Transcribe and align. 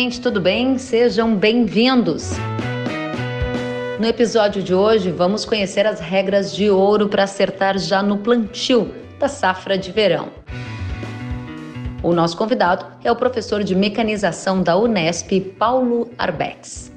gente, 0.00 0.18
tudo 0.18 0.40
bem? 0.40 0.78
Sejam 0.78 1.36
bem-vindos. 1.36 2.30
No 3.98 4.06
episódio 4.06 4.62
de 4.62 4.72
hoje, 4.72 5.10
vamos 5.10 5.44
conhecer 5.44 5.86
as 5.86 6.00
regras 6.00 6.56
de 6.56 6.70
ouro 6.70 7.06
para 7.06 7.24
acertar 7.24 7.78
já 7.78 8.02
no 8.02 8.16
plantio 8.16 8.94
da 9.18 9.28
safra 9.28 9.76
de 9.76 9.92
verão. 9.92 10.30
O 12.02 12.14
nosso 12.14 12.34
convidado 12.34 12.86
é 13.04 13.12
o 13.12 13.16
professor 13.16 13.62
de 13.62 13.74
mecanização 13.74 14.62
da 14.62 14.74
Unesp, 14.74 15.38
Paulo 15.58 16.10
Arbex. 16.16 16.90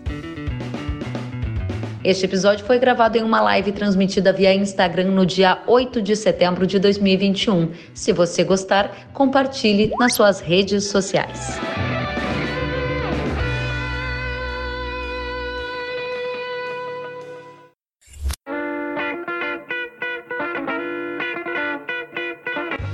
Este 2.05 2.23
episódio 2.23 2.65
foi 2.65 2.79
gravado 2.79 3.17
em 3.17 3.21
uma 3.21 3.41
live 3.41 3.73
transmitida 3.73 4.31
via 4.31 4.55
Instagram 4.55 5.11
no 5.11 5.25
dia 5.25 5.61
8 5.67 6.01
de 6.01 6.15
setembro 6.15 6.65
de 6.65 6.79
2021. 6.79 7.69
Se 7.93 8.13
você 8.13 8.45
gostar, 8.45 9.09
compartilhe 9.11 9.91
nas 9.99 10.13
suas 10.13 10.39
redes 10.39 10.85
sociais. 10.85 11.59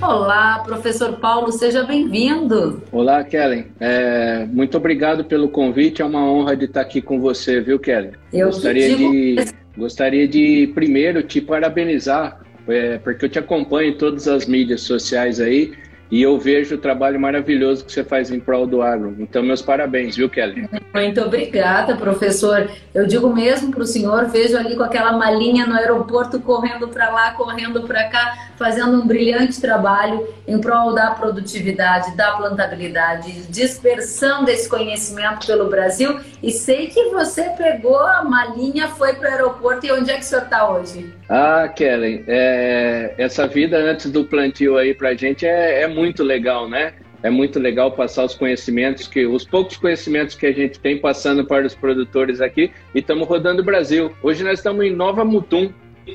Olá, 0.09 0.63
professor 0.65 1.19
Paulo, 1.19 1.51
seja 1.51 1.83
bem-vindo. 1.83 2.81
Olá, 2.91 3.23
Kellen. 3.23 3.67
É, 3.79 4.43
muito 4.47 4.75
obrigado 4.75 5.23
pelo 5.23 5.49
convite. 5.49 6.01
É 6.01 6.05
uma 6.05 6.27
honra 6.27 6.57
de 6.57 6.65
estar 6.65 6.81
aqui 6.81 6.99
com 6.99 7.19
você, 7.19 7.61
viu, 7.61 7.77
Kellen? 7.77 8.13
Eu 8.33 8.47
gostaria 8.47 8.95
digo... 8.95 9.11
de 9.11 9.35
gostaria 9.77 10.27
de 10.27 10.71
primeiro 10.73 11.21
te 11.21 11.39
parabenizar, 11.39 12.41
é, 12.67 12.97
porque 12.97 13.25
eu 13.25 13.29
te 13.29 13.37
acompanho 13.37 13.91
em 13.91 13.97
todas 13.97 14.27
as 14.27 14.47
mídias 14.47 14.81
sociais 14.81 15.39
aí 15.39 15.73
e 16.11 16.21
eu 16.21 16.39
vejo 16.39 16.75
o 16.75 16.77
trabalho 16.77 17.19
maravilhoso 17.19 17.85
que 17.85 17.91
você 17.91 18.03
faz 18.03 18.31
em 18.31 18.39
prol 18.39 18.65
do 18.65 18.81
agro. 18.81 19.15
Então, 19.19 19.43
meus 19.43 19.61
parabéns, 19.61 20.15
viu, 20.15 20.27
Kelly? 20.27 20.67
Muito 20.93 21.21
obrigada, 21.21 21.95
professor. 21.95 22.69
Eu 22.93 23.05
digo 23.05 23.33
mesmo 23.33 23.71
para 23.71 23.83
o 23.83 23.85
senhor, 23.85 24.25
vejo 24.25 24.57
ali 24.57 24.75
com 24.75 24.83
aquela 24.83 25.13
malinha 25.13 25.67
no 25.67 25.75
aeroporto, 25.75 26.39
correndo 26.39 26.87
para 26.87 27.09
lá, 27.11 27.31
correndo 27.33 27.83
para 27.83 28.05
cá, 28.05 28.49
fazendo 28.57 29.01
um 29.01 29.05
brilhante 29.05 29.61
trabalho 29.61 30.27
em 30.47 30.59
prol 30.59 30.93
da 30.93 31.11
produtividade, 31.11 32.15
da 32.17 32.31
plantabilidade, 32.31 33.43
dispersando 33.47 34.49
esse 34.49 34.67
conhecimento 34.67 35.45
pelo 35.45 35.69
Brasil. 35.69 36.19
E 36.41 36.51
sei 36.51 36.87
que 36.87 37.09
você 37.09 37.43
pegou 37.51 37.99
a 37.99 38.23
malinha, 38.23 38.87
foi 38.87 39.13
para 39.13 39.29
o 39.29 39.31
aeroporto. 39.31 39.85
E 39.85 39.91
onde 39.91 40.09
é 40.09 40.15
que 40.15 40.21
o 40.21 40.23
senhor 40.23 40.43
está 40.43 40.69
hoje? 40.69 41.13
Ah, 41.29 41.67
Kelly, 41.67 42.23
é, 42.27 43.13
essa 43.17 43.45
vida 43.45 43.77
antes 43.77 44.09
do 44.09 44.25
plantio 44.25 44.77
aí 44.77 44.95
para 44.95 45.09
a 45.09 45.15
gente 45.15 45.45
é, 45.45 45.83
é 45.83 45.87
muito 45.87 45.98
legal, 46.23 46.69
né? 46.69 46.93
É 47.21 47.29
muito 47.29 47.59
legal 47.59 47.91
passar 47.91 48.23
os 48.23 48.33
conhecimentos 48.33 49.07
que 49.07 49.25
os 49.25 49.45
poucos 49.45 49.75
conhecimentos 49.75 50.35
que 50.35 50.45
a 50.45 50.53
gente 50.53 50.79
tem 50.79 50.97
passando 50.97 51.45
para 51.45 51.65
os 51.65 51.75
produtores 51.75 52.39
aqui 52.39 52.71
e 52.95 52.99
estamos 52.99 53.27
rodando 53.27 53.61
o 53.61 53.65
Brasil. 53.65 54.11
Hoje 54.23 54.43
nós 54.43 54.59
estamos 54.59 54.85
em 54.85 54.95
Nova 54.95 55.25
Mutum, 55.25 55.69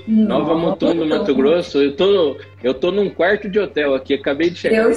Nova 0.08 0.54
Mutum, 0.54 0.94
no 0.94 1.06
Mato 1.06 1.34
Grosso. 1.34 1.82
Eu 1.82 1.94
tô, 1.94 2.36
eu 2.64 2.72
tô 2.72 2.90
num 2.90 3.10
quarto 3.10 3.48
de 3.48 3.60
hotel 3.60 3.94
aqui, 3.94 4.14
acabei 4.14 4.48
de 4.48 4.58
chegar. 4.58 4.90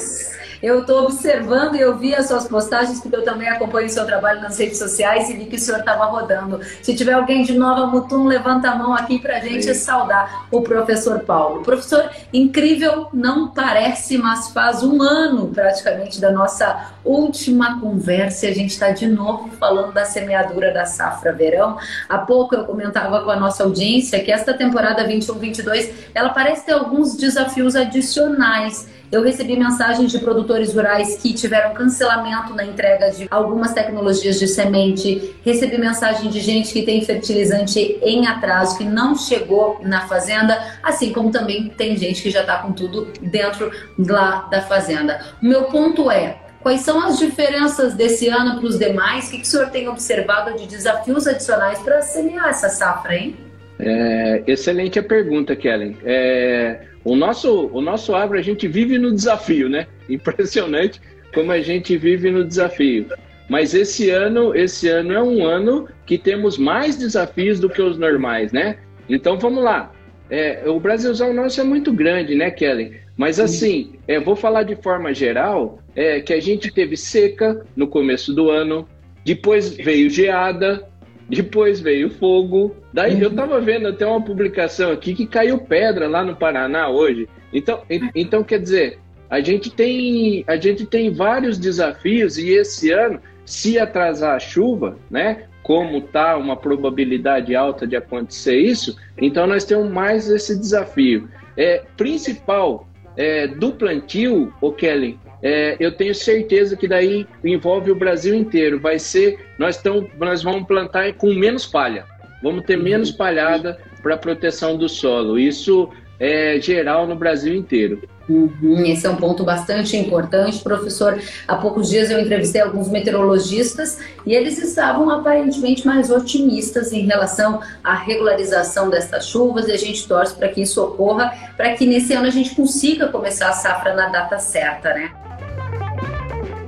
Eu 0.61 0.79
estou 0.79 1.03
observando 1.03 1.75
e 1.75 1.81
eu 1.81 1.97
vi 1.97 2.15
as 2.15 2.27
suas 2.27 2.47
postagens, 2.47 2.99
porque 2.99 3.15
eu 3.15 3.23
também 3.23 3.47
acompanho 3.47 3.85
o 3.85 3.89
seu 3.89 4.05
trabalho 4.05 4.41
nas 4.41 4.57
redes 4.57 4.79
sociais 4.79 5.29
e 5.29 5.33
vi 5.33 5.45
que 5.45 5.55
o 5.55 5.59
senhor 5.59 5.81
estava 5.81 6.05
rodando. 6.05 6.59
Se 6.81 6.95
tiver 6.95 7.13
alguém 7.13 7.43
de 7.43 7.53
Nova 7.53 7.85
Mutum, 7.85 8.25
levanta 8.25 8.71
a 8.71 8.75
mão 8.75 8.93
aqui 8.93 9.19
para 9.19 9.39
gente 9.39 9.71
saudar 9.75 10.47
o 10.49 10.61
professor 10.61 11.19
Paulo. 11.19 11.61
Professor, 11.61 12.09
incrível, 12.33 13.07
não 13.13 13.49
parece, 13.49 14.17
mas 14.17 14.49
faz 14.49 14.81
um 14.81 15.01
ano 15.01 15.47
praticamente 15.49 16.19
da 16.19 16.31
nossa 16.31 16.91
última 17.05 17.79
conversa 17.79 18.47
e 18.47 18.49
a 18.49 18.53
gente 18.53 18.71
está 18.71 18.89
de 18.89 19.07
novo 19.07 19.49
falando 19.59 19.93
da 19.93 20.05
semeadura 20.05 20.73
da 20.73 20.85
safra 20.85 21.31
verão. 21.31 21.77
Há 22.09 22.17
pouco 22.17 22.55
eu 22.55 22.65
comentava 22.65 23.21
com 23.23 23.29
a 23.29 23.35
nossa 23.35 23.63
audiência 23.63 24.23
que 24.23 24.31
esta 24.31 24.53
temporada 24.53 25.07
21-22 25.07 25.91
ela 26.15 26.29
parece 26.29 26.65
ter 26.65 26.73
alguns 26.73 27.15
desafios 27.15 27.56
adicionais 27.75 28.87
eu 29.09 29.23
recebi 29.23 29.57
mensagens 29.57 30.11
de 30.11 30.19
produtores 30.19 30.73
rurais 30.73 31.17
que 31.17 31.33
tiveram 31.33 31.73
cancelamento 31.73 32.53
na 32.53 32.65
entrega 32.65 33.09
de 33.09 33.25
algumas 33.31 33.73
tecnologias 33.73 34.37
de 34.37 34.47
semente. 34.47 35.33
Recebi 35.45 35.77
mensagem 35.77 36.29
de 36.29 36.41
gente 36.41 36.73
que 36.73 36.83
tem 36.83 37.01
fertilizante 37.01 37.79
em 38.01 38.27
atraso, 38.27 38.77
que 38.77 38.83
não 38.83 39.15
chegou 39.15 39.79
na 39.81 40.07
fazenda, 40.07 40.61
assim 40.83 41.13
como 41.13 41.31
também 41.31 41.69
tem 41.69 41.95
gente 41.95 42.21
que 42.21 42.29
já 42.29 42.41
está 42.41 42.57
com 42.57 42.73
tudo 42.73 43.07
dentro 43.21 43.71
lá 43.97 44.47
da 44.51 44.61
fazenda. 44.63 45.21
O 45.41 45.45
meu 45.45 45.65
ponto 45.65 46.11
é, 46.11 46.39
Quais 46.59 46.81
são 46.81 46.99
as 46.99 47.17
diferenças 47.17 47.93
desse 47.93 48.27
ano 48.27 48.59
para 48.59 48.67
os 48.67 48.77
demais? 48.77 49.27
O 49.27 49.31
que, 49.31 49.37
que 49.37 49.43
o 49.43 49.45
senhor 49.45 49.69
tem 49.69 49.87
observado 49.87 50.57
de 50.57 50.65
desafios 50.67 51.25
adicionais 51.25 51.79
para 51.79 52.01
semear 52.01 52.49
essa 52.49 52.67
safra, 52.67 53.15
hein? 53.15 53.37
É, 53.79 54.43
excelente 54.47 54.99
a 54.99 55.03
pergunta, 55.03 55.55
Kellen. 55.55 55.95
É, 56.03 56.81
o 57.07 57.15
nosso, 57.15 57.69
o 57.73 57.81
nosso 57.81 58.13
agro, 58.13 58.37
a 58.37 58.41
gente 58.41 58.67
vive 58.67 58.97
no 58.97 59.13
desafio, 59.13 59.69
né? 59.69 59.87
Impressionante 60.09 61.01
como 61.33 61.51
a 61.51 61.61
gente 61.61 61.95
vive 61.97 62.29
no 62.31 62.43
desafio. 62.43 63.07
Mas 63.49 63.73
esse 63.73 64.09
ano, 64.09 64.53
esse 64.53 64.89
ano 64.89 65.13
é 65.13 65.23
um 65.23 65.45
ano 65.45 65.87
que 66.05 66.17
temos 66.17 66.57
mais 66.57 66.97
desafios 66.97 67.59
do 67.59 67.69
que 67.69 67.81
os 67.81 67.97
normais, 67.97 68.51
né? 68.51 68.77
Então 69.07 69.39
vamos 69.39 69.63
lá. 69.63 69.91
É, 70.29 70.63
o 70.67 70.79
Brasilzão 70.79 71.33
nosso 71.33 71.61
é 71.61 71.63
muito 71.63 71.93
grande, 71.93 72.35
né, 72.35 72.51
Kelly? 72.51 72.99
Mas 73.15 73.39
assim, 73.39 73.93
é, 74.05 74.19
vou 74.19 74.35
falar 74.35 74.63
de 74.63 74.75
forma 74.75 75.13
geral, 75.13 75.79
é, 75.95 76.19
que 76.19 76.33
a 76.33 76.41
gente 76.41 76.71
teve 76.71 76.97
seca 76.97 77.65
no 77.75 77.87
começo 77.87 78.33
do 78.33 78.49
ano, 78.49 78.87
depois 79.25 79.69
veio 79.69 80.09
geada, 80.09 80.85
depois 81.29 81.79
veio 81.79 82.09
fogo. 82.09 82.75
Daí 82.93 83.15
uhum. 83.15 83.21
eu 83.21 83.35
tava 83.35 83.59
vendo 83.59 83.87
até 83.87 84.05
uma 84.05 84.21
publicação 84.21 84.91
aqui 84.91 85.13
que 85.13 85.27
caiu 85.27 85.59
pedra 85.59 86.07
lá 86.07 86.23
no 86.23 86.35
Paraná 86.35 86.89
hoje. 86.89 87.27
Então, 87.53 87.81
então 88.15 88.43
quer 88.43 88.59
dizer, 88.59 88.99
a 89.29 89.39
gente 89.39 89.69
tem 89.69 90.43
a 90.47 90.55
gente 90.57 90.85
tem 90.85 91.11
vários 91.11 91.57
desafios 91.57 92.37
e 92.37 92.49
esse 92.49 92.91
ano, 92.91 93.19
se 93.45 93.79
atrasar 93.79 94.35
a 94.35 94.39
chuva, 94.39 94.97
né? 95.09 95.43
Como 95.63 96.01
tá 96.01 96.37
uma 96.37 96.55
probabilidade 96.55 97.55
alta 97.55 97.85
de 97.85 97.95
acontecer 97.95 98.57
isso, 98.57 98.95
então 99.17 99.45
nós 99.45 99.65
temos 99.65 99.89
mais 99.91 100.29
esse 100.29 100.57
desafio. 100.57 101.27
É 101.57 101.83
principal 101.97 102.87
é, 103.17 103.47
do 103.47 103.71
plantio, 103.71 104.53
o 104.61 104.71
Kelly, 104.71 105.19
é, 105.41 105.77
eu 105.79 105.91
tenho 105.91 106.15
certeza 106.15 106.75
que 106.75 106.87
daí 106.87 107.27
envolve 107.43 107.91
o 107.91 107.95
Brasil 107.95 108.33
inteiro. 108.33 108.79
Vai 108.79 108.99
ser, 108.99 109.39
nós, 109.57 109.77
tão, 109.77 110.07
nós 110.19 110.43
vamos 110.43 110.67
plantar 110.67 111.13
com 111.13 111.33
menos 111.33 111.65
palha, 111.65 112.05
vamos 112.41 112.65
ter 112.65 112.77
menos 112.77 113.11
palhada 113.11 113.77
para 114.01 114.17
proteção 114.17 114.77
do 114.77 114.89
solo. 114.89 115.37
Isso 115.37 115.89
é 116.19 116.59
geral 116.59 117.05
no 117.05 117.15
Brasil 117.15 117.53
inteiro. 117.53 118.01
Uhum, 118.27 118.83
esse 118.85 119.07
é 119.07 119.09
um 119.09 119.15
ponto 119.15 119.43
bastante 119.43 119.95
importante, 119.95 120.59
professor. 120.59 121.17
Há 121.47 121.55
poucos 121.55 121.89
dias 121.89 122.11
eu 122.11 122.19
entrevistei 122.19 122.59
alguns 122.59 122.89
meteorologistas 122.89 123.99
e 124.25 124.33
eles 124.33 124.57
estavam 124.57 125.09
aparentemente 125.09 125.85
mais 125.85 126.11
otimistas 126.11 126.91
em 126.91 127.05
relação 127.05 127.61
à 127.81 127.95
regularização 127.95 128.89
destas 128.89 129.27
chuvas 129.27 129.69
e 129.69 129.71
a 129.71 129.77
gente 129.77 130.05
torce 130.07 130.35
para 130.35 130.49
que 130.49 130.61
isso 130.61 130.83
ocorra, 130.83 131.33
para 131.55 131.73
que 131.75 131.85
nesse 131.85 132.13
ano 132.13 132.27
a 132.27 132.31
gente 132.31 132.53
consiga 132.53 133.07
começar 133.07 133.47
a 133.47 133.53
safra 133.53 133.93
na 133.93 134.09
data 134.09 134.37
certa, 134.39 134.93
né? 134.93 135.26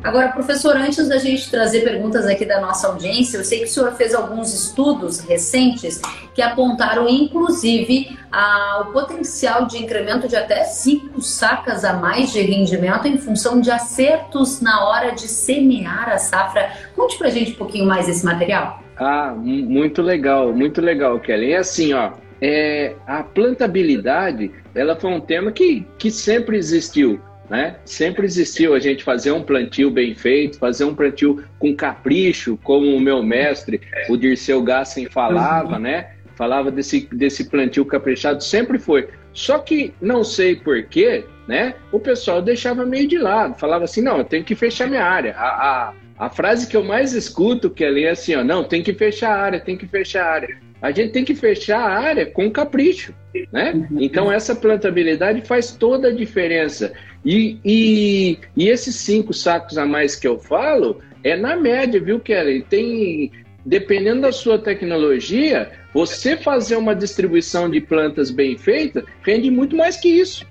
Agora, 0.02 0.30
professor, 0.30 0.78
antes 0.78 1.10
da 1.10 1.18
gente 1.18 1.52
trazer 1.52 1.82
perguntas 1.82 2.26
aqui 2.26 2.46
da 2.46 2.62
nossa 2.62 2.88
audiência, 2.88 3.38
eu 3.38 3.44
sei 3.44 3.60
que 3.60 3.66
o 3.66 3.68
senhor 3.68 3.92
fez 3.94 4.16
alguns 4.16 4.54
estudos 4.54 5.20
recentes 5.20 6.02
que 6.34 6.42
apontaram, 6.42 7.08
inclusive, 7.10 8.18
a, 8.32 8.86
o 8.88 8.94
potencial 8.94 9.66
de 9.66 9.78
incremento 9.78 10.28
de 10.28 10.38
até 10.38 10.64
cinco 10.64 11.22
sacas 11.22 11.84
a 11.84 11.94
mais 11.94 12.32
de 12.32 12.42
rendimento 12.42 13.08
em 13.08 13.18
função 13.18 13.60
de 13.60 13.70
acertos 13.70 14.62
na 14.62 14.88
hora 14.88 15.12
de 15.12 15.28
semear 15.28 16.10
a 16.10 16.18
safra. 16.18 16.72
Conte 16.96 17.18
pra 17.18 17.30
gente 17.30 17.52
um 17.52 17.56
pouquinho 17.56 17.86
mais 17.86 18.08
esse 18.08 18.26
material. 18.26 18.82
Ah, 18.96 19.34
muito 19.36 20.02
legal, 20.02 20.54
muito 20.54 20.80
legal, 20.80 21.20
Kelly. 21.20 21.52
É 21.52 21.58
assim, 21.58 21.94
ó, 21.94 22.12
é, 22.42 22.96
a 23.06 23.22
plantabilidade, 23.22 24.52
ela 24.74 24.96
foi 24.96 25.12
um 25.12 25.20
tema 25.20 25.52
que, 25.52 25.86
que 25.98 26.10
sempre 26.10 26.58
existiu. 26.58 27.20
Né? 27.50 27.78
Sempre 27.84 28.26
existiu 28.26 28.76
a 28.76 28.80
gente 28.80 29.04
fazer 29.04 29.32
um 29.32 29.42
plantio 29.42 29.90
bem 29.90 30.14
feito, 30.14 30.60
fazer 30.60 30.84
um 30.84 30.94
plantio 30.94 31.44
com 31.58 31.76
capricho, 31.76 32.58
como 32.64 32.96
o 32.96 33.00
meu 33.00 33.24
mestre, 33.24 33.82
o 34.08 34.16
Dirceu 34.16 34.62
Gassen, 34.62 35.08
falava, 35.08 35.80
né? 35.80 36.12
Falava 36.36 36.70
desse, 36.70 37.10
desse 37.12 37.50
plantio 37.50 37.84
caprichado, 37.84 38.44
sempre 38.44 38.78
foi. 38.78 39.10
Só 39.34 39.58
que 39.58 39.94
não 40.00 40.24
sei 40.24 40.56
porquê, 40.56 41.26
né? 41.48 41.74
O 41.92 42.00
pessoal 42.00 42.42
deixava 42.42 42.86
meio 42.86 43.08
de 43.08 43.18
lado, 43.18 43.58
falava 43.58 43.86
assim: 43.86 44.02
não, 44.02 44.20
eu 44.20 44.24
tenho 44.24 44.44
que 44.44 44.56
fechar 44.56 44.88
minha 44.88 45.04
área. 45.04 45.36
A, 45.36 45.48
a, 45.48 45.94
a 46.28 46.30
frase 46.30 46.68
que 46.68 46.78
eu 46.78 46.84
mais 46.84 47.14
escuto, 47.14 47.70
que 47.70 47.84
é 47.84 48.10
assim: 48.10 48.36
ó, 48.36 48.44
não, 48.44 48.64
tem 48.64 48.84
que 48.84 48.94
fechar 48.94 49.32
a 49.32 49.42
área, 49.42 49.60
tem 49.60 49.76
que 49.76 49.88
fechar 49.88 50.24
a 50.24 50.32
área 50.32 50.70
a 50.82 50.92
gente 50.92 51.12
tem 51.12 51.26
que 51.26 51.36
fechar 51.36 51.80
a 51.80 52.00
área 52.00 52.26
com 52.26 52.50
capricho, 52.50 53.14
né? 53.52 53.88
Então 54.00 54.32
essa 54.32 54.56
plantabilidade 54.56 55.42
faz 55.42 55.72
toda 55.72 56.08
a 56.08 56.16
diferença. 56.16 56.94
E, 57.26 57.58
e, 57.66 58.38
e 58.56 58.70
esses 58.70 58.96
cinco 58.96 59.34
sacos 59.34 59.78
a 59.78 59.86
mais 59.86 60.16
que 60.16 60.28
eu 60.28 60.40
falo 60.40 61.02
é 61.24 61.36
na 61.36 61.56
média, 61.56 62.00
viu, 62.00 62.20
Kelly? 62.20 62.62
Tem, 62.64 63.32
dependendo 63.66 64.22
da 64.22 64.32
sua 64.32 64.58
tecnologia, 64.58 65.72
você 65.94 66.38
fazer 66.38 66.78
uma 66.78 66.96
distribuição 66.96 67.70
de 67.70 67.82
plantas 67.82 68.32
bem 68.32 68.58
feita 68.58 69.04
rende 69.22 69.52
muito 69.52 69.76
mais 69.76 69.98
que 69.98 70.08
isso. 70.08 70.48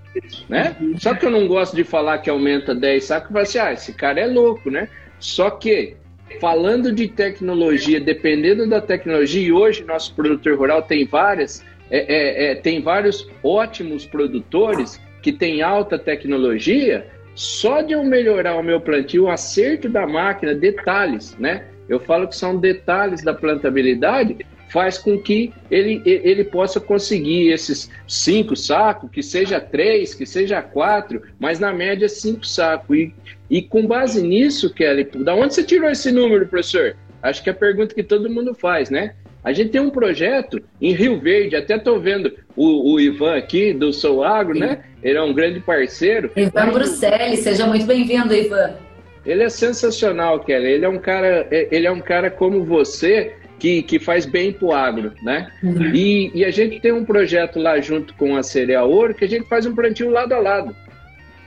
Né? 0.48 0.76
Só 0.98 1.14
que 1.14 1.24
eu 1.24 1.30
não 1.30 1.46
gosto 1.46 1.76
de 1.76 1.84
falar 1.84 2.18
que 2.18 2.28
aumenta 2.28 2.74
10 2.74 3.04
sacos, 3.04 3.32
vai 3.32 3.42
assim, 3.42 3.58
ah, 3.58 3.72
esse 3.72 3.92
cara 3.92 4.20
é 4.20 4.26
louco, 4.26 4.70
né? 4.70 4.88
Só 5.20 5.50
que, 5.50 5.96
falando 6.40 6.92
de 6.92 7.08
tecnologia, 7.08 8.00
dependendo 8.00 8.68
da 8.68 8.80
tecnologia, 8.80 9.46
e 9.46 9.52
hoje 9.52 9.84
nosso 9.84 10.14
produtor 10.14 10.58
rural 10.58 10.82
tem 10.82 11.04
várias, 11.04 11.64
é, 11.90 11.98
é, 11.98 12.50
é, 12.50 12.54
tem 12.56 12.82
vários 12.82 13.28
ótimos 13.42 14.04
produtores 14.06 15.00
que 15.22 15.32
têm 15.32 15.62
alta 15.62 15.98
tecnologia, 15.98 17.06
só 17.34 17.82
de 17.82 17.92
eu 17.92 18.02
melhorar 18.02 18.56
o 18.56 18.62
meu 18.62 18.80
plantio, 18.80 19.24
o 19.24 19.30
acerto 19.30 19.88
da 19.88 20.06
máquina, 20.06 20.54
detalhes, 20.54 21.36
né? 21.38 21.64
Eu 21.88 22.00
falo 22.00 22.28
que 22.28 22.36
são 22.36 22.58
detalhes 22.58 23.22
da 23.22 23.32
plantabilidade, 23.32 24.36
faz 24.68 24.98
com 24.98 25.18
que 25.18 25.52
ele, 25.70 26.02
ele 26.04 26.44
possa 26.44 26.78
conseguir 26.78 27.50
esses 27.50 27.90
cinco 28.06 28.54
sacos, 28.54 29.10
que 29.10 29.22
seja 29.22 29.60
três, 29.60 30.14
que 30.14 30.26
seja 30.26 30.60
quatro, 30.60 31.22
mas 31.38 31.58
na 31.58 31.72
média 31.72 32.08
cinco 32.08 32.46
sacos. 32.46 32.96
E, 32.96 33.14
e 33.48 33.62
com 33.62 33.86
base 33.86 34.22
nisso, 34.22 34.72
Kelly, 34.74 35.04
da 35.04 35.34
onde 35.34 35.54
você 35.54 35.62
tirou 35.62 35.88
esse 35.88 36.12
número, 36.12 36.46
professor? 36.46 36.96
Acho 37.22 37.42
que 37.42 37.48
é 37.48 37.52
a 37.52 37.56
pergunta 37.56 37.94
que 37.94 38.02
todo 38.02 38.30
mundo 38.30 38.54
faz, 38.54 38.90
né? 38.90 39.14
A 39.48 39.52
gente 39.54 39.70
tem 39.70 39.80
um 39.80 39.88
projeto 39.88 40.62
em 40.78 40.92
Rio 40.92 41.18
Verde, 41.18 41.56
até 41.56 41.76
estou 41.76 41.98
vendo 41.98 42.34
o, 42.54 42.92
o, 42.92 43.00
Ivan 43.00 43.34
aqui 43.34 43.72
do 43.72 43.94
Sou 43.94 44.22
Agro, 44.22 44.52
Sim. 44.52 44.60
né? 44.60 44.84
Ele 45.02 45.16
é 45.16 45.22
um 45.22 45.32
grande 45.32 45.58
parceiro. 45.58 46.30
Ivan 46.36 46.68
Bruxelles, 46.70 47.40
seja 47.40 47.66
muito 47.66 47.86
bem-vindo, 47.86 48.34
Ivan. 48.34 48.74
Ele 49.24 49.42
é 49.42 49.48
sensacional, 49.48 50.40
Kelly. 50.40 50.66
Ele 50.66 50.84
é 50.84 50.88
um 50.90 50.98
cara, 50.98 51.48
ele 51.50 51.86
é 51.86 51.90
um 51.90 52.00
cara 52.02 52.30
como 52.30 52.62
você 52.62 53.36
que, 53.58 53.82
que 53.82 53.98
faz 53.98 54.26
bem 54.26 54.52
para 54.52 54.66
o 54.66 54.72
agro, 54.74 55.14
né? 55.22 55.50
Uhum. 55.62 55.94
E, 55.94 56.30
e, 56.34 56.44
a 56.44 56.50
gente 56.50 56.78
tem 56.78 56.92
um 56.92 57.06
projeto 57.06 57.58
lá 57.58 57.80
junto 57.80 58.12
com 58.16 58.36
a 58.36 58.42
Cereal 58.42 58.90
Ouro 58.90 59.14
que 59.14 59.24
a 59.24 59.28
gente 59.28 59.48
faz 59.48 59.64
um 59.64 59.74
plantio 59.74 60.10
lado 60.10 60.34
a 60.34 60.38
lado. 60.38 60.76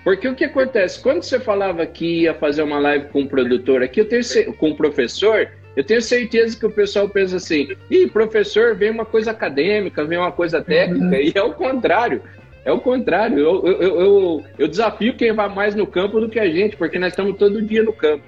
Porque 0.03 0.27
o 0.27 0.33
que 0.33 0.45
acontece? 0.45 0.99
Quando 0.99 1.21
você 1.21 1.39
falava 1.39 1.85
que 1.85 2.23
ia 2.23 2.33
fazer 2.33 2.63
uma 2.63 2.79
live 2.79 3.09
com 3.09 3.21
um 3.21 3.27
produtor 3.27 3.83
aqui, 3.83 4.01
eu 4.01 4.09
tenho, 4.09 4.23
com 4.55 4.69
um 4.69 4.75
professor, 4.75 5.47
eu 5.75 5.83
tenho 5.83 6.01
certeza 6.01 6.57
que 6.57 6.65
o 6.65 6.71
pessoal 6.71 7.07
pensa 7.07 7.37
assim: 7.37 7.69
ih, 7.89 8.07
professor, 8.07 8.75
vem 8.75 8.91
uma 8.91 9.05
coisa 9.05 9.31
acadêmica, 9.31 10.03
vem 10.03 10.17
uma 10.17 10.31
coisa 10.31 10.61
técnica, 10.61 11.05
uhum. 11.05 11.13
e 11.13 11.31
é 11.33 11.41
o 11.41 11.53
contrário. 11.53 12.21
É 12.63 12.71
o 12.71 12.79
contrário. 12.79 13.39
Eu, 13.39 13.65
eu, 13.65 13.81
eu, 13.81 14.43
eu, 14.59 14.67
desafio 14.67 15.15
quem 15.15 15.33
vai 15.33 15.49
mais 15.49 15.73
no 15.73 15.87
campo 15.87 16.19
do 16.19 16.29
que 16.29 16.39
a 16.39 16.49
gente, 16.49 16.77
porque 16.77 16.99
nós 16.99 17.13
estamos 17.13 17.37
todo 17.37 17.61
dia 17.61 17.81
no 17.81 17.93
campo. 17.93 18.23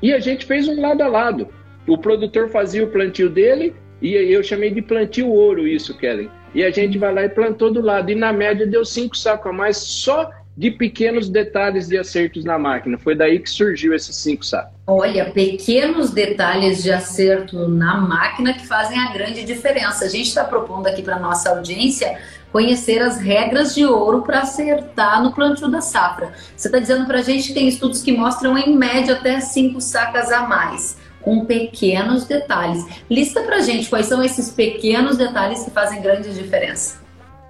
E 0.00 0.14
a 0.14 0.18
gente 0.18 0.46
fez 0.46 0.66
um 0.66 0.80
lado 0.80 1.02
a 1.02 1.08
lado. 1.08 1.48
O 1.86 1.98
produtor 1.98 2.48
fazia 2.48 2.82
o 2.82 2.90
plantio 2.90 3.28
dele 3.28 3.74
e 4.00 4.14
eu 4.14 4.42
chamei 4.42 4.70
de 4.70 4.80
plantio 4.80 5.28
ouro 5.28 5.68
isso, 5.68 5.96
Kellen. 5.98 6.30
E 6.54 6.64
a 6.64 6.70
gente 6.70 6.96
vai 6.96 7.12
lá 7.12 7.24
e 7.24 7.28
plantou 7.28 7.70
do 7.70 7.82
lado. 7.82 8.10
E 8.10 8.14
na 8.14 8.32
média 8.32 8.66
deu 8.66 8.84
cinco 8.84 9.16
sacos 9.16 9.50
a 9.50 9.52
mais 9.52 9.76
só 9.76 10.30
de 10.56 10.70
pequenos 10.70 11.28
detalhes 11.28 11.88
de 11.88 11.96
acertos 11.96 12.44
na 12.44 12.58
máquina. 12.58 12.98
Foi 12.98 13.14
daí 13.14 13.38
que 13.38 13.48
surgiu 13.48 13.94
esses 13.94 14.16
cinco 14.16 14.44
sacos. 14.44 14.72
Olha, 14.86 15.30
pequenos 15.30 16.10
detalhes 16.10 16.82
de 16.82 16.92
acerto 16.92 17.68
na 17.68 17.96
máquina 17.96 18.52
que 18.52 18.66
fazem 18.66 18.98
a 18.98 19.12
grande 19.12 19.44
diferença. 19.44 20.04
A 20.04 20.08
gente 20.08 20.26
está 20.26 20.44
propondo 20.44 20.86
aqui 20.86 21.02
para 21.02 21.18
nossa 21.18 21.50
audiência 21.50 22.18
conhecer 22.52 23.00
as 23.00 23.18
regras 23.18 23.74
de 23.74 23.86
ouro 23.86 24.22
para 24.22 24.40
acertar 24.40 25.22
no 25.22 25.32
plantio 25.32 25.68
da 25.68 25.80
safra. 25.80 26.32
Você 26.56 26.68
está 26.68 26.78
dizendo 26.78 27.06
para 27.06 27.20
a 27.20 27.22
gente 27.22 27.48
que 27.48 27.54
tem 27.54 27.68
estudos 27.68 28.02
que 28.02 28.12
mostram 28.12 28.58
em 28.58 28.76
média 28.76 29.14
até 29.14 29.40
cinco 29.40 29.80
sacas 29.80 30.32
a 30.32 30.42
mais 30.46 30.98
com 31.20 31.44
pequenos 31.44 32.24
detalhes. 32.24 32.84
Lista 33.08 33.42
pra 33.42 33.60
gente 33.60 33.88
quais 33.88 34.06
são 34.06 34.22
esses 34.22 34.50
pequenos 34.50 35.16
detalhes 35.16 35.62
que 35.62 35.70
fazem 35.70 36.02
grande 36.02 36.32
diferença. 36.34 37.00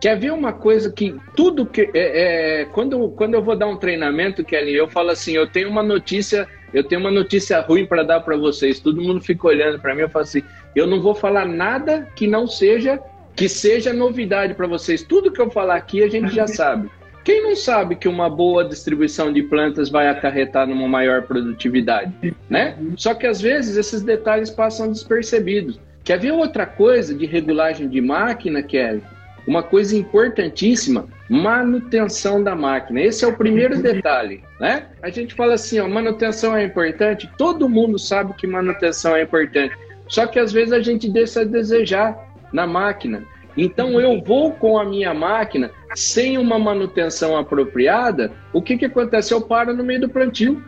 Quer 0.00 0.19
ver 0.19 0.32
uma 0.32 0.52
coisa 0.52 0.91
que 0.91 1.14
tudo 1.37 1.67
que 1.67 1.91
é, 1.93 2.62
é, 2.62 2.64
quando, 2.64 3.11
quando 3.11 3.35
eu 3.35 3.43
vou 3.43 3.55
dar 3.55 3.67
um 3.67 3.76
treinamento, 3.76 4.43
Kelly, 4.43 4.75
eu 4.75 4.88
falo 4.88 5.11
assim, 5.11 5.32
eu 5.32 5.47
tenho 5.47 5.69
uma 5.69 5.82
notícia, 5.82 6.49
eu 6.73 6.82
tenho 6.82 7.00
uma 7.02 7.11
notícia 7.11 7.61
ruim 7.61 7.85
para 7.85 8.02
dar 8.02 8.20
para 8.20 8.37
vocês. 8.37 8.81
Todo 8.81 9.02
mundo 9.02 9.20
fica 9.20 9.47
olhando 9.47 9.79
para 9.79 9.94
mim, 9.94 10.00
eu 10.00 10.08
falo 10.08 10.23
assim, 10.23 10.43
eu 10.75 10.87
não 10.87 11.02
vou 11.02 11.14
falar 11.14 11.44
nada 11.44 12.08
que 12.17 12.26
não 12.26 12.47
seja 12.47 12.99
que 13.37 13.49
seja 13.49 13.93
novidade 13.93 14.55
para 14.55 14.67
vocês. 14.67 15.02
Tudo 15.02 15.31
que 15.31 15.41
eu 15.41 15.50
falar 15.50 15.76
aqui 15.76 16.02
a 16.02 16.08
gente 16.08 16.35
já 16.35 16.47
sabe. 16.47 16.91
Quem 17.23 17.43
não 17.43 17.55
sabe 17.55 17.97
que 17.97 18.08
uma 18.08 18.31
boa 18.31 18.64
distribuição 18.64 19.32
de 19.32 19.43
plantas 19.43 19.91
vai 19.91 20.08
acarretar 20.08 20.67
numa 20.67 20.88
maior 20.88 21.23
produtividade, 21.23 22.12
né? 22.49 22.76
Só 22.97 23.14
que 23.14 23.26
às 23.26 23.41
vezes 23.41 23.76
esses 23.76 24.02
detalhes 24.02 24.50
passam 24.50 24.91
despercebidos. 24.91 25.79
Quer 26.02 26.19
ver 26.19 26.32
outra 26.32 26.64
coisa 26.64 27.14
de 27.14 27.26
regulagem 27.26 27.88
de 27.88 28.00
máquina, 28.00 28.62
Kelly? 28.62 29.02
Uma 29.50 29.64
coisa 29.64 29.97
importantíssima, 29.97 31.08
manutenção 31.29 32.41
da 32.41 32.55
máquina. 32.55 33.00
Esse 33.00 33.25
é 33.25 33.29
o 33.29 33.37
primeiro 33.37 33.82
detalhe, 33.82 34.44
né? 34.61 34.87
A 35.02 35.11
gente 35.11 35.35
fala 35.35 35.55
assim, 35.55 35.81
ó, 35.81 35.88
manutenção 35.88 36.56
é 36.56 36.62
importante. 36.62 37.29
Todo 37.37 37.69
mundo 37.69 37.99
sabe 37.99 38.32
que 38.35 38.47
manutenção 38.47 39.17
é 39.17 39.25
importante. 39.25 39.76
Só 40.06 40.25
que 40.29 40.38
às 40.38 40.52
vezes 40.52 40.73
a 40.73 40.81
gente 40.81 41.11
deixa 41.11 41.41
a 41.41 41.44
desejar 41.44 42.17
na 42.52 42.64
máquina. 42.64 43.25
Então 43.56 44.00
eu 44.00 44.23
vou 44.23 44.52
com 44.52 44.79
a 44.79 44.85
minha 44.85 45.12
máquina 45.12 45.73
sem 45.97 46.38
uma 46.38 46.56
manutenção 46.56 47.37
apropriada, 47.37 48.31
o 48.52 48.62
que, 48.62 48.79
que 48.79 48.85
acontece? 48.85 49.35
Eu 49.35 49.41
paro 49.41 49.75
no 49.75 49.82
meio 49.82 50.02
do 50.02 50.08
plantio. 50.08 50.62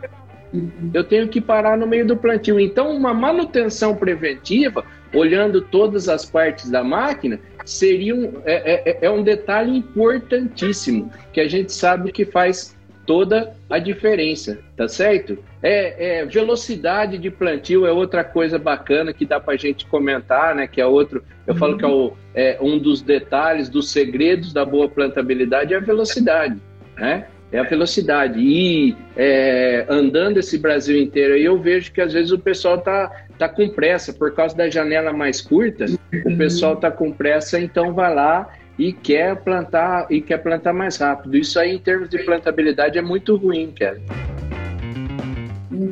Eu 0.93 1.03
tenho 1.03 1.27
que 1.27 1.41
parar 1.41 1.77
no 1.77 1.87
meio 1.87 2.05
do 2.05 2.15
plantio. 2.15 2.59
Então, 2.59 2.95
uma 2.95 3.13
manutenção 3.13 3.95
preventiva, 3.95 4.85
olhando 5.13 5.61
todas 5.61 6.07
as 6.07 6.25
partes 6.25 6.69
da 6.69 6.83
máquina, 6.83 7.39
seria 7.65 8.15
um, 8.15 8.41
é, 8.45 8.91
é, 8.91 8.97
é 9.01 9.09
um 9.09 9.23
detalhe 9.23 9.75
importantíssimo 9.75 11.11
que 11.31 11.41
a 11.41 11.47
gente 11.47 11.71
sabe 11.73 12.11
que 12.11 12.25
faz 12.25 12.75
toda 13.05 13.53
a 13.69 13.79
diferença, 13.79 14.59
tá 14.77 14.87
certo? 14.87 15.37
É, 15.61 16.19
é, 16.19 16.25
velocidade 16.25 17.17
de 17.17 17.29
plantio 17.29 17.85
é 17.85 17.91
outra 17.91 18.23
coisa 18.23 18.57
bacana 18.57 19.13
que 19.13 19.25
dá 19.25 19.39
para 19.39 19.53
a 19.53 19.57
gente 19.57 19.85
comentar, 19.85 20.55
né? 20.55 20.67
Que 20.67 20.79
é 20.79 20.85
outro, 20.85 21.23
eu 21.45 21.53
uhum. 21.53 21.59
falo 21.59 21.77
que 21.77 21.85
é, 21.85 21.87
o, 21.87 22.13
é, 22.33 22.57
um 22.61 22.77
dos 22.77 23.01
detalhes, 23.01 23.69
dos 23.69 23.91
segredos 23.91 24.53
da 24.53 24.63
boa 24.63 24.87
plantabilidade 24.87 25.73
é 25.73 25.77
a 25.77 25.81
velocidade, 25.81 26.57
né? 26.95 27.27
É 27.53 27.59
a 27.59 27.63
velocidade. 27.63 28.39
E 28.39 28.97
é, 29.15 29.85
andando 29.87 30.39
esse 30.39 30.57
Brasil 30.57 30.97
inteiro 30.97 31.35
aí, 31.35 31.45
eu 31.45 31.57
vejo 31.61 31.93
que 31.93 32.01
às 32.01 32.11
vezes 32.11 32.31
o 32.31 32.39
pessoal 32.39 32.79
tá, 32.79 33.11
tá 33.37 33.47
com 33.47 33.69
pressa, 33.69 34.11
por 34.11 34.33
causa 34.33 34.57
da 34.57 34.67
janela 34.69 35.13
mais 35.13 35.39
curta, 35.39 35.85
uhum. 35.85 36.33
o 36.33 36.37
pessoal 36.37 36.75
tá 36.75 36.89
com 36.89 37.11
pressa, 37.11 37.59
então 37.59 37.93
vai 37.93 38.13
lá 38.13 38.51
e 38.77 38.91
quer 38.91 39.35
plantar 39.35 40.07
e 40.09 40.19
quer 40.19 40.39
plantar 40.39 40.73
mais 40.73 40.97
rápido. 40.97 41.37
Isso 41.37 41.59
aí, 41.59 41.75
em 41.75 41.79
termos 41.79 42.09
de 42.09 42.17
plantabilidade, 42.23 42.97
é 42.97 43.01
muito 43.01 43.35
ruim, 43.35 43.71
Kelly. 43.71 44.01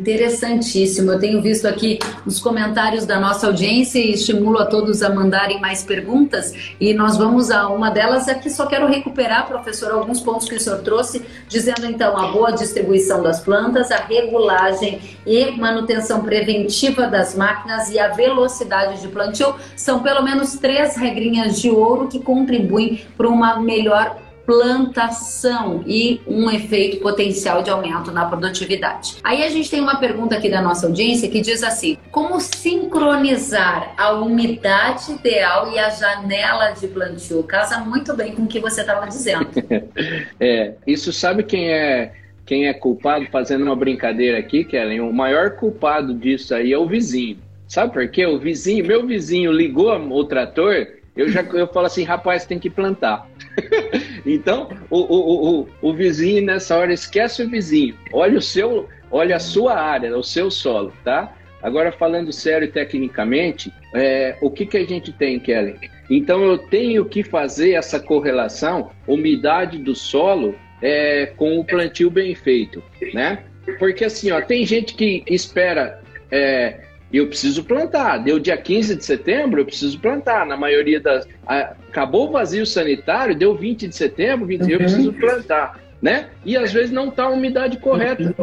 Interessantíssimo. 0.02 1.12
Eu 1.12 1.20
tenho 1.20 1.40
visto 1.44 1.68
aqui 1.68 2.00
os 2.26 2.40
comentários 2.40 3.06
da 3.06 3.20
nossa 3.20 3.46
audiência 3.46 4.00
e 4.00 4.14
estimulo 4.14 4.58
a 4.58 4.66
todos 4.66 5.04
a 5.04 5.12
mandarem 5.12 5.62
mais 5.62 5.84
perguntas. 5.84 6.74
E 6.80 6.92
nós 6.92 7.18
vamos 7.18 7.52
a 7.52 7.70
uma 7.70 7.92
delas. 7.92 8.28
Aqui 8.28 8.50
só 8.50 8.66
quero 8.66 8.88
recuperar, 8.88 9.48
professor, 9.48 9.92
alguns 9.92 10.20
pontos 10.20 10.50
que 10.50 10.56
o 10.56 10.60
senhor 10.60 10.80
trouxe, 10.80 11.24
dizendo 11.48 11.86
então 11.86 12.18
a 12.18 12.32
boa 12.32 12.50
distribuição 12.50 13.22
das 13.22 13.42
plantas, 13.42 13.92
a 13.92 13.98
regulagem 13.98 15.00
e 15.24 15.52
manutenção 15.52 16.24
preventiva 16.24 17.06
das 17.06 17.36
máquinas 17.36 17.92
e 17.92 18.00
a 18.00 18.08
velocidade 18.08 19.02
de 19.02 19.08
plantio. 19.08 19.54
São 19.76 20.02
pelo 20.02 20.24
menos 20.24 20.54
três 20.54 20.98
regrinhas 20.98 21.62
de 21.62 21.70
ouro 21.70 22.08
que 22.08 22.20
contribuem 22.20 23.06
para 23.16 23.30
uma 23.30 23.60
melhor 23.60 24.18
plantação 24.46 25.84
e 25.86 26.22
um 26.28 26.50
efeito 26.50 26.98
potencial 26.98 27.62
de 27.62 27.70
aumento 27.70 28.12
na 28.12 28.26
produtividade. 28.26 29.18
Aí 29.24 29.44
a 29.44 29.50
gente 29.50 29.70
tem 29.70 29.82
uma 29.82 30.00
pergunta 30.00 30.36
aqui 30.36 30.50
da 30.50 30.62
nossa 30.62 30.88
audiência 30.88 31.30
que 31.30 31.42
diz 31.42 31.64
assim: 31.64 31.98
como 32.12 32.40
sincronizar 32.40 33.94
a 33.98 34.12
umidade 34.12 35.12
ideal 35.12 35.72
e 35.72 35.80
a 35.80 35.90
janela 35.90 36.72
de 36.72 36.88
plantio? 36.88 37.44
Casa 37.44 37.80
muito 37.80 38.16
bem 38.16 38.36
com 38.36 38.44
o 38.44 38.48
que 38.48 38.60
você 38.60 38.82
estava 38.82 39.08
dizendo. 39.08 39.48
é, 40.40 40.74
isso 40.86 41.12
sabe 41.12 41.44
quem 41.44 41.72
é 41.72 42.14
quem 42.46 42.68
é 42.68 42.74
culpado 42.74 43.26
fazendo 43.32 43.64
uma 43.64 43.76
brincadeira 43.76 44.38
aqui, 44.38 44.66
Kellen? 44.66 45.00
O 45.02 45.14
maior 45.14 45.52
culpado 45.52 46.14
disso 46.14 46.54
aí 46.54 46.74
é 46.74 46.78
o 46.78 46.88
vizinho. 46.88 47.38
Sabe 47.68 47.94
por 47.94 48.06
quê? 48.10 48.26
O 48.26 48.38
vizinho, 48.38 48.86
meu 48.86 49.08
vizinho 49.08 49.52
ligou 49.54 49.96
o 49.96 50.24
trator, 50.26 50.86
eu 51.16 51.30
já 51.30 51.42
eu 51.42 51.68
falo 51.68 51.88
assim, 51.88 52.04
rapaz, 52.04 52.46
tem 52.46 52.60
que 52.60 52.70
plantar. 52.70 53.28
então, 54.26 54.70
o, 54.90 55.00
o, 55.00 55.62
o, 55.62 55.68
o 55.82 55.94
vizinho 55.94 56.44
nessa 56.46 56.78
hora 56.78 56.94
esquece 56.94 57.44
o 57.44 57.50
vizinho. 57.50 57.96
Olha 58.14 58.38
o 58.38 58.42
seu, 58.42 58.88
olha 59.10 59.36
a 59.36 59.40
sua 59.40 59.80
área, 59.80 60.18
o 60.18 60.24
seu 60.24 60.50
solo, 60.50 60.94
tá? 61.04 61.36
Agora 61.62 61.92
falando 61.92 62.32
sério 62.32 62.72
tecnicamente, 62.72 63.72
é, 63.94 64.36
o 64.42 64.50
que, 64.50 64.66
que 64.66 64.78
a 64.78 64.86
gente 64.86 65.12
tem, 65.12 65.40
Kelly? 65.40 65.76
Então 66.10 66.44
eu 66.44 66.58
tenho 66.58 67.06
que 67.06 67.24
fazer 67.24 67.74
essa 67.74 68.00
correlação, 68.00 68.92
umidade 69.08 69.78
do 69.78 69.94
solo 69.94 70.56
é, 70.82 71.28
com 71.38 71.60
o 71.60 71.64
plantio 71.64 72.10
bem 72.10 72.34
feito, 72.34 72.84
né? 73.14 73.44
Porque 73.78 74.06
assim, 74.06 74.32
ó, 74.32 74.42
tem 74.42 74.66
gente 74.66 74.96
que 74.96 75.24
espera 75.28 76.02
é, 76.32 76.80
eu 77.18 77.28
preciso 77.28 77.64
plantar. 77.64 78.20
Deu 78.20 78.40
dia 78.40 78.58
15 78.58 78.96
de 78.96 79.04
setembro, 79.04 79.62
eu 79.62 79.66
preciso 79.66 80.00
plantar. 80.00 80.46
Na 80.46 80.56
maioria 80.56 81.00
das. 81.00 81.28
acabou 81.46 82.30
o 82.30 82.32
vazio 82.32 82.66
sanitário, 82.66 83.36
deu 83.36 83.56
20 83.56 83.88
de 83.88 83.96
setembro, 83.96 84.46
20, 84.46 84.62
uhum. 84.62 84.70
eu 84.70 84.78
preciso 84.78 85.14
plantar. 85.14 85.80
Né? 86.02 86.30
E 86.46 86.58
às 86.58 86.74
vezes 86.74 86.92
não 86.92 87.10
está 87.10 87.24
a 87.24 87.30
umidade 87.30 87.78
correta. 87.78 88.34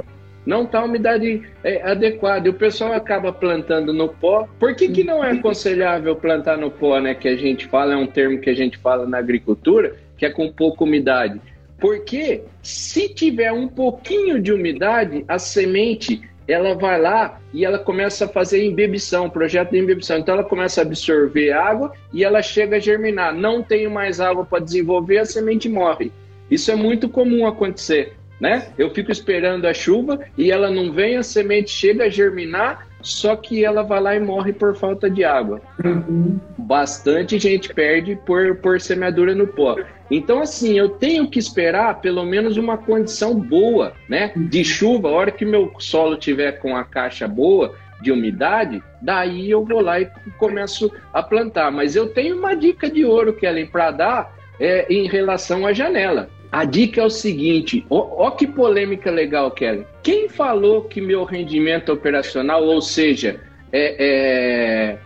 Não 0.46 0.62
está 0.62 0.80
a 0.80 0.84
umidade 0.84 1.42
é, 1.62 1.82
adequada. 1.82 2.46
E 2.46 2.50
o 2.50 2.54
pessoal 2.54 2.92
acaba 2.92 3.32
plantando 3.32 3.92
no 3.92 4.08
pó. 4.08 4.48
Por 4.58 4.74
que, 4.74 4.88
que 4.88 5.04
não 5.04 5.22
é 5.22 5.32
aconselhável 5.32 6.16
plantar 6.16 6.56
no 6.56 6.70
pó, 6.70 6.98
né? 7.00 7.14
Que 7.14 7.28
a 7.28 7.36
gente 7.36 7.66
fala, 7.66 7.92
é 7.92 7.96
um 7.96 8.06
termo 8.06 8.38
que 8.38 8.48
a 8.48 8.54
gente 8.54 8.78
fala 8.78 9.06
na 9.06 9.18
agricultura, 9.18 9.94
que 10.16 10.24
é 10.24 10.30
com 10.30 10.50
pouca 10.50 10.84
umidade. 10.84 11.38
Porque 11.78 12.42
se 12.62 13.08
tiver 13.08 13.52
um 13.52 13.68
pouquinho 13.68 14.40
de 14.40 14.52
umidade, 14.52 15.24
a 15.28 15.38
semente 15.38 16.22
ela 16.48 16.74
vai 16.74 16.98
lá 16.98 17.38
e 17.52 17.64
ela 17.64 17.78
começa 17.78 18.24
a 18.24 18.28
fazer 18.28 18.64
embebição, 18.64 19.28
projeto 19.28 19.70
de 19.70 19.78
embebição. 19.78 20.18
Então 20.18 20.34
ela 20.34 20.44
começa 20.44 20.80
a 20.80 20.84
absorver 20.84 21.52
água 21.52 21.92
e 22.12 22.24
ela 22.24 22.40
chega 22.40 22.76
a 22.76 22.80
germinar. 22.80 23.34
Não 23.34 23.62
tenho 23.62 23.90
mais 23.90 24.18
água 24.18 24.44
para 24.44 24.64
desenvolver, 24.64 25.18
a 25.18 25.26
semente 25.26 25.68
morre. 25.68 26.10
Isso 26.50 26.70
é 26.70 26.74
muito 26.74 27.08
comum 27.08 27.46
acontecer, 27.46 28.14
né? 28.40 28.68
Eu 28.78 28.88
fico 28.90 29.12
esperando 29.12 29.66
a 29.66 29.74
chuva 29.74 30.18
e 30.38 30.50
ela 30.50 30.70
não 30.70 30.90
vem, 30.90 31.18
a 31.18 31.22
semente 31.22 31.70
chega 31.70 32.04
a 32.04 32.08
germinar, 32.08 32.88
só 33.02 33.36
que 33.36 33.62
ela 33.62 33.82
vai 33.82 34.00
lá 34.00 34.16
e 34.16 34.20
morre 34.20 34.54
por 34.54 34.74
falta 34.74 35.10
de 35.10 35.24
água. 35.24 35.60
Uhum. 35.84 36.40
Bastante 36.56 37.38
gente 37.38 37.72
perde 37.74 38.16
por, 38.24 38.56
por 38.56 38.80
semeadura 38.80 39.34
no 39.34 39.46
pó. 39.46 39.76
Então, 40.10 40.40
assim, 40.40 40.78
eu 40.78 40.88
tenho 40.88 41.28
que 41.28 41.38
esperar 41.38 42.00
pelo 42.00 42.24
menos 42.24 42.56
uma 42.56 42.78
condição 42.78 43.34
boa, 43.34 43.92
né? 44.08 44.32
De 44.34 44.64
chuva, 44.64 45.08
a 45.08 45.12
hora 45.12 45.30
que 45.30 45.44
meu 45.44 45.72
solo 45.78 46.16
tiver 46.16 46.52
com 46.52 46.76
a 46.76 46.84
caixa 46.84 47.28
boa 47.28 47.74
de 48.00 48.12
umidade, 48.12 48.82
daí 49.02 49.50
eu 49.50 49.64
vou 49.64 49.80
lá 49.80 50.00
e 50.00 50.08
começo 50.38 50.90
a 51.12 51.22
plantar. 51.22 51.70
Mas 51.70 51.96
eu 51.96 52.08
tenho 52.08 52.38
uma 52.38 52.54
dica 52.54 52.88
de 52.88 53.04
ouro, 53.04 53.34
Kellen, 53.34 53.66
para 53.66 53.90
dar 53.90 54.36
é, 54.58 54.86
em 54.92 55.06
relação 55.06 55.66
à 55.66 55.72
janela. 55.72 56.30
A 56.50 56.64
dica 56.64 57.00
é 57.00 57.04
o 57.04 57.10
seguinte: 57.10 57.84
ó, 57.90 58.26
ó, 58.26 58.30
que 58.30 58.46
polêmica 58.46 59.10
legal, 59.10 59.50
Kelly. 59.50 59.86
Quem 60.02 60.28
falou 60.28 60.82
que 60.82 61.00
meu 61.00 61.24
rendimento 61.24 61.92
operacional, 61.92 62.64
ou 62.64 62.80
seja, 62.80 63.40
é, 63.70 63.96
é, 63.98 64.98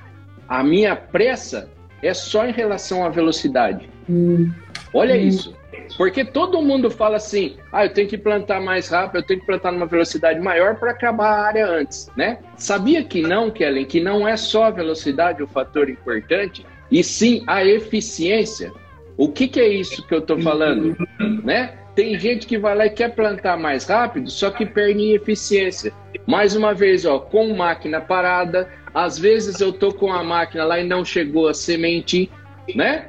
a 0.48 0.62
minha 0.62 0.94
pressa, 0.94 1.68
é 2.02 2.14
só 2.14 2.46
em 2.46 2.52
relação 2.52 3.04
à 3.04 3.08
velocidade? 3.08 3.88
Hum. 4.08 4.52
Olha 4.94 5.14
hum. 5.14 5.28
isso. 5.28 5.54
Porque 5.96 6.24
todo 6.24 6.62
mundo 6.62 6.90
fala 6.90 7.16
assim: 7.16 7.56
ah, 7.72 7.84
eu 7.84 7.92
tenho 7.92 8.08
que 8.08 8.18
plantar 8.18 8.60
mais 8.60 8.88
rápido, 8.88 9.16
eu 9.16 9.26
tenho 9.26 9.40
que 9.40 9.46
plantar 9.46 9.72
numa 9.72 9.86
velocidade 9.86 10.40
maior 10.40 10.76
para 10.76 10.90
acabar 10.90 11.32
a 11.32 11.46
área 11.46 11.66
antes, 11.66 12.10
né? 12.16 12.38
Sabia 12.56 13.02
que 13.04 13.22
não, 13.22 13.50
Kellen, 13.50 13.84
que 13.84 14.00
não 14.00 14.26
é 14.26 14.36
só 14.36 14.64
a 14.64 14.70
velocidade 14.70 15.42
o 15.42 15.46
fator 15.46 15.88
importante, 15.88 16.64
e 16.90 17.02
sim 17.02 17.42
a 17.46 17.64
eficiência. 17.64 18.72
O 19.16 19.28
que, 19.28 19.46
que 19.46 19.60
é 19.60 19.68
isso 19.68 20.06
que 20.06 20.14
eu 20.14 20.20
estou 20.20 20.40
falando? 20.40 20.96
né? 21.44 21.74
Tem 21.94 22.18
gente 22.18 22.46
que 22.46 22.58
vai 22.58 22.74
lá 22.74 22.86
e 22.86 22.90
quer 22.90 23.14
plantar 23.14 23.58
mais 23.58 23.84
rápido, 23.84 24.30
só 24.30 24.50
que 24.50 24.64
perde 24.64 25.00
em 25.00 25.12
eficiência. 25.12 25.92
Mais 26.26 26.56
uma 26.56 26.72
vez, 26.72 27.04
ó, 27.04 27.18
com 27.18 27.54
máquina 27.54 28.00
parada, 28.00 28.68
às 28.94 29.18
vezes 29.18 29.60
eu 29.60 29.72
tô 29.72 29.92
com 29.92 30.10
a 30.10 30.24
máquina 30.24 30.64
lá 30.64 30.80
e 30.80 30.84
não 30.84 31.04
chegou 31.04 31.48
a 31.48 31.54
semente, 31.54 32.30
né? 32.74 33.08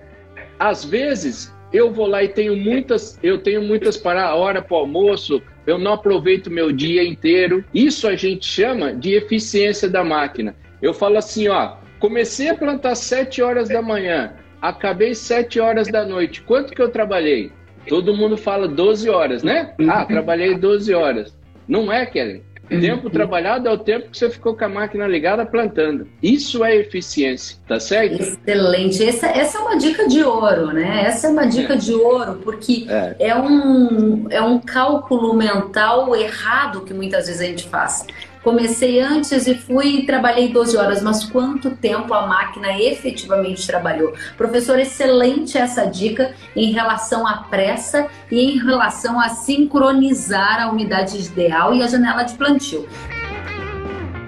Às 0.60 0.84
vezes 0.84 1.54
eu 1.74 1.92
vou 1.92 2.06
lá 2.06 2.24
e 2.24 2.28
tenho 2.28 2.56
muitas, 2.56 3.20
eu 3.24 3.40
tenho 3.40 3.62
muitas 3.64 3.98
para 3.98 4.26
a 4.26 4.36
hora 4.36 4.62
para 4.62 4.76
o 4.76 4.80
almoço, 4.80 5.42
eu 5.66 5.80
não 5.80 5.94
aproveito 5.94 6.52
meu 6.52 6.72
dia 6.72 7.04
inteiro. 7.04 7.66
Isso 7.74 8.08
a 8.08 8.16
gente 8.16 8.46
chama 8.46 8.94
de 8.94 9.14
eficiência 9.14 9.90
da 9.90 10.04
máquina. 10.04 10.56
Eu 10.82 10.94
falo 10.94 11.18
assim, 11.18 11.48
ó, 11.48 11.78
comecei 12.00 12.50
a 12.50 12.56
plantar 12.56 12.96
7 12.96 13.42
horas 13.42 13.70
da 13.70 13.82
manhã, 13.82 14.34
acabei 14.62 15.16
7 15.16 15.60
horas 15.60 15.88
da 15.88 16.06
noite. 16.06 16.42
Quanto 16.44 16.74
que 16.74 16.82
eu 16.82 16.90
trabalhei? 16.90 17.52
Todo 17.88 18.16
mundo 18.16 18.38
fala 18.38 18.68
12 18.68 19.10
horas, 19.10 19.44
né? 19.44 19.74
Ah, 19.90 20.06
trabalhei 20.06 20.56
12 20.56 20.94
horas. 20.94 21.36
Não 21.68 21.92
é, 21.92 22.06
Kelly. 22.06 22.44
Tempo 22.68 23.10
trabalhado 23.10 23.68
é 23.68 23.72
o 23.72 23.78
tempo 23.78 24.10
que 24.10 24.18
você 24.18 24.30
ficou 24.30 24.56
com 24.56 24.64
a 24.64 24.70
máquina 24.70 25.06
ligada 25.06 25.46
plantando. 25.46 26.08
Isso 26.22 26.64
é 26.64 26.76
eficiência, 26.76 27.58
tá 27.68 27.80
certo? 27.80 28.22
Excelente. 28.22 29.04
Essa, 29.04 29.28
essa 29.28 29.58
é 29.58 29.62
uma 29.62 29.78
dica 29.78 30.08
de 30.08 30.24
ouro, 30.24 30.68
né? 30.68 31.04
Essa 31.06 31.28
é 31.28 31.30
uma 31.30 31.46
dica 31.46 31.74
é. 31.74 31.78
de 31.78 31.94
ouro, 31.94 32.40
porque 32.44 32.86
é. 32.90 33.16
é. 33.20 33.36
um, 33.36 34.28
é 34.30 34.42
um 34.42 34.60
cálculo 34.60 35.34
mental 35.34 36.16
errado 36.16 36.82
que 36.82 36.94
muitas 36.94 37.28
vezes 37.28 37.42
a 37.42 37.46
gente 37.46 37.68
faz. 37.68 38.06
Comecei 38.44 39.00
antes 39.00 39.48
e 39.48 39.56
fui 39.56 40.00
e 40.00 40.06
trabalhei 40.06 40.50
12 40.50 40.76
horas, 40.76 41.02
mas 41.02 41.24
quanto 41.24 41.72
tempo 41.72 42.14
a 42.14 42.28
máquina 42.28 42.78
efetivamente 42.78 43.66
trabalhou? 43.66 44.14
Professor, 44.36 44.78
excelente 44.78 45.58
essa 45.58 45.86
dica 45.86 46.34
em 46.54 46.72
relação 46.72 47.26
à 47.26 47.38
pressa 47.38 48.08
e 48.30 48.40
em 48.40 48.60
relação 48.60 49.18
a 49.18 49.30
sincronizar 49.30 50.62
a 50.62 50.70
umidade 50.70 51.18
ideal 51.18 51.74
e 51.74 51.82
a 51.82 51.88
janela 51.88 52.24
de 52.24 52.34
plantio. 52.34 52.86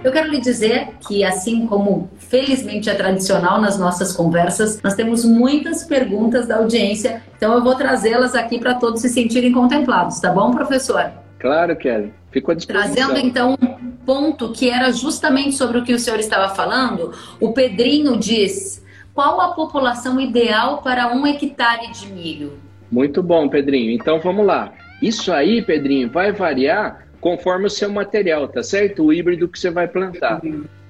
Eu 0.01 0.11
quero 0.11 0.29
lhe 0.29 0.39
dizer 0.39 0.89
que, 1.05 1.25
assim 1.25 1.65
como 1.65 2.09
felizmente 2.17 2.89
é 2.89 2.93
tradicional 2.93 3.59
nas 3.59 3.77
nossas 3.77 4.13
conversas, 4.13 4.79
nós 4.81 4.93
temos 4.93 5.25
muitas 5.25 5.83
perguntas 5.83 6.47
da 6.47 6.57
audiência, 6.57 7.23
então 7.35 7.53
eu 7.53 7.63
vou 7.63 7.75
trazê-las 7.75 8.35
aqui 8.35 8.59
para 8.59 8.75
todos 8.75 9.01
se 9.01 9.09
sentirem 9.09 9.51
contemplados, 9.51 10.19
tá 10.19 10.31
bom, 10.31 10.51
professor? 10.51 11.11
Claro, 11.39 11.75
Kelly. 11.75 12.13
Fico 12.31 12.51
à 12.51 12.53
disposição. 12.53 12.93
Trazendo 12.93 13.17
então 13.17 13.55
um 13.61 13.74
ponto 14.05 14.51
que 14.51 14.69
era 14.69 14.91
justamente 14.91 15.55
sobre 15.55 15.79
o 15.79 15.83
que 15.83 15.93
o 15.93 15.99
senhor 15.99 16.19
estava 16.19 16.53
falando, 16.53 17.11
o 17.39 17.51
Pedrinho 17.51 18.17
diz: 18.17 18.83
qual 19.13 19.41
a 19.41 19.53
população 19.53 20.19
ideal 20.19 20.81
para 20.81 21.13
um 21.13 21.25
hectare 21.25 21.91
de 21.91 22.11
milho? 22.11 22.59
Muito 22.91 23.23
bom, 23.23 23.49
Pedrinho. 23.49 23.91
Então 23.91 24.19
vamos 24.19 24.45
lá. 24.45 24.73
Isso 25.01 25.33
aí, 25.33 25.61
Pedrinho, 25.61 26.09
vai 26.09 26.31
variar 26.31 27.07
conforme 27.19 27.65
o 27.65 27.69
seu 27.69 27.89
material, 27.89 28.47
tá 28.47 28.61
certo? 28.61 29.03
O 29.03 29.13
híbrido 29.13 29.47
que 29.47 29.57
você 29.57 29.71
vai 29.71 29.87
plantar. 29.87 30.41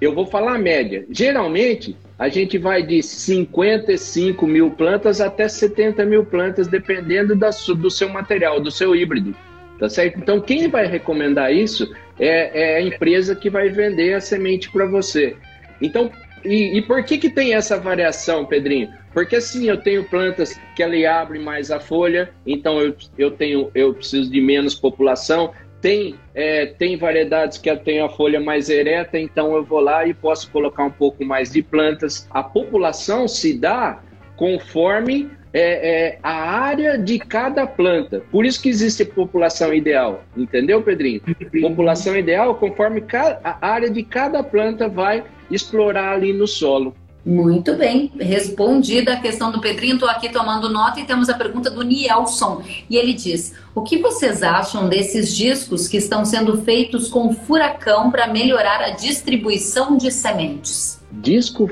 Eu 0.01 0.13
vou 0.13 0.25
falar 0.25 0.55
a 0.55 0.59
média. 0.59 1.05
Geralmente, 1.09 1.95
a 2.19 2.27
gente 2.27 2.57
vai 2.57 2.83
de 2.83 3.01
55 3.01 4.45
mil 4.45 4.71
plantas 4.71 5.21
até 5.21 5.47
70 5.47 6.05
mil 6.05 6.25
plantas, 6.25 6.67
dependendo 6.67 7.35
da, 7.35 7.51
do 7.77 7.89
seu 7.89 8.09
material, 8.09 8.59
do 8.59 8.69
seu 8.69 8.95
híbrido 8.95 9.33
tá 9.79 9.89
certo? 9.89 10.17
Então, 10.19 10.39
quem 10.39 10.67
vai 10.67 10.85
recomendar 10.85 11.53
isso 11.53 11.93
é, 12.19 12.75
é 12.75 12.77
a 12.77 12.81
empresa 12.81 13.35
que 13.35 13.49
vai 13.49 13.69
vender 13.69 14.13
a 14.13 14.21
semente 14.21 14.71
para 14.71 14.85
você. 14.85 15.35
Então, 15.81 16.11
e, 16.43 16.77
e, 16.77 16.81
por 16.81 17.03
que 17.03 17.17
que 17.17 17.29
tem 17.29 17.55
essa 17.55 17.77
variação, 17.77 18.45
Pedrinho? 18.45 18.93
Porque 19.13 19.35
assim, 19.35 19.67
eu 19.67 19.77
tenho 19.77 20.03
plantas 20.03 20.59
que 20.75 20.83
ela 20.83 21.19
abre 21.19 21.39
mais 21.39 21.71
a 21.71 21.79
folha, 21.79 22.29
então 22.45 22.79
eu, 22.79 22.95
eu 23.17 23.31
tenho, 23.31 23.71
eu 23.73 23.93
preciso 23.93 24.29
de 24.29 24.39
menos 24.39 24.75
população. 24.75 25.51
Tem, 25.81 26.15
é, 26.33 26.65
tem 26.65 26.97
variedades 26.97 27.57
que 27.57 27.75
tem 27.77 27.99
a 27.99 28.09
folha 28.09 28.39
mais 28.39 28.69
ereta, 28.69 29.19
então 29.19 29.55
eu 29.55 29.63
vou 29.63 29.79
lá 29.79 30.05
e 30.05 30.13
posso 30.13 30.49
colocar 30.51 30.83
um 30.83 30.91
pouco 30.91 31.23
mais 31.25 31.51
de 31.51 31.61
plantas. 31.61 32.27
A 32.31 32.43
população 32.43 33.27
se 33.27 33.57
dá 33.57 34.01
conforme 34.35 35.29
é, 35.57 35.61
é, 35.61 36.19
a 36.21 36.33
área 36.33 36.97
de 36.97 37.17
cada 37.17 37.65
planta. 37.65 38.21
Por 38.29 38.45
isso 38.45 38.61
que 38.61 38.67
existe 38.67 39.05
população 39.05 39.73
ideal, 39.73 40.25
entendeu, 40.35 40.81
Pedrinho? 40.81 41.21
População 41.61 42.17
ideal 42.17 42.55
conforme 42.55 43.01
a 43.41 43.65
área 43.65 43.89
de 43.89 44.03
cada 44.03 44.43
planta 44.43 44.89
vai 44.89 45.23
explorar 45.49 46.11
ali 46.11 46.33
no 46.33 46.45
solo. 46.45 46.93
Muito 47.25 47.73
bem, 47.73 48.11
respondida 48.19 49.13
a 49.13 49.19
questão 49.19 49.51
do 49.51 49.59
Pedrinho, 49.61 49.95
estou 49.95 50.09
aqui 50.09 50.29
tomando 50.29 50.69
nota 50.69 50.99
e 50.99 51.05
temos 51.05 51.29
a 51.29 51.33
pergunta 51.33 51.71
do 51.71 51.81
Nielson. 51.83 52.61
E 52.87 52.97
ele 52.97 53.13
diz: 53.13 53.55
O 53.73 53.81
que 53.81 53.97
vocês 53.97 54.43
acham 54.43 54.89
desses 54.89 55.35
discos 55.35 55.87
que 55.87 55.97
estão 55.97 56.23
sendo 56.23 56.61
feitos 56.61 57.07
com 57.07 57.33
furacão 57.33 58.11
para 58.11 58.27
melhorar 58.27 58.81
a 58.81 58.89
distribuição 58.91 59.97
de 59.97 60.11
sementes? 60.11 61.01
Disco 61.11 61.71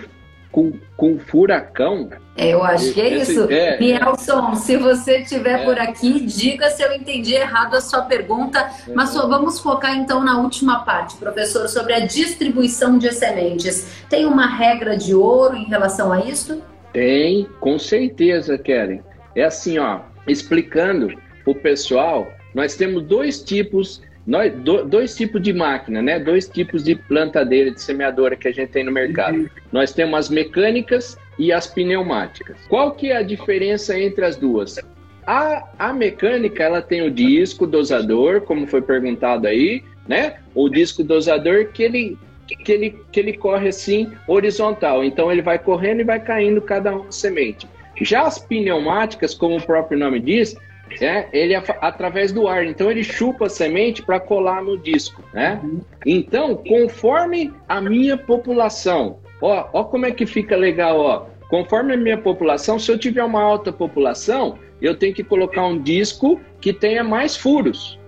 com, 0.54 0.72
com 0.96 1.18
furacão? 1.18 2.12
É, 2.38 2.54
eu 2.54 2.64
acho 2.64 2.94
que 2.94 3.02
é 3.02 3.18
isso. 3.18 3.52
É, 3.52 3.80
Nelson, 3.80 4.56
se 4.56 4.78
você 4.78 5.18
estiver 5.18 5.62
é. 5.62 5.66
por 5.66 5.80
aqui, 5.80 6.20
diga 6.22 6.70
se 6.70 6.84
eu 6.84 6.94
entendi 6.94 7.34
errado 7.34 7.76
a 7.76 7.82
sua 7.82 8.04
pergunta. 8.04 8.70
Mas 8.94 9.10
só 9.10 9.28
vamos 9.28 9.60
focar 9.60 9.98
então 9.98 10.24
na 10.24 10.40
última 10.40 10.86
parte, 10.86 11.18
professor, 11.18 11.68
sobre 11.68 11.94
a 11.94 12.06
distribuição 12.06 13.00
de 13.00 13.12
sementes. 13.12 14.06
Tem 14.08 14.26
uma 14.28 14.46
regra 14.46 14.96
de 14.96 15.16
ouro 15.16 15.58
em 15.58 15.66
relação 15.66 16.14
a 16.14 16.22
isso? 16.22 16.62
Tem, 16.94 17.48
com 17.60 17.80
certeza, 17.80 18.56
Keren. 18.56 19.02
É 19.36 19.46
assim, 19.46 19.80
ó, 19.80 20.02
explicando 20.28 21.10
o 21.48 21.56
pessoal, 21.56 22.28
nós 22.54 22.76
temos 22.76 23.04
dois 23.04 23.42
tipos 23.42 24.04
nós, 24.26 24.54
do, 24.54 24.86
dois 24.86 25.16
tipos 25.16 25.42
de 25.42 25.52
máquina, 25.52 26.02
né? 26.02 26.20
Dois 26.20 26.48
tipos 26.48 26.84
de 26.84 26.96
plantadeira, 26.96 27.72
de 27.72 27.82
semeadora 27.82 28.36
que 28.36 28.48
a 28.48 28.52
gente 28.52 28.70
tem 28.70 28.84
no 28.84 28.92
mercado. 28.92 29.50
Nós 29.72 29.92
temos 29.92 30.18
as 30.18 30.30
mecânicas 30.30 31.18
e 31.38 31.52
as 31.52 31.68
pneumáticas. 31.68 32.58
Qual 32.70 32.92
que 32.92 33.12
é 33.12 33.18
a 33.18 33.24
diferença 33.24 33.98
entre 34.00 34.24
as 34.24 34.38
duas? 34.38 34.80
A, 35.28 35.68
a 35.78 35.94
mecânica, 35.94 36.64
ela 36.64 36.82
tem 36.82 37.02
o 37.02 37.12
disco 37.12 37.68
dosador, 37.68 38.42
como 38.42 38.68
foi 38.68 38.82
perguntado 38.82 39.48
aí, 39.48 39.84
né? 40.08 40.36
O 40.56 40.70
disco 40.70 41.04
dosador 41.04 41.68
que 41.68 41.84
ele 41.84 42.18
que 42.48 42.72
ele, 42.72 43.00
que 43.12 43.20
ele 43.20 43.34
corre 43.34 43.70
assim 43.70 44.12
horizontal. 44.28 45.04
Então 45.04 45.32
ele 45.32 45.42
vai 45.42 45.58
correndo 45.58 46.02
e 46.02 46.04
vai 46.04 46.20
caindo 46.20 46.62
cada 46.62 46.96
uma 46.96 47.12
semente. 47.12 47.68
Já 48.02 48.24
as 48.24 48.38
pneumáticas, 48.38 49.34
como 49.34 49.58
o 49.58 49.62
próprio 49.62 49.98
nome 49.98 50.20
diz, 50.20 50.56
é, 51.02 51.28
ele 51.34 51.54
é 51.54 51.64
através 51.82 52.32
do 52.32 52.48
ar. 52.48 52.66
Então 52.66 52.92
ele 52.92 53.04
chupa 53.04 53.46
a 53.46 53.50
semente 53.50 54.02
para 54.02 54.20
colar 54.20 54.62
no 54.62 54.78
disco, 54.78 55.24
né? 55.34 55.62
Então, 56.06 56.56
conforme 56.56 57.54
a 57.68 57.82
minha 57.82 58.18
população, 58.18 59.20
ó, 59.42 59.68
ó 59.74 59.84
como 59.84 60.06
é 60.06 60.12
que 60.12 60.26
fica 60.26 60.56
legal, 60.56 61.00
ó. 61.00 61.26
Conforme 61.50 61.94
a 61.94 61.98
minha 61.98 62.18
população, 62.18 62.80
se 62.80 62.92
eu 62.92 62.98
tiver 62.98 63.24
uma 63.24 63.42
alta 63.42 63.72
população, 63.72 64.58
eu 64.82 64.96
tenho 64.96 65.14
que 65.14 65.24
colocar 65.24 65.66
um 65.66 65.80
disco 65.80 66.42
que 66.60 66.74
tenha 66.74 67.04
mais 67.04 67.38
furos, 67.38 68.00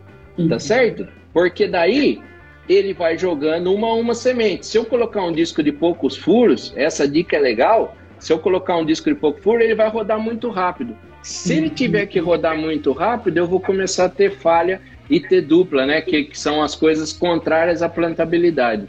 tá 0.50 0.60
certo? 0.60 1.08
Porque 1.32 1.68
daí 1.68 2.22
ele 2.68 2.94
vai 2.94 3.18
jogando 3.18 3.74
uma 3.74 3.88
a 3.88 3.94
uma 3.94 4.16
semente. 4.16 4.66
Se 4.66 4.78
eu 4.78 4.86
colocar 4.86 5.24
um 5.24 5.32
disco 5.32 5.62
de 5.62 5.72
poucos 5.72 6.18
furos, 6.18 6.74
essa 6.76 7.08
dica 7.08 7.36
é 7.36 7.40
legal. 7.40 7.96
Se 8.18 8.34
eu 8.34 8.40
colocar 8.40 8.78
um 8.78 8.86
disco 8.86 9.10
de 9.10 9.16
pouco 9.16 9.40
furo, 9.42 9.62
ele 9.62 9.76
vai 9.76 9.90
rodar 9.90 10.20
muito 10.20 10.50
rápido. 10.50 10.98
Se 11.26 11.56
ele 11.56 11.72
tiver 11.72 12.06
que 12.06 12.20
rodar 12.20 12.56
muito 12.56 12.92
rápido, 12.92 13.40
eu 13.40 13.48
vou 13.48 13.60
começar 13.60 14.06
a 14.06 14.10
ter 14.10 14.38
falha 14.38 14.80
e 15.10 15.20
ter 15.20 15.42
dupla, 15.42 15.84
né? 15.84 16.00
Que, 16.00 16.26
que 16.26 16.40
são 16.40 16.62
as 16.62 16.76
coisas 16.76 17.12
contrárias 17.12 17.82
à 17.82 17.90
plantabilidade. 17.90 18.86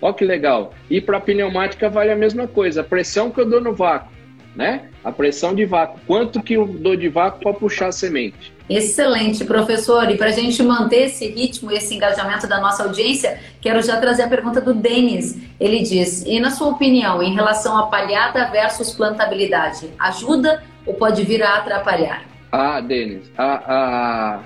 Olha 0.00 0.14
que 0.14 0.24
legal. 0.24 0.72
E 0.88 1.00
para 1.00 1.18
pneumática 1.18 1.90
vale 1.90 2.12
a 2.12 2.16
mesma 2.16 2.46
coisa. 2.46 2.82
A 2.82 2.84
pressão 2.84 3.28
que 3.28 3.40
eu 3.40 3.44
dou 3.44 3.60
no 3.60 3.74
vácuo, 3.74 4.08
né? 4.54 4.88
A 5.02 5.10
pressão 5.10 5.52
de 5.52 5.64
vácuo. 5.64 5.98
Quanto 6.06 6.40
que 6.40 6.54
eu 6.54 6.64
dou 6.64 6.94
de 6.94 7.08
vácuo 7.08 7.40
para 7.40 7.54
puxar 7.54 7.88
a 7.88 7.92
semente? 7.92 8.52
Excelente, 8.68 9.44
professor. 9.44 10.08
E 10.12 10.16
para 10.16 10.28
a 10.28 10.32
gente 10.32 10.62
manter 10.62 11.06
esse 11.06 11.26
ritmo, 11.26 11.72
esse 11.72 11.96
engajamento 11.96 12.46
da 12.46 12.60
nossa 12.60 12.84
audiência, 12.84 13.40
quero 13.60 13.82
já 13.82 14.00
trazer 14.00 14.22
a 14.22 14.28
pergunta 14.28 14.60
do 14.60 14.72
Denis. 14.72 15.36
Ele 15.58 15.82
diz: 15.82 16.22
e 16.24 16.38
na 16.38 16.52
sua 16.52 16.68
opinião, 16.68 17.20
em 17.20 17.34
relação 17.34 17.76
a 17.76 17.88
palhada 17.88 18.48
versus 18.52 18.92
plantabilidade, 18.92 19.90
ajuda 19.98 20.62
ou 20.90 20.94
pode 20.94 21.22
vir 21.22 21.42
a 21.42 21.58
atrapalhar? 21.58 22.24
Ah, 22.50 22.80
Denis, 22.80 23.30
a, 23.38 24.42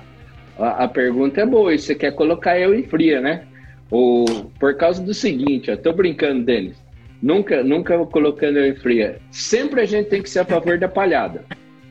a, 0.59 0.83
a, 0.83 0.87
pergunta 0.87 1.41
é 1.41 1.45
boa. 1.45 1.73
E 1.73 1.79
você 1.79 1.95
quer 1.95 2.11
colocar 2.11 2.59
eu 2.59 2.75
em 2.75 2.83
fria, 2.83 3.19
né? 3.19 3.45
Ou, 3.89 4.25
por 4.59 4.77
causa 4.77 5.01
do 5.01 5.13
seguinte, 5.13 5.71
eu 5.71 5.77
tô 5.77 5.91
brincando, 5.91 6.45
Denis. 6.45 6.77
Nunca, 7.21 7.63
nunca 7.63 7.97
colocando 8.05 8.59
eu 8.59 8.67
em 8.67 8.75
fria. 8.75 9.17
Sempre 9.31 9.81
a 9.81 9.85
gente 9.85 10.09
tem 10.09 10.21
que 10.21 10.29
ser 10.29 10.39
a 10.39 10.45
favor 10.45 10.77
da 10.77 10.87
palhada, 10.87 11.43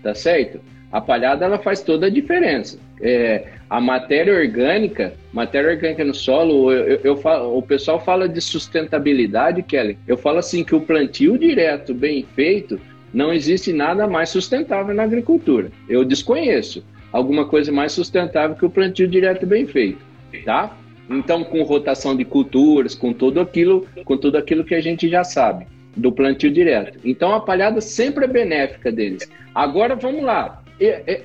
tá 0.03 0.15
certo? 0.15 0.61
A 0.93 1.01
palhada 1.01 1.45
ela 1.45 1.59
faz 1.59 1.83
toda 1.83 2.07
a 2.07 2.11
diferença. 2.11 2.79
É, 3.03 3.49
a 3.69 3.81
matéria 3.81 4.33
orgânica, 4.33 5.15
matéria 5.33 5.71
orgânica 5.71 6.05
no 6.05 6.15
solo, 6.15 6.71
eu, 6.71 6.85
eu, 6.85 7.01
eu 7.03 7.17
falo, 7.17 7.59
o 7.59 7.63
pessoal 7.63 7.99
fala 7.99 8.29
de 8.29 8.41
sustentabilidade, 8.41 9.65
Kelly. 9.65 9.99
Eu 10.07 10.17
falo 10.17 10.39
assim 10.39 10.63
que 10.63 10.77
o 10.77 10.81
plantio 10.81 11.37
direto 11.37 11.93
bem 11.93 12.25
feito 12.37 12.79
não 13.15 13.33
existe 13.33 13.73
nada 13.73 14.07
mais 14.07 14.29
sustentável 14.29 14.95
na 14.95 15.05
agricultura. 15.05 15.71
Eu 15.89 16.05
desconheço 16.05 16.85
alguma 17.13 17.47
coisa 17.47 17.71
mais 17.71 17.93
sustentável 17.93 18.57
que 18.57 18.67
o 18.67 18.71
plantio 18.71 19.09
direto 19.09 19.47
bem 19.47 19.67
feito, 19.67 20.05
tá? 20.45 20.77
Então, 21.09 21.45
com 21.45 21.63
rotação 21.63 22.17
de 22.17 22.25
culturas, 22.25 22.95
com 22.95 23.13
tudo 23.13 23.41
aquilo, 23.41 23.87
com 24.05 24.17
tudo 24.17 24.37
aquilo 24.37 24.65
que 24.65 24.75
a 24.75 24.81
gente 24.81 25.09
já 25.09 25.23
sabe 25.23 25.67
do 25.97 26.11
plantio 26.11 26.51
direto. 26.51 26.99
Então, 27.05 27.33
a 27.33 27.41
palhada 27.41 27.81
sempre 27.81 28.25
é 28.25 28.29
benéfica 28.29 28.91
deles. 28.91 29.31
Agora, 29.55 29.95
vamos 29.95 30.25
lá 30.25 30.65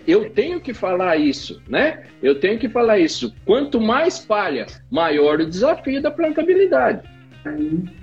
eu 0.08 0.30
tenho 0.30 0.60
que 0.60 0.74
falar 0.74 1.18
isso, 1.18 1.62
né? 1.68 2.04
Eu 2.22 2.40
tenho 2.40 2.60
que 2.60 2.70
falar 2.70 3.00
isso. 3.00 3.34
Quanto 3.46 3.82
mais 3.82 4.20
palha, 4.20 4.68
maior 4.92 5.40
o 5.40 5.46
desafio 5.46 6.02
da 6.02 6.12
plantabilidade. 6.12 7.02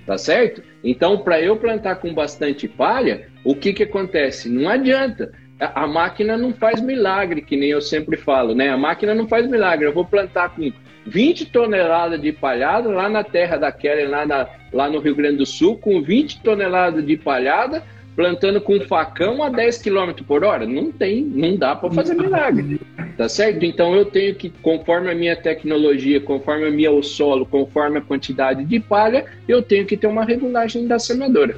Tá 0.07 0.16
certo? 0.16 0.62
Então, 0.83 1.18
para 1.18 1.40
eu 1.40 1.57
plantar 1.57 1.96
com 1.96 2.12
bastante 2.14 2.66
palha, 2.66 3.29
o 3.44 3.55
que, 3.55 3.72
que 3.72 3.83
acontece? 3.83 4.49
Não 4.49 4.68
adianta. 4.68 5.33
A, 5.59 5.85
a, 5.85 5.87
máquina 5.87 6.37
não 6.37 6.53
faz 6.53 6.81
milagre, 6.81 7.40
que 7.40 7.57
nem 7.57 7.70
eu 7.70 7.81
sempre 7.81 8.16
falo, 8.16 8.55
né? 8.55 8.68
A 8.68 8.77
máquina 8.77 9.14
não 9.14 9.27
faz 9.27 9.49
milagre. 9.49 9.87
Eu 9.87 9.92
vou 9.92 10.05
plantar 10.05 10.51
com 10.51 10.70
20 11.07 11.46
toneladas 11.46 12.20
de 12.20 12.33
palhada 12.33 12.88
lá 12.88 13.09
na 13.09 13.25
terra 13.25 13.57
da 13.57 13.72
Kelly, 13.72 14.07
lá, 14.07 14.27
na, 14.27 14.49
lá 14.72 14.90
no 14.90 14.99
Rio 14.99 15.14
Grande 15.14 15.38
do 15.38 15.46
Sul, 15.46 15.79
com 15.79 16.03
20 16.03 16.42
toneladas 16.42 17.05
de 17.05 17.16
palhada 17.16 17.83
plantando 18.16 18.61
com 18.62 18.81
facão 18.81 19.42
a 19.42 19.51
10 19.51 19.83
km 19.83 20.12
por 20.27 20.42
hora? 20.42 20.66
Não 20.66 20.90
tem, 20.90 21.22
não 21.22 21.57
dá 21.57 21.77
para 21.77 21.90
fazer 21.90 22.14
milagre. 22.14 22.81
Tá 23.17 23.29
certo? 23.31 23.65
Então 23.65 23.95
eu 23.95 24.05
tenho 24.05 24.35
que, 24.35 24.51
conforme 24.51 25.11
a 25.11 25.15
minha 25.15 25.35
tecnologia, 25.35 26.21
conforme 26.21 26.67
a 26.67 26.71
minha 26.71 26.93
o 26.93 27.03
solo, 27.03 27.47
conforme 27.47 27.99
a 27.99 28.03
quantidade 28.03 28.63
de 28.65 28.79
palha, 28.79 29.25
eu 29.49 29.63
tenho 29.63 29.87
que 29.87 29.97
ter 29.97 30.07
uma 30.07 30.23
regulagem 30.23 30.87
da 30.87 30.99
semeadora. 30.99 31.57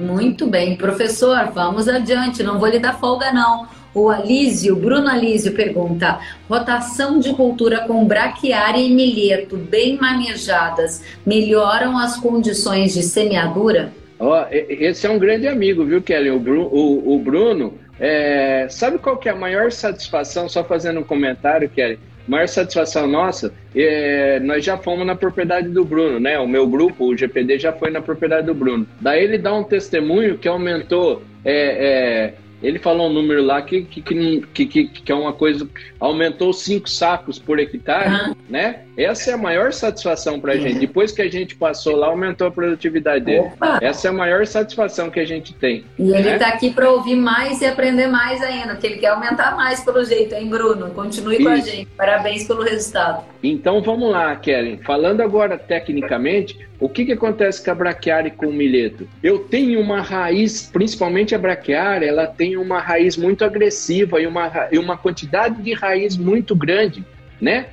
Muito 0.00 0.46
bem, 0.46 0.76
professor, 0.76 1.52
vamos 1.54 1.86
adiante, 1.86 2.42
não 2.42 2.58
vou 2.58 2.68
lhe 2.68 2.78
dar 2.78 2.98
folga 2.98 3.32
não. 3.32 3.68
O 3.94 4.08
Alísio, 4.08 4.74
Bruno 4.76 5.08
Alísio 5.08 5.52
pergunta: 5.52 6.18
rotação 6.48 7.20
de 7.20 7.32
cultura 7.34 7.80
com 7.86 8.04
braquiária 8.04 8.80
e 8.80 8.90
milheto 8.90 9.56
bem 9.56 9.98
manejadas 9.98 11.02
melhoram 11.26 11.98
as 11.98 12.16
condições 12.16 12.94
de 12.94 13.02
semeadura? 13.02 13.92
Ó, 14.18 14.46
esse 14.50 15.06
é 15.06 15.10
um 15.10 15.18
grande 15.18 15.48
amigo, 15.48 15.84
viu, 15.84 16.02
Kelly? 16.02 16.30
O, 16.30 16.38
Bru, 16.38 16.62
o, 16.66 17.14
o 17.14 17.18
Bruno. 17.18 17.74
É, 18.00 18.66
sabe 18.70 18.98
qual 18.98 19.18
que 19.18 19.28
é 19.28 19.32
a 19.32 19.36
maior 19.36 19.70
satisfação? 19.70 20.48
Só 20.48 20.64
fazendo 20.64 21.00
um 21.00 21.04
comentário, 21.04 21.68
Kelly. 21.68 21.98
Maior 22.26 22.48
satisfação 22.48 23.06
nossa, 23.06 23.52
é, 23.74 24.40
nós 24.40 24.64
já 24.64 24.76
fomos 24.78 25.06
na 25.06 25.14
propriedade 25.14 25.68
do 25.68 25.84
Bruno, 25.84 26.18
né? 26.18 26.38
O 26.38 26.46
meu 26.46 26.66
grupo, 26.66 27.06
o 27.06 27.16
GPD, 27.16 27.58
já 27.58 27.72
foi 27.72 27.90
na 27.90 28.00
propriedade 28.00 28.46
do 28.46 28.54
Bruno. 28.54 28.86
Daí 29.00 29.22
ele 29.22 29.36
dá 29.36 29.52
um 29.52 29.64
testemunho 29.64 30.38
que 30.38 30.48
aumentou 30.48 31.22
é, 31.44 31.54
é 31.54 32.34
ele 32.62 32.78
falou 32.78 33.08
um 33.08 33.12
número 33.12 33.42
lá 33.42 33.62
que, 33.62 33.82
que, 33.82 34.02
que, 34.02 34.66
que, 34.66 34.86
que 34.86 35.12
é 35.12 35.14
uma 35.14 35.32
coisa. 35.32 35.66
Aumentou 35.98 36.52
cinco 36.52 36.88
sacos 36.88 37.38
por 37.38 37.58
hectare, 37.58 38.10
uhum. 38.10 38.34
né? 38.48 38.80
Essa 38.96 39.30
é 39.30 39.34
a 39.34 39.38
maior 39.38 39.72
satisfação 39.72 40.38
para 40.38 40.52
a 40.52 40.56
gente. 40.56 40.78
Depois 40.78 41.10
que 41.10 41.22
a 41.22 41.30
gente 41.30 41.56
passou 41.56 41.96
lá, 41.96 42.08
aumentou 42.08 42.46
a 42.46 42.50
produtividade 42.50 43.24
dele. 43.24 43.50
Opa. 43.54 43.78
Essa 43.80 44.08
é 44.08 44.10
a 44.10 44.12
maior 44.12 44.46
satisfação 44.46 45.10
que 45.10 45.18
a 45.18 45.24
gente 45.24 45.54
tem. 45.54 45.84
E 45.98 46.10
ele 46.10 46.28
está 46.28 46.48
né? 46.48 46.54
aqui 46.54 46.70
para 46.70 46.90
ouvir 46.90 47.16
mais 47.16 47.62
e 47.62 47.66
aprender 47.66 48.08
mais 48.08 48.42
ainda, 48.42 48.74
porque 48.74 48.86
ele 48.86 48.98
quer 48.98 49.08
aumentar 49.08 49.56
mais 49.56 49.82
pelo 49.82 50.04
jeito, 50.04 50.34
hein, 50.34 50.48
Bruno? 50.48 50.90
Continue 50.90 51.36
Isso. 51.36 51.44
com 51.44 51.48
a 51.48 51.56
gente. 51.56 51.86
Parabéns 51.96 52.46
pelo 52.46 52.62
resultado. 52.62 53.24
Então 53.42 53.80
vamos 53.80 54.10
lá, 54.10 54.36
Kellen. 54.36 54.78
Falando 54.78 55.22
agora 55.22 55.56
tecnicamente, 55.56 56.58
o 56.80 56.88
que, 56.88 57.04
que 57.04 57.12
acontece 57.12 57.62
com 57.62 57.70
a 57.70 57.74
braquiária 57.74 58.28
e 58.28 58.30
com 58.30 58.46
o 58.46 58.52
milheto? 58.52 59.06
Eu 59.22 59.40
tenho 59.40 59.78
uma 59.78 60.00
raiz, 60.00 60.68
principalmente 60.72 61.34
a 61.34 61.38
braquiária, 61.38 62.06
ela 62.06 62.26
tem 62.26 62.56
uma 62.56 62.80
raiz 62.80 63.18
muito 63.18 63.44
agressiva 63.44 64.20
e 64.20 64.26
uma, 64.26 64.68
e 64.72 64.78
uma 64.78 64.96
quantidade 64.96 65.62
de 65.62 65.74
raiz 65.74 66.16
muito 66.16 66.56
grande, 66.56 67.04
né? 67.38 67.66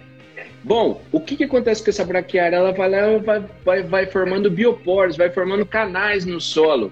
Bom, 0.62 1.02
o 1.14 1.22
que, 1.22 1.38
que 1.38 1.46
acontece 1.46 1.82
com 1.82 1.90
essa 1.90 2.04
braquiária? 2.04 2.58
Ela 2.58 2.74
vai 2.74 2.90
lá, 2.90 3.18
vai, 3.18 3.44
vai, 3.64 3.84
vai 3.84 4.06
formando 4.08 4.52
bioporos, 4.52 5.16
vai 5.16 5.30
formando 5.30 5.66
canais 5.66 6.26
no 6.26 6.42
solo. 6.42 6.92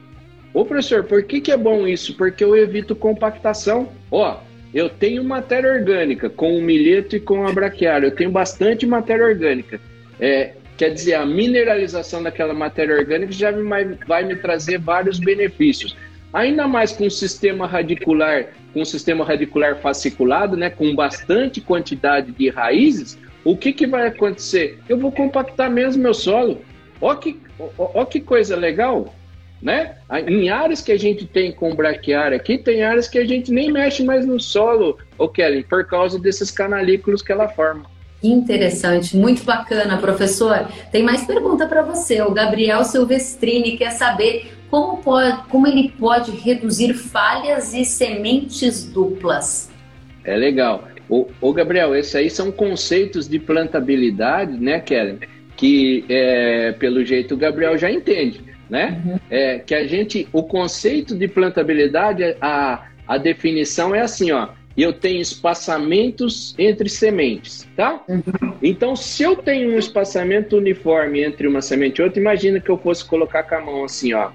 Ô 0.54 0.63
professor, 0.63 1.04
por 1.04 1.21
que, 1.23 1.41
que 1.41 1.51
é 1.51 1.58
bom 1.58 1.86
isso? 1.86 2.15
Porque 2.15 2.41
eu 2.41 2.56
evito 2.56 2.95
compactação. 2.95 3.89
Ó, 4.10 4.38
eu 4.73 4.88
tenho 4.88 5.21
matéria 5.21 5.69
orgânica 5.69 6.30
com 6.30 6.58
o 6.58 6.62
milheto 6.62 7.17
e 7.17 7.19
com 7.19 7.45
a 7.45 7.51
braquiária. 7.51 8.08
Eu 8.08 8.15
tenho 8.15 8.32
bastante 8.32 8.86
matéria 8.86 9.25
orgânica. 9.25 9.82
É, 10.17 10.54
quer 10.77 10.89
dizer, 10.89 11.13
a 11.15 11.25
mineralização 11.25 12.21
daquela 12.21 12.53
matéria 12.53 12.95
orgânica 12.95 13.31
já 13.31 13.51
vai, 14.07 14.23
me 14.23 14.35
trazer 14.35 14.77
vários 14.77 15.19
benefícios. 15.19 15.95
Ainda 16.33 16.67
mais 16.67 16.91
com 16.91 17.05
um 17.05 17.09
sistema 17.09 17.65
radicular, 17.65 18.47
com 18.73 18.81
um 18.81 18.85
sistema 18.85 19.23
radicular 19.23 19.77
fasciculado, 19.77 20.57
né, 20.57 20.69
com 20.69 20.93
bastante 20.93 21.61
quantidade 21.61 22.31
de 22.31 22.49
raízes, 22.49 23.17
o 23.43 23.55
que, 23.55 23.71
que 23.71 23.88
vai 23.88 24.07
acontecer? 24.07 24.79
Eu 24.89 24.97
vou 24.97 25.11
compactar 25.11 25.69
mesmo 25.69 26.03
meu 26.03 26.13
solo. 26.13 26.61
Ó 26.99 27.13
que, 27.15 27.39
ó, 27.59 27.69
ó 27.77 28.05
que 28.05 28.19
coisa 28.19 28.55
legal, 28.55 29.13
né? 29.61 29.95
Em 30.27 30.49
áreas 30.49 30.81
que 30.81 30.91
a 30.91 30.97
gente 30.97 31.25
tem 31.25 31.51
com 31.51 31.75
braquiária 31.75 32.35
aqui, 32.35 32.57
tem 32.57 32.83
áreas 32.83 33.07
que 33.07 33.19
a 33.19 33.25
gente 33.25 33.51
nem 33.51 33.71
mexe 33.71 34.03
mais 34.03 34.25
no 34.25 34.39
solo, 34.39 34.97
o 35.17 35.29
Kelly, 35.29 35.63
por 35.63 35.85
causa 35.85 36.19
desses 36.19 36.49
canalículos 36.49 37.21
que 37.21 37.31
ela 37.31 37.47
forma. 37.47 37.85
Interessante, 38.23 39.15
muito 39.15 39.43
bacana, 39.43 39.97
professor. 39.97 40.67
Tem 40.91 41.04
mais 41.04 41.25
pergunta 41.25 41.67
para 41.67 41.84
você. 41.84 42.21
O 42.21 42.32
Gabriel 42.32 42.84
Silvestrini 42.84 43.78
quer 43.78 43.91
saber 43.91 44.51
como, 44.69 44.97
pode, 44.97 45.43
como 45.49 45.67
ele 45.67 45.93
pode 45.97 46.32
reduzir 46.32 46.93
falhas 46.93 47.73
e 47.73 47.86
sementes 47.86 48.84
duplas. 48.84 49.69
É 50.23 50.36
legal. 50.36 50.88
Ô, 51.08 51.28
ô, 51.39 51.54
Gabriel, 51.54 51.95
esses 51.95 52.15
aí 52.15 52.30
são 52.30 52.51
conceitos 52.51 53.28
de 53.28 53.38
plantabilidade, 53.38 54.58
né, 54.60 54.80
Kellen? 54.80 55.19
Que, 55.56 56.04
é, 56.10 56.71
pelo 56.73 57.06
jeito, 57.06 57.36
o 57.36 57.38
Gabriel 57.38 57.78
já 57.78 57.91
entende, 57.91 58.41
né? 58.69 59.01
Uhum. 59.06 59.19
É, 59.30 59.60
que 59.60 59.75
a 59.75 59.88
gente, 59.88 60.28
o 60.34 60.43
conceito 60.43 61.15
de 61.15 61.28
plantabilidade, 61.28 62.23
a, 62.41 62.88
a 63.08 63.17
definição 63.17 63.93
é 63.93 64.01
assim, 64.01 64.32
ó. 64.32 64.49
E 64.77 64.83
eu 64.83 64.91
tenho 64.91 65.21
espaçamentos 65.21 66.53
entre 66.57 66.89
sementes, 66.89 67.67
tá? 67.75 68.03
Uhum. 68.07 68.53
Então, 68.61 68.95
se 68.95 69.23
eu 69.23 69.35
tenho 69.35 69.73
um 69.73 69.77
espaçamento 69.77 70.57
uniforme 70.57 71.23
entre 71.23 71.47
uma 71.47 71.61
semente 71.61 72.01
e 72.01 72.03
outra, 72.03 72.19
imagina 72.19 72.59
que 72.59 72.69
eu 72.69 72.77
fosse 72.77 73.05
colocar 73.05 73.43
com 73.43 73.55
a 73.55 73.61
mão 73.61 73.83
assim, 73.85 74.13
ó. 74.13 74.31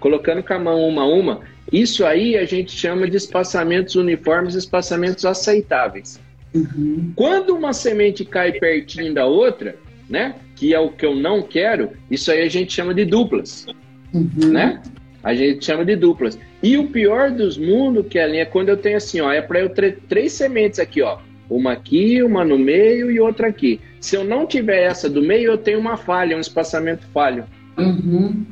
Colocando 0.00 0.42
com 0.42 0.52
a 0.52 0.58
mão 0.58 0.80
uma 0.88 1.02
a 1.02 1.06
uma, 1.06 1.40
isso 1.70 2.04
aí 2.04 2.36
a 2.36 2.44
gente 2.44 2.72
chama 2.72 3.08
de 3.08 3.16
espaçamentos 3.16 3.94
uniformes, 3.94 4.54
espaçamentos 4.54 5.24
aceitáveis. 5.24 6.20
Uhum. 6.52 7.12
Quando 7.14 7.54
uma 7.54 7.72
semente 7.72 8.24
cai 8.24 8.52
pertinho 8.52 9.14
da 9.14 9.26
outra, 9.26 9.76
né? 10.08 10.34
Que 10.56 10.74
é 10.74 10.80
o 10.80 10.90
que 10.90 11.06
eu 11.06 11.14
não 11.14 11.40
quero, 11.40 11.90
isso 12.10 12.30
aí 12.30 12.42
a 12.42 12.48
gente 12.48 12.72
chama 12.72 12.92
de 12.92 13.04
duplas, 13.04 13.66
uhum. 14.12 14.50
né? 14.50 14.82
A 15.22 15.34
gente 15.34 15.64
chama 15.64 15.84
de 15.84 15.96
duplas. 15.96 16.38
E 16.62 16.76
o 16.76 16.88
pior 16.88 17.30
dos 17.30 17.56
mundos, 17.56 18.06
Kellen, 18.08 18.40
é 18.40 18.44
quando 18.44 18.68
eu 18.70 18.76
tenho 18.76 18.96
assim, 18.96 19.20
ó, 19.20 19.32
é 19.32 19.40
para 19.40 19.60
eu 19.60 19.68
ter 19.68 19.98
três 20.08 20.32
sementes 20.32 20.78
aqui, 20.78 21.02
ó. 21.02 21.18
Uma 21.48 21.72
aqui, 21.72 22.22
uma 22.22 22.44
no 22.44 22.58
meio 22.58 23.10
e 23.10 23.20
outra 23.20 23.48
aqui. 23.48 23.80
Se 24.00 24.16
eu 24.16 24.24
não 24.24 24.46
tiver 24.46 24.82
essa 24.82 25.08
do 25.08 25.22
meio, 25.22 25.52
eu 25.52 25.58
tenho 25.58 25.78
uma 25.78 25.96
falha, 25.96 26.36
um 26.36 26.40
espaçamento 26.40 27.06
falho. 27.12 27.44
Uhum. 27.78 28.44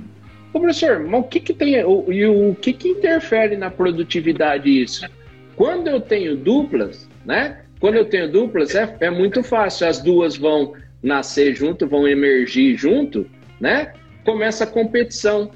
Ô, 0.53 0.61
professor, 0.61 1.01
mas 1.01 1.21
o 1.21 1.25
que 1.25 1.41
que 1.41 1.55
tem, 1.55 1.83
o, 1.85 2.13
e 2.13 2.27
o 2.27 2.55
que 2.55 2.73
que 2.73 2.89
interfere 2.89 3.57
na 3.57 3.71
produtividade 3.71 4.83
isso? 4.83 5.07
Quando 5.57 5.89
eu 5.89 6.01
tenho 6.01 6.37
duplas, 6.37 7.09
né? 7.25 7.61
Quando 7.79 7.95
eu 7.95 8.05
tenho 8.05 8.31
duplas, 8.31 8.75
é, 8.75 8.97
é 9.01 9.11
muito 9.11 9.43
fácil. 9.43 9.87
As 9.87 10.03
duas 10.03 10.37
vão 10.37 10.75
nascer 11.03 11.55
junto, 11.55 11.87
vão 11.87 12.07
emergir 12.07 12.77
junto, 12.77 13.27
né? 13.61 13.93
Começa 14.25 14.65
a 14.65 14.67
competição. 14.67 15.51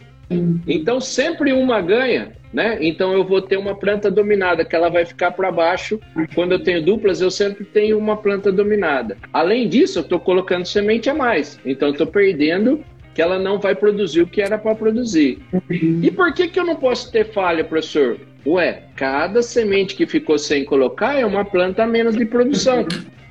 Então 0.66 1.00
sempre 1.00 1.52
uma 1.52 1.80
ganha, 1.80 2.32
né? 2.52 2.78
Então 2.80 3.12
eu 3.12 3.24
vou 3.24 3.42
ter 3.42 3.56
uma 3.56 3.74
planta 3.74 4.10
dominada 4.10 4.64
que 4.64 4.74
ela 4.74 4.88
vai 4.88 5.04
ficar 5.04 5.32
para 5.32 5.50
baixo. 5.52 6.00
Quando 6.34 6.52
eu 6.52 6.62
tenho 6.62 6.84
duplas, 6.84 7.20
eu 7.20 7.30
sempre 7.30 7.64
tenho 7.64 7.98
uma 7.98 8.16
planta 8.16 8.50
dominada. 8.50 9.16
Além 9.32 9.68
disso, 9.68 9.98
eu 9.98 10.02
estou 10.02 10.20
colocando 10.20 10.64
semente 10.64 11.10
a 11.10 11.14
mais. 11.14 11.58
Então 11.64 11.90
estou 11.90 12.06
perdendo 12.06 12.84
que 13.14 13.22
ela 13.22 13.38
não 13.38 13.60
vai 13.60 13.74
produzir 13.74 14.22
o 14.22 14.26
que 14.26 14.42
era 14.42 14.58
para 14.58 14.74
produzir. 14.74 15.38
E 15.70 16.10
por 16.10 16.34
que 16.34 16.48
que 16.48 16.58
eu 16.58 16.64
não 16.64 16.76
posso 16.76 17.12
ter 17.12 17.32
falha, 17.32 17.62
professor? 17.62 18.18
Ué, 18.46 18.82
cada 18.96 19.40
semente 19.40 19.94
que 19.94 20.06
ficou 20.06 20.37
sem 20.37 20.64
colocar 20.64 21.18
é 21.18 21.24
uma 21.24 21.44
planta 21.44 21.84
a 21.84 21.87
menos 21.87 22.16
de 22.16 22.26
produção. 22.26 22.87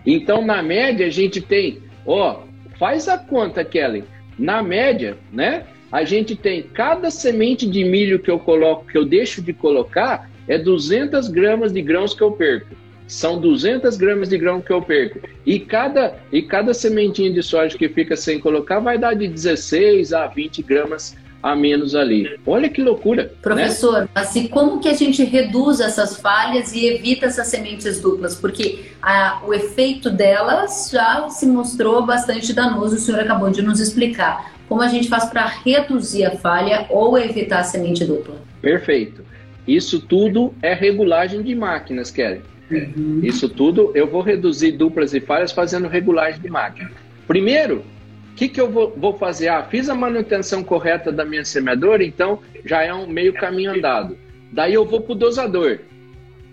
Então, 0.05 0.43
na 0.43 0.63
média, 0.63 1.05
a 1.05 1.09
gente 1.09 1.39
tem, 1.41 1.79
ó, 2.05 2.41
faz 2.79 3.07
a 3.07 3.17
conta, 3.17 3.63
Kelly. 3.63 4.05
Na 4.39 4.63
média, 4.63 5.17
né? 5.31 5.63
A 5.93 6.03
gente 6.03 6.35
tem 6.35 6.63
cada 6.63 7.11
semente 7.11 7.69
de 7.69 7.83
milho 7.83 8.17
que 8.17 8.31
eu 8.31 8.39
coloco, 8.39 8.87
que 8.87 8.97
eu 8.97 9.05
deixo 9.05 9.43
de 9.43 9.53
colocar, 9.53 10.27
é 10.47 10.57
200 10.57 11.27
gramas 11.27 11.71
de 11.71 11.83
grãos 11.83 12.15
que 12.15 12.23
eu 12.23 12.31
perco. 12.31 12.75
São 13.07 13.39
200 13.39 13.95
gramas 13.95 14.29
de 14.29 14.39
grão 14.39 14.59
que 14.59 14.73
eu 14.73 14.81
perco. 14.81 15.19
E 15.45 15.59
cada, 15.59 16.15
e 16.31 16.41
cada 16.41 16.73
sementinha 16.73 17.31
de 17.31 17.43
soja 17.43 17.77
que 17.77 17.87
fica 17.87 18.15
sem 18.15 18.39
colocar 18.39 18.79
vai 18.79 18.97
dar 18.97 19.13
de 19.13 19.27
16 19.27 20.13
a 20.13 20.25
20 20.25 20.63
gramas 20.63 21.15
a 21.43 21.55
menos 21.55 21.93
ali. 21.93 22.39
Olha 22.47 22.69
que 22.69 22.81
loucura. 22.81 23.25
Né? 23.25 23.29
Professor, 23.39 24.01
né? 24.01 24.09
assim, 24.15 24.47
como 24.47 24.79
que 24.79 24.89
a 24.89 24.95
gente 24.95 25.23
reduz 25.23 25.79
essas 25.79 26.17
falhas 26.17 26.73
e 26.73 26.87
evita 26.87 27.27
essas 27.27 27.47
sementes 27.47 28.01
duplas? 28.01 28.33
Porque 28.33 28.85
a, 28.99 29.43
o 29.45 29.53
efeito 29.53 30.09
delas 30.09 30.89
já 30.91 31.29
se 31.29 31.45
mostrou 31.45 32.03
bastante 32.03 32.51
danoso, 32.51 32.95
o 32.95 32.99
senhor 32.99 33.19
acabou 33.19 33.51
de 33.51 33.61
nos 33.61 33.79
explicar. 33.79 34.53
Como 34.73 34.81
a 34.81 34.87
gente 34.87 35.07
faz 35.07 35.25
para 35.25 35.45
reduzir 35.45 36.25
a 36.25 36.31
falha 36.31 36.87
ou 36.89 37.15
evitar 37.15 37.59
a 37.59 37.63
semente 37.63 38.03
dupla? 38.03 38.41
Perfeito. 38.59 39.23
Isso 39.67 40.01
tudo 40.01 40.51
é 40.63 40.73
regulagem 40.73 41.43
de 41.43 41.53
máquinas, 41.53 42.09
Kelly. 42.09 42.41
Uhum. 42.71 43.19
Isso 43.21 43.47
tudo 43.47 43.91
eu 43.93 44.07
vou 44.07 44.23
reduzir 44.23 44.71
duplas 44.71 45.13
e 45.13 45.19
falhas 45.19 45.51
fazendo 45.51 45.87
regulagem 45.87 46.41
de 46.41 46.49
máquina. 46.49 46.89
Primeiro, 47.27 47.83
o 48.31 48.35
que, 48.35 48.49
que 48.49 48.59
eu 48.59 48.67
vou, 48.67 48.91
vou, 48.97 49.15
fazer? 49.15 49.49
Ah, 49.49 49.61
fiz 49.61 49.89
a 49.89 49.93
manutenção 49.93 50.63
correta 50.63 51.11
da 51.11 51.23
minha 51.23 51.45
semeadora, 51.45 52.03
então 52.03 52.39
já 52.65 52.81
é 52.81 52.91
um 52.91 53.05
meio 53.05 53.31
caminho 53.31 53.73
andado. 53.73 54.17
Daí 54.51 54.73
eu 54.73 54.87
vou 54.87 55.01
para 55.01 55.11
o 55.11 55.15
dosador. 55.15 55.81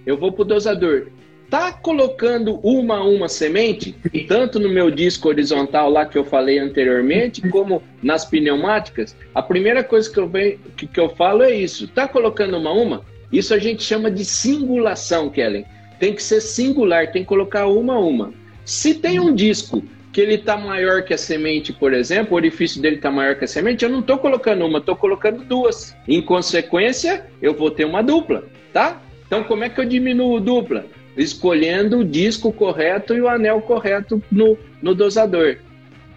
Eu 0.04 0.18
vou 0.18 0.30
para 0.30 0.42
o 0.42 0.44
dosador 0.44 1.06
tá 1.51 1.73
colocando 1.73 2.61
uma 2.63 2.99
a 2.99 3.05
uma 3.05 3.29
semente, 3.29 3.95
tanto 4.29 4.61
no 4.61 4.69
meu 4.69 4.89
disco 4.89 5.29
horizontal 5.29 5.91
lá 5.91 6.07
que 6.07 6.17
eu 6.17 6.25
falei 6.25 6.61
anteriormente, 6.61 7.43
como 7.51 7.83
nas 8.01 8.25
pneumáticas, 8.25 9.17
a 9.35 9.43
primeira 9.43 9.83
coisa 9.83 10.09
que 10.09 10.19
eu, 10.19 10.29
venho, 10.29 10.59
que, 10.77 10.87
que 10.87 11.01
eu 11.01 11.09
falo 11.11 11.43
é 11.43 11.53
isso. 11.53 11.89
Tá 11.89 12.07
colocando 12.07 12.57
uma 12.57 12.71
a 12.71 12.73
uma? 12.73 13.05
Isso 13.33 13.53
a 13.53 13.59
gente 13.59 13.83
chama 13.83 14.11
de 14.11 14.25
singulação, 14.25 15.29
Kellen. 15.29 15.67
Tem 15.99 16.15
que 16.15 16.23
ser 16.23 16.41
singular, 16.41 17.11
tem 17.11 17.23
que 17.23 17.29
colocar 17.29 17.67
uma 17.67 17.95
a 17.95 17.99
uma. 18.01 18.33
Se 18.65 18.95
tem 18.95 19.19
um 19.19 19.35
disco 19.35 19.83
que 20.13 20.21
ele 20.21 20.35
está 20.35 20.57
maior 20.57 21.03
que 21.03 21.15
a 21.15 21.19
semente, 21.19 21.73
por 21.73 21.93
exemplo, 21.93 22.33
o 22.33 22.37
orifício 22.37 22.81
dele 22.81 22.97
está 22.97 23.11
maior 23.11 23.37
que 23.37 23.45
a 23.45 23.49
semente, 23.49 23.85
eu 23.85 23.91
não 23.91 24.01
estou 24.01 24.19
colocando 24.19 24.65
uma, 24.65 24.79
estou 24.79 24.97
colocando 24.97 25.45
duas. 25.45 25.97
Em 26.07 26.23
consequência, 26.23 27.27
eu 27.43 27.55
vou 27.55 27.71
ter 27.71 27.85
uma 27.85 28.03
dupla, 28.03 28.45
tá? 28.73 29.01
Então, 29.27 29.45
como 29.45 29.63
é 29.63 29.69
que 29.69 29.81
eu 29.81 29.85
diminuo 29.85 30.41
dupla? 30.41 30.87
Escolhendo 31.16 31.99
o 31.99 32.05
disco 32.05 32.53
correto 32.53 33.14
e 33.14 33.20
o 33.20 33.29
anel 33.29 33.61
correto 33.61 34.23
no, 34.31 34.57
no 34.81 34.94
dosador. 34.94 35.57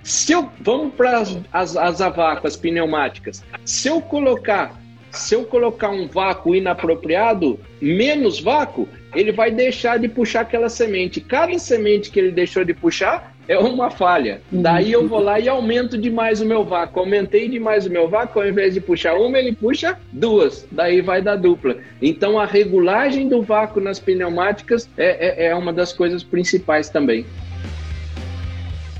Se 0.03 0.33
eu 0.33 0.49
vamos 0.59 0.93
para 0.93 1.19
as, 1.19 1.37
as, 1.51 1.77
as 1.77 2.01
avacas 2.01 2.57
pneumáticas, 2.57 3.43
se 3.63 3.87
eu 3.87 4.01
colocar 4.01 4.81
se 5.13 5.35
eu 5.35 5.45
colocar 5.45 5.91
um 5.91 6.07
vácuo 6.07 6.55
inapropriado, 6.55 7.59
menos 7.79 8.39
vácuo, 8.39 8.89
ele 9.13 9.31
vai 9.31 9.51
deixar 9.51 9.99
de 9.99 10.09
puxar 10.09 10.41
aquela 10.41 10.69
semente. 10.69 11.21
Cada 11.21 11.57
semente 11.59 12.09
que 12.09 12.19
ele 12.19 12.31
deixou 12.31 12.65
de 12.65 12.73
puxar, 12.73 13.32
é 13.47 13.57
uma 13.57 13.89
falha. 13.89 14.41
Daí 14.51 14.91
eu 14.91 15.07
vou 15.07 15.19
lá 15.19 15.39
e 15.39 15.49
aumento 15.49 15.97
demais 15.97 16.41
o 16.41 16.45
meu 16.45 16.63
vácuo. 16.63 17.01
Aumentei 17.01 17.49
demais 17.49 17.85
o 17.85 17.89
meu 17.89 18.07
vácuo, 18.07 18.41
ao 18.41 18.47
invés 18.47 18.73
de 18.73 18.81
puxar 18.81 19.15
uma, 19.15 19.37
ele 19.37 19.53
puxa 19.53 19.97
duas. 20.11 20.65
Daí 20.71 21.01
vai 21.01 21.21
dar 21.21 21.35
dupla. 21.35 21.77
Então 22.01 22.39
a 22.39 22.45
regulagem 22.45 23.27
do 23.27 23.41
vácuo 23.41 23.81
nas 23.81 23.99
pneumáticas 23.99 24.89
é, 24.97 25.45
é, 25.45 25.47
é 25.47 25.55
uma 25.55 25.73
das 25.73 25.91
coisas 25.91 26.23
principais 26.23 26.89
também. 26.89 27.25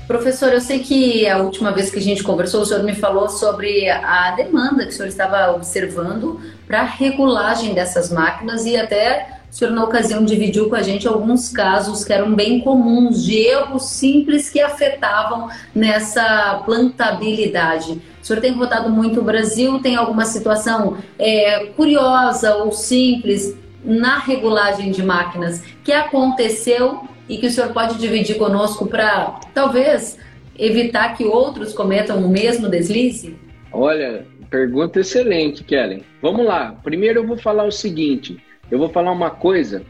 Professor, 0.06 0.52
eu 0.52 0.60
sei 0.60 0.80
que 0.80 1.26
a 1.26 1.38
última 1.38 1.72
vez 1.72 1.90
que 1.90 1.98
a 1.98 2.02
gente 2.02 2.22
conversou, 2.22 2.60
o 2.60 2.66
senhor 2.66 2.82
me 2.82 2.94
falou 2.94 3.26
sobre 3.30 3.88
a 3.88 4.32
demanda 4.36 4.84
que 4.84 4.90
o 4.90 4.92
senhor 4.92 5.08
estava 5.08 5.52
observando 5.52 6.38
para 6.66 6.80
a 6.80 6.84
regulagem 6.84 7.72
dessas 7.72 8.12
máquinas 8.12 8.66
e 8.66 8.76
até 8.76 9.33
o 9.54 9.56
senhor, 9.56 9.70
na 9.70 9.84
ocasião, 9.84 10.24
dividiu 10.24 10.68
com 10.68 10.74
a 10.74 10.82
gente 10.82 11.06
alguns 11.06 11.48
casos 11.48 12.04
que 12.04 12.12
eram 12.12 12.34
bem 12.34 12.58
comuns 12.58 13.24
de 13.24 13.36
erros 13.36 13.84
simples 13.90 14.50
que 14.50 14.60
afetavam 14.60 15.48
nessa 15.72 16.60
plantabilidade. 16.64 18.02
O 18.20 18.26
senhor 18.26 18.40
tem 18.40 18.50
rodado 18.50 18.90
muito 18.90 19.20
o 19.20 19.22
Brasil, 19.22 19.78
tem 19.78 19.94
alguma 19.94 20.24
situação 20.24 20.98
é, 21.16 21.66
curiosa 21.66 22.56
ou 22.56 22.72
simples 22.72 23.56
na 23.84 24.18
regulagem 24.18 24.90
de 24.90 25.04
máquinas 25.04 25.62
que 25.84 25.92
aconteceu 25.92 27.04
e 27.28 27.38
que 27.38 27.46
o 27.46 27.50
senhor 27.50 27.72
pode 27.72 27.96
dividir 27.96 28.36
conosco 28.36 28.88
para 28.88 29.38
talvez 29.54 30.18
evitar 30.58 31.16
que 31.16 31.22
outros 31.22 31.72
cometam 31.72 32.18
o 32.18 32.28
mesmo 32.28 32.68
deslize? 32.68 33.36
Olha, 33.70 34.26
pergunta 34.50 34.98
excelente, 34.98 35.62
Kellen. 35.62 36.02
Vamos 36.20 36.44
lá. 36.44 36.74
Primeiro 36.82 37.20
eu 37.20 37.26
vou 37.26 37.36
falar 37.36 37.64
o 37.64 37.70
seguinte 37.70 38.42
eu 38.70 38.78
vou 38.78 38.88
falar 38.88 39.12
uma 39.12 39.30
coisa: 39.30 39.82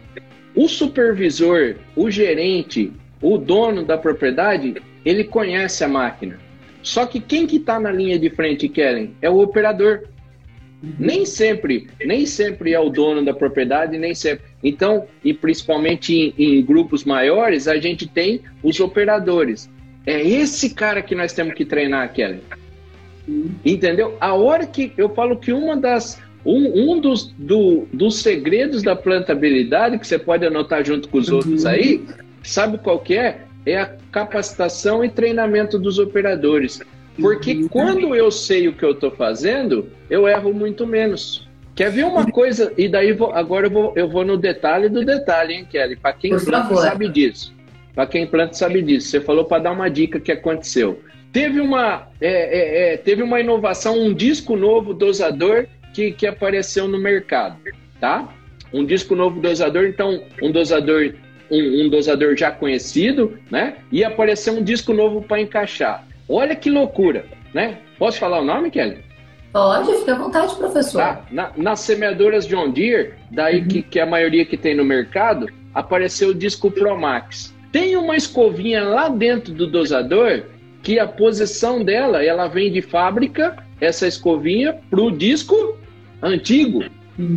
o 0.55 0.69
supervisor, 0.69 1.77
o 1.97 2.11
gerente, 2.11 2.93
o 3.21 3.39
dono 3.39 3.85
da 3.85 3.99
propriedade, 3.99 4.77
ele 5.05 5.25
conhece 5.25 5.83
a 5.85 5.89
máquina. 5.89 6.39
Só 6.83 7.07
que 7.07 7.19
quem 7.19 7.47
que 7.47 7.57
está 7.57 7.81
na 7.81 7.91
linha 7.91 8.19
de 8.19 8.29
frente, 8.31 8.69
Kellen, 8.69 9.15
é 9.23 9.31
o 9.31 9.41
operador. 9.41 10.05
Nem 10.99 11.25
sempre, 11.25 11.89
nem 12.05 12.27
sempre 12.27 12.75
é 12.75 12.79
o 12.79 12.91
dono 12.91 13.25
da 13.25 13.33
propriedade, 13.33 13.97
nem 13.97 14.15
sempre. 14.15 14.45
Então, 14.63 15.07
e 15.25 15.33
principalmente 15.33 16.15
em, 16.15 16.35
em 16.37 16.63
grupos 16.63 17.05
maiores, 17.05 17.67
a 17.67 17.79
gente 17.79 18.07
tem 18.07 18.43
os 18.63 18.79
operadores. 18.81 19.71
É 20.05 20.21
esse 20.21 20.75
cara 20.75 21.01
que 21.01 21.15
nós 21.15 21.33
temos 21.33 21.55
que 21.55 21.65
treinar, 21.65 22.13
Kellen. 22.13 22.43
Entendeu? 23.65 24.19
A 24.21 24.35
hora 24.35 24.67
que 24.67 24.93
eu 24.99 25.09
falo 25.09 25.39
que 25.39 25.53
uma 25.55 25.75
das 25.75 26.21
um, 26.45 26.93
um 26.93 27.01
dos, 27.01 27.33
do, 27.39 27.87
dos 27.93 28.19
segredos 28.19 28.83
da 28.83 28.95
plantabilidade, 28.95 29.99
que 29.99 30.07
você 30.07 30.19
pode 30.19 30.45
anotar 30.45 30.85
junto 30.85 31.09
com 31.09 31.19
os 31.19 31.29
uhum. 31.29 31.37
outros 31.37 31.65
aí, 31.65 32.05
sabe 32.43 32.79
qual 32.79 32.99
que 32.99 33.17
é? 33.17 33.43
É 33.65 33.81
a 33.81 33.91
capacitação 34.13 35.03
e 35.05 35.09
treinamento 35.09 35.79
dos 35.79 35.99
operadores. 35.99 36.81
Porque 37.19 37.55
uhum. 37.55 37.69
quando 37.69 38.15
eu 38.15 38.31
sei 38.31 38.69
o 38.69 38.75
que 38.75 38.85
eu 38.85 38.91
estou 38.91 39.11
fazendo, 39.11 39.89
eu 40.11 40.29
erro 40.29 40.53
muito 40.53 40.87
menos. 40.87 41.49
Quer 41.75 41.91
ver 41.91 42.05
uma 42.05 42.31
coisa? 42.31 42.73
E 42.77 42.89
daí 42.89 43.13
vou, 43.13 43.33
agora 43.33 43.67
eu 43.67 43.71
vou, 43.71 43.93
eu 43.97 44.09
vou 44.09 44.25
no 44.25 44.37
detalhe 44.37 44.89
do 44.89 45.05
detalhe, 45.05 45.55
hein, 45.55 45.67
Kelly? 45.69 45.97
Para 45.97 46.13
quem 46.13 46.31
Por 46.31 46.45
planta 46.45 46.69
favor. 46.69 46.83
sabe 46.83 47.09
disso. 47.09 47.55
Para 47.95 48.07
quem 48.07 48.27
planta 48.27 48.55
sabe 48.55 48.83
disso. 48.83 49.09
Você 49.09 49.21
falou 49.21 49.45
para 49.45 49.63
dar 49.63 49.73
uma 49.73 49.89
dica 49.89 50.21
que 50.21 50.31
aconteceu. 50.31 51.01
Teve 51.33 51.61
uma, 51.61 52.09
é, 52.21 52.29
é, 52.29 52.95
é, 52.95 52.97
teve 52.97 53.23
uma 53.23 53.41
inovação, 53.41 53.99
um 53.99 54.15
disco 54.15 54.57
novo 54.57 54.95
dosador 54.95 55.67
que, 55.95 56.13
que 56.13 56.27
apareceu 56.27 56.87
no 56.87 56.99
mercado, 56.99 57.57
tá? 58.01 58.29
um 58.75 58.85
disco 58.85 59.15
novo 59.15 59.41
dosador, 59.41 59.85
então 59.87 60.21
um 60.43 60.51
dosador 60.51 61.15
um, 61.51 61.85
um 61.85 61.89
dosador 61.89 62.37
já 62.37 62.51
conhecido, 62.51 63.39
né? 63.51 63.77
E 63.93 64.03
aparecer 64.03 64.51
um 64.51 64.63
disco 64.63 64.93
novo 64.93 65.23
para 65.23 65.41
encaixar. 65.41 66.05
Olha 66.29 66.57
que 66.57 66.69
loucura, 66.69 67.27
né? 67.55 67.79
Posso 67.99 68.19
falar 68.19 68.41
o 68.41 68.45
nome, 68.45 68.71
Kelly? 68.71 69.05
Pode, 69.53 69.93
fica 69.99 70.15
à 70.15 70.19
vontade, 70.19 70.57
professor. 70.57 70.99
Tá. 70.99 71.25
Na, 71.31 71.53
nas 71.57 71.81
semeadoras 71.81 72.47
John 72.47 72.71
Deere, 72.71 73.13
daí 73.31 73.61
uhum. 73.61 73.69
que, 73.69 73.83
que 73.83 74.01
a 74.01 74.07
maioria 74.07 74.45
que 74.45 74.57
tem 74.57 74.75
no 74.75 74.85
mercado, 74.85 75.47
apareceu 75.73 76.31
o 76.31 76.35
disco 76.35 76.71
Pro 76.71 76.99
Max. 76.99 77.55
Tem 77.71 77.97
uma 77.97 78.17
escovinha 78.17 78.83
lá 78.83 79.09
dentro 79.09 79.53
do 79.53 79.69
dosador 79.69 80.45
que 80.83 80.99
a 80.99 81.07
posição 81.07 81.85
dela, 81.85 82.25
ela 82.25 82.49
vem 82.49 82.73
de 82.73 82.83
fábrica, 82.83 83.57
essa 83.81 84.09
escovinha, 84.09 84.77
para 84.91 85.01
o 85.01 85.11
disco 85.11 85.77
antigo. 86.25 86.85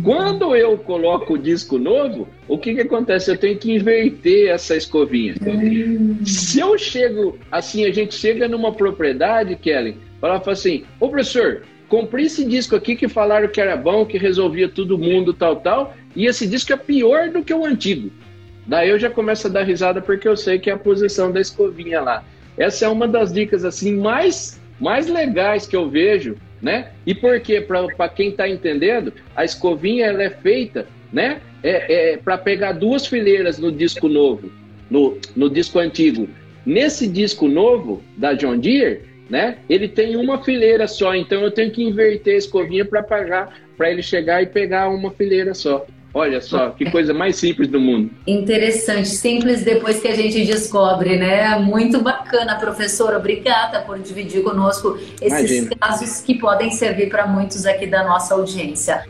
Quando 0.02 0.56
eu 0.56 0.76
coloco 0.76 1.34
o 1.34 1.38
disco 1.38 1.78
novo, 1.78 2.26
o 2.48 2.58
que, 2.58 2.74
que 2.74 2.80
acontece? 2.80 3.30
Eu 3.30 3.38
tenho 3.38 3.56
que 3.56 3.70
inverter 3.70 4.48
essa 4.48 4.74
escovinha. 4.74 5.34
Se 6.24 6.58
eu 6.58 6.76
chego, 6.76 7.38
assim, 7.52 7.84
a 7.84 7.92
gente 7.92 8.14
chega 8.14 8.48
numa 8.48 8.72
propriedade, 8.72 9.54
Kelly, 9.54 9.96
fala 10.20 10.42
assim, 10.44 10.84
ô 10.98 11.08
professor, 11.08 11.62
comprei 11.88 12.26
esse 12.26 12.44
disco 12.44 12.74
aqui 12.74 12.96
que 12.96 13.06
falaram 13.06 13.46
que 13.46 13.60
era 13.60 13.76
bom, 13.76 14.04
que 14.04 14.18
resolvia 14.18 14.68
todo 14.68 14.98
mundo, 14.98 15.32
tal, 15.32 15.56
tal, 15.56 15.94
e 16.16 16.26
esse 16.26 16.44
disco 16.44 16.72
é 16.72 16.76
pior 16.76 17.30
do 17.30 17.44
que 17.44 17.54
o 17.54 17.64
antigo. 17.64 18.10
Daí 18.66 18.90
eu 18.90 18.98
já 18.98 19.08
começo 19.08 19.46
a 19.46 19.50
dar 19.50 19.62
risada 19.62 20.02
porque 20.02 20.28
eu 20.28 20.36
sei 20.36 20.58
que 20.58 20.70
é 20.70 20.72
a 20.72 20.78
posição 20.78 21.30
da 21.30 21.40
escovinha 21.40 22.00
lá. 22.00 22.24
Essa 22.56 22.86
é 22.86 22.88
uma 22.88 23.06
das 23.06 23.32
dicas 23.32 23.64
assim 23.64 23.96
mais 23.96 24.60
mais 24.80 25.08
legais 25.08 25.66
que 25.66 25.74
eu 25.74 25.88
vejo 25.88 26.36
né? 26.60 26.90
E 27.06 27.14
por 27.14 27.38
quê? 27.40 27.60
Para 27.60 28.08
quem 28.08 28.30
está 28.30 28.48
entendendo, 28.48 29.12
a 29.34 29.44
escovinha 29.44 30.06
ela 30.06 30.22
é 30.22 30.30
feita, 30.30 30.86
né? 31.12 31.40
É, 31.62 32.12
é 32.12 32.16
para 32.16 32.38
pegar 32.38 32.72
duas 32.72 33.06
fileiras 33.06 33.58
no 33.58 33.72
disco 33.72 34.08
novo, 34.08 34.50
no, 34.90 35.18
no 35.34 35.48
disco 35.48 35.78
antigo. 35.78 36.28
Nesse 36.64 37.06
disco 37.06 37.48
novo 37.48 38.02
da 38.16 38.34
John 38.34 38.58
Deere, 38.58 39.02
né? 39.28 39.58
Ele 39.68 39.88
tem 39.88 40.16
uma 40.16 40.42
fileira 40.42 40.86
só, 40.86 41.14
então 41.14 41.42
eu 41.42 41.50
tenho 41.50 41.70
que 41.70 41.82
inverter 41.82 42.34
a 42.34 42.38
escovinha 42.38 42.84
para 42.84 43.02
pagar, 43.02 43.60
para 43.76 43.90
ele 43.90 44.02
chegar 44.02 44.42
e 44.42 44.46
pegar 44.46 44.88
uma 44.88 45.10
fileira 45.10 45.54
só. 45.54 45.86
Olha 46.12 46.40
só, 46.40 46.70
que 46.70 46.90
coisa 46.90 47.12
mais 47.12 47.36
simples 47.36 47.68
do 47.68 47.78
mundo. 47.78 48.10
Interessante, 48.26 49.08
simples 49.08 49.62
depois 49.62 50.00
que 50.00 50.08
a 50.08 50.14
gente 50.14 50.44
descobre, 50.44 51.16
né? 51.16 51.58
Muito 51.58 52.00
bacana, 52.00 52.56
professora. 52.56 53.18
Obrigada 53.18 53.80
por 53.80 53.98
dividir 53.98 54.42
conosco 54.42 54.98
esses 55.20 55.38
Imagina. 55.38 55.70
casos 55.78 56.20
que 56.20 56.34
podem 56.34 56.70
servir 56.70 57.08
para 57.08 57.26
muitos 57.26 57.66
aqui 57.66 57.86
da 57.86 58.04
nossa 58.04 58.34
audiência. 58.34 59.04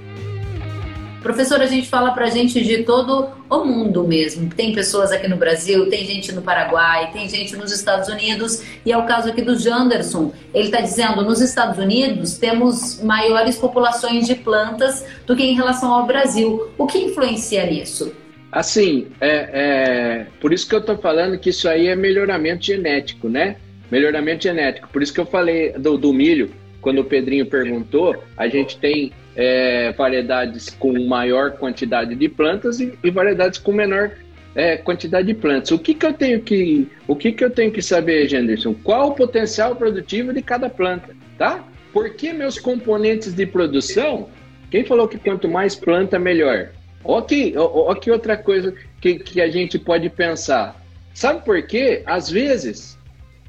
Professor, 1.23 1.61
a 1.61 1.67
gente 1.67 1.89
fala 1.89 2.13
para 2.13 2.31
gente 2.31 2.63
de 2.63 2.85
todo 2.85 3.29
o 3.51 3.65
mundo 3.65 4.07
mesmo. 4.07 4.49
Tem 4.51 4.73
pessoas 4.73 5.11
aqui 5.11 5.27
no 5.27 5.37
Brasil, 5.37 5.89
tem 5.91 6.05
gente 6.05 6.33
no 6.33 6.43
Paraguai, 6.43 7.11
tem 7.13 7.29
gente 7.29 7.57
nos 7.57 7.73
Estados 7.73 8.09
Unidos, 8.09 8.63
e 8.87 8.93
é 8.93 8.97
o 8.97 9.05
caso 9.05 9.29
aqui 9.29 9.43
do 9.43 9.59
Janderson. 9.59 10.33
Ele 10.55 10.67
está 10.67 10.81
dizendo: 10.81 11.23
nos 11.23 11.41
Estados 11.41 11.79
Unidos 11.79 12.39
temos 12.39 13.03
maiores 13.03 13.57
populações 13.57 14.27
de 14.27 14.37
plantas 14.37 15.05
do 15.27 15.35
que 15.35 15.43
em 15.43 15.55
relação 15.55 15.93
ao 15.93 16.07
Brasil. 16.07 16.69
O 16.79 16.87
que 16.87 16.99
influencia 16.99 17.67
nisso? 17.67 18.13
Assim, 18.51 19.09
é, 19.21 19.51
é 19.53 20.27
por 20.41 20.53
isso 20.53 20.69
que 20.69 20.75
eu 20.75 20.81
estou 20.81 20.97
falando 20.97 21.39
que 21.39 21.51
isso 21.51 21.69
aí 21.69 21.89
é 21.89 21.97
melhoramento 21.97 22.65
genético, 22.65 23.29
né? 23.29 23.57
Melhoramento 23.91 24.45
genético. 24.45 24.89
Por 24.89 25.03
isso 25.03 25.13
que 25.13 25.21
eu 25.21 25.27
falei 25.27 25.73
do, 25.73 25.99
do 25.99 26.13
milho, 26.13 26.51
quando 26.81 27.01
o 27.01 27.05
Pedrinho 27.05 27.45
perguntou, 27.45 28.17
a 28.37 28.49
gente 28.49 28.79
tem 28.79 29.13
é, 29.39 29.93
variedades 29.93 30.69
com 30.69 30.93
maior 31.07 31.53
quantidade 31.53 32.17
de 32.17 32.29
plantas 32.29 32.81
e, 32.81 32.99
e 33.05 33.11
variedades 33.11 33.61
com 33.61 33.71
menor 33.71 34.11
é, 34.53 34.77
quantidade 34.77 35.29
de 35.29 35.35
plantas. 35.35 35.71
O 35.71 35.79
que, 35.79 35.95
que 35.95 36.05
eu 36.05 36.13
tenho 36.13 36.43
que 36.43 36.89
o 37.07 37.15
que, 37.15 37.31
que 37.31 37.45
eu 37.45 37.51
tenho 37.51 37.71
que 37.71 37.81
saber, 37.81 38.29
Genderson? 38.29 38.75
Qual 38.75 39.11
o 39.11 39.15
potencial 39.15 39.77
produtivo 39.77 40.33
de 40.33 40.43
cada 40.43 40.69
planta, 40.69 41.15
tá? 41.39 41.65
Porque 41.93 42.33
meus 42.33 42.59
componentes 42.59 43.33
de 43.33 43.47
produção, 43.47 44.29
quem 44.73 44.85
falou 44.85 45.07
que 45.07 45.17
quanto 45.17 45.49
mais 45.49 45.77
planta 45.77 46.19
melhor? 46.19 46.71
Ok, 47.05 47.55
ok 47.57 48.13
outra 48.13 48.37
coisa 48.37 48.75
que, 49.01 49.21
que 49.21 49.41
a 49.41 49.49
gente 49.49 49.79
pode 49.79 50.11
pensar. 50.11 50.83
Sabe 51.15 51.45
por 51.45 51.63
quê? 51.63 52.03
Às 52.05 52.29
vezes, 52.29 52.99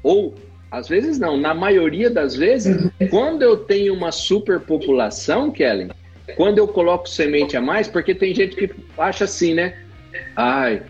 ou 0.04 0.34
às 0.70 0.88
vezes 0.88 1.18
não, 1.18 1.36
na 1.36 1.52
maioria 1.52 2.08
das 2.08 2.36
vezes, 2.36 2.90
quando 3.10 3.42
eu 3.42 3.56
tenho 3.56 3.92
uma 3.94 4.12
superpopulação, 4.12 5.50
Kellen, 5.50 5.90
quando 6.36 6.58
eu 6.58 6.68
coloco 6.68 7.08
semente 7.08 7.56
a 7.56 7.60
mais, 7.60 7.88
porque 7.88 8.14
tem 8.14 8.34
gente 8.34 8.54
que 8.54 8.70
acha 8.96 9.24
assim, 9.24 9.54
né? 9.54 9.76
Ai, 10.36 10.82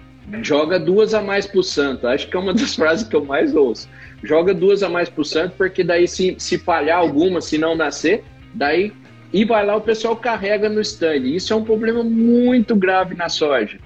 joga 0.42 0.78
duas 0.78 1.14
a 1.14 1.22
mais 1.22 1.46
pro 1.46 1.62
santo. 1.62 2.06
Acho 2.06 2.28
que 2.28 2.36
é 2.36 2.40
uma 2.40 2.52
das 2.52 2.74
frases 2.76 3.08
que 3.08 3.16
eu 3.16 3.24
mais 3.24 3.54
ouço. 3.54 3.88
Joga 4.22 4.52
duas 4.52 4.82
a 4.82 4.88
mais 4.88 5.08
pro 5.08 5.24
santo, 5.24 5.54
porque 5.56 5.82
daí 5.82 6.06
se, 6.06 6.36
se 6.38 6.58
falhar 6.58 6.98
alguma, 6.98 7.40
se 7.40 7.56
não 7.56 7.74
nascer, 7.74 8.22
daí 8.54 8.92
e 9.32 9.44
vai 9.44 9.64
lá 9.64 9.76
o 9.76 9.80
pessoal 9.80 10.16
carrega 10.16 10.68
no 10.68 10.80
stand. 10.80 11.24
Isso 11.24 11.52
é 11.52 11.56
um 11.56 11.64
problema 11.64 12.02
muito 12.02 12.74
grave 12.74 13.14
na 13.14 13.28
soja, 13.28 13.78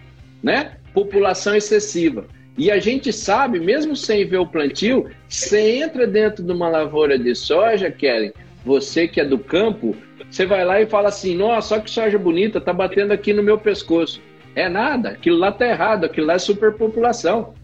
né? 0.43 0.73
População 0.93 1.55
excessiva. 1.55 2.27
E 2.57 2.71
a 2.71 2.79
gente 2.79 3.13
sabe, 3.13 3.59
mesmo 3.59 3.97
sem 3.97 4.27
ver 4.27 4.39
o 4.39 4.47
plantio, 4.47 5.11
você 5.29 5.83
entra 5.83 6.07
dentro 6.07 6.43
de 6.43 6.53
uma 6.53 6.69
lavoura 6.69 7.19
de 7.19 7.35
soja, 7.35 7.91
Kellen, 7.91 8.33
você 8.65 9.09
que 9.09 9.21
é 9.21 9.25
do 9.25 9.39
campo, 9.39 9.97
você 10.31 10.47
vai 10.47 10.65
lá 10.65 10.81
e 10.81 10.87
fala 10.87 11.09
assim: 11.09 11.37
nossa, 11.37 11.75
olha 11.75 11.83
que 11.83 11.91
soja 11.91 12.19
bonita, 12.19 12.61
tá 12.61 12.73
batendo 12.73 13.13
aqui 13.13 13.33
no 13.33 13.43
meu 13.43 13.59
pescoço. 13.59 14.21
É 14.55 14.69
nada, 14.69 15.11
aquilo 15.11 15.37
lá 15.37 15.51
tá 15.51 15.67
errado, 15.67 16.05
aquilo 16.05 16.29
lá 16.29 16.35
é 16.35 16.39
superpopulação. 16.39 17.55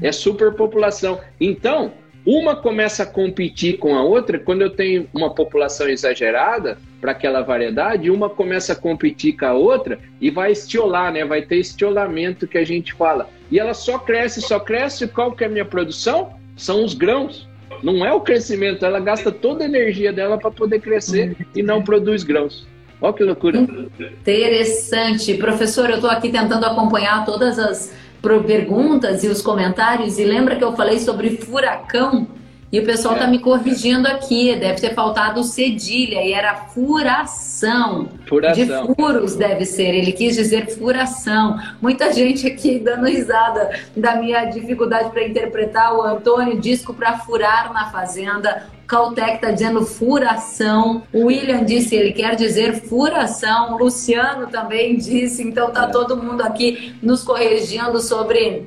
É 0.00 0.10
superpopulação. 0.10 1.20
Então, 1.38 1.92
uma 2.24 2.54
começa 2.54 3.02
a 3.02 3.06
competir 3.06 3.78
com 3.78 3.96
a 3.96 4.02
outra 4.02 4.38
quando 4.38 4.62
eu 4.62 4.70
tenho 4.70 5.08
uma 5.12 5.34
população 5.34 5.88
exagerada 5.88 6.78
para 7.00 7.12
aquela 7.12 7.42
variedade, 7.42 8.10
uma 8.10 8.30
começa 8.30 8.74
a 8.74 8.76
competir 8.76 9.36
com 9.36 9.46
a 9.46 9.52
outra 9.52 9.98
e 10.20 10.30
vai 10.30 10.52
estiolar, 10.52 11.12
né? 11.12 11.24
Vai 11.24 11.42
ter 11.42 11.56
estiolamento 11.56 12.46
que 12.46 12.58
a 12.58 12.64
gente 12.64 12.92
fala. 12.92 13.28
E 13.50 13.58
ela 13.58 13.74
só 13.74 13.98
cresce, 13.98 14.40
só 14.40 14.60
cresce. 14.60 15.08
Qual 15.08 15.32
que 15.32 15.42
é 15.42 15.48
a 15.48 15.50
minha 15.50 15.64
produção? 15.64 16.34
São 16.56 16.84
os 16.84 16.94
grãos. 16.94 17.48
Não 17.82 18.06
é 18.06 18.12
o 18.12 18.20
crescimento, 18.20 18.86
ela 18.86 19.00
gasta 19.00 19.32
toda 19.32 19.64
a 19.64 19.66
energia 19.66 20.12
dela 20.12 20.38
para 20.38 20.52
poder 20.52 20.80
crescer 20.80 21.36
e 21.52 21.62
não 21.62 21.82
produz 21.82 22.22
grãos. 22.22 22.64
Olha 23.00 23.12
que 23.12 23.24
loucura. 23.24 23.58
Interessante. 23.58 25.34
Professor, 25.34 25.90
eu 25.90 25.96
estou 25.96 26.08
aqui 26.08 26.30
tentando 26.30 26.64
acompanhar 26.64 27.24
todas 27.24 27.58
as 27.58 27.92
perguntas 28.22 29.24
e 29.24 29.28
os 29.28 29.42
comentários. 29.42 30.18
E 30.18 30.24
lembra 30.24 30.56
que 30.56 30.64
eu 30.64 30.74
falei 30.74 30.98
sobre 30.98 31.36
furacão? 31.36 32.26
E 32.72 32.80
o 32.80 32.86
pessoal 32.86 33.12
está 33.14 33.26
é. 33.26 33.30
me 33.30 33.38
corrigindo 33.38 34.08
aqui, 34.08 34.56
deve 34.56 34.80
ter 34.80 34.94
faltado 34.94 35.44
cedilha, 35.44 36.24
e 36.24 36.32
era 36.32 36.54
furação. 36.54 38.08
Furação. 38.26 38.86
De 38.86 38.94
furos 38.94 39.36
deve 39.36 39.66
ser, 39.66 39.94
ele 39.94 40.10
quis 40.10 40.36
dizer 40.36 40.66
furação. 40.68 41.60
Muita 41.82 42.10
gente 42.14 42.46
aqui 42.46 42.78
dando 42.78 43.06
risada 43.06 43.78
da 43.94 44.16
minha 44.16 44.46
dificuldade 44.46 45.10
para 45.10 45.22
interpretar. 45.22 45.94
O 45.94 46.00
Antônio, 46.00 46.58
disco 46.58 46.94
para 46.94 47.18
furar 47.18 47.74
na 47.74 47.90
fazenda. 47.90 48.66
Caltech 48.86 49.34
está 49.34 49.50
dizendo 49.50 49.84
furação. 49.84 51.02
O 51.12 51.26
William 51.26 51.64
disse 51.64 51.94
ele 51.94 52.12
quer 52.12 52.36
dizer 52.36 52.80
furação. 52.88 53.74
O 53.74 53.78
Luciano 53.78 54.46
também 54.46 54.96
disse. 54.96 55.42
Então 55.42 55.70
tá 55.70 55.88
todo 55.88 56.16
mundo 56.16 56.40
aqui 56.40 56.94
nos 57.02 57.22
corrigindo 57.22 58.00
sobre 58.00 58.66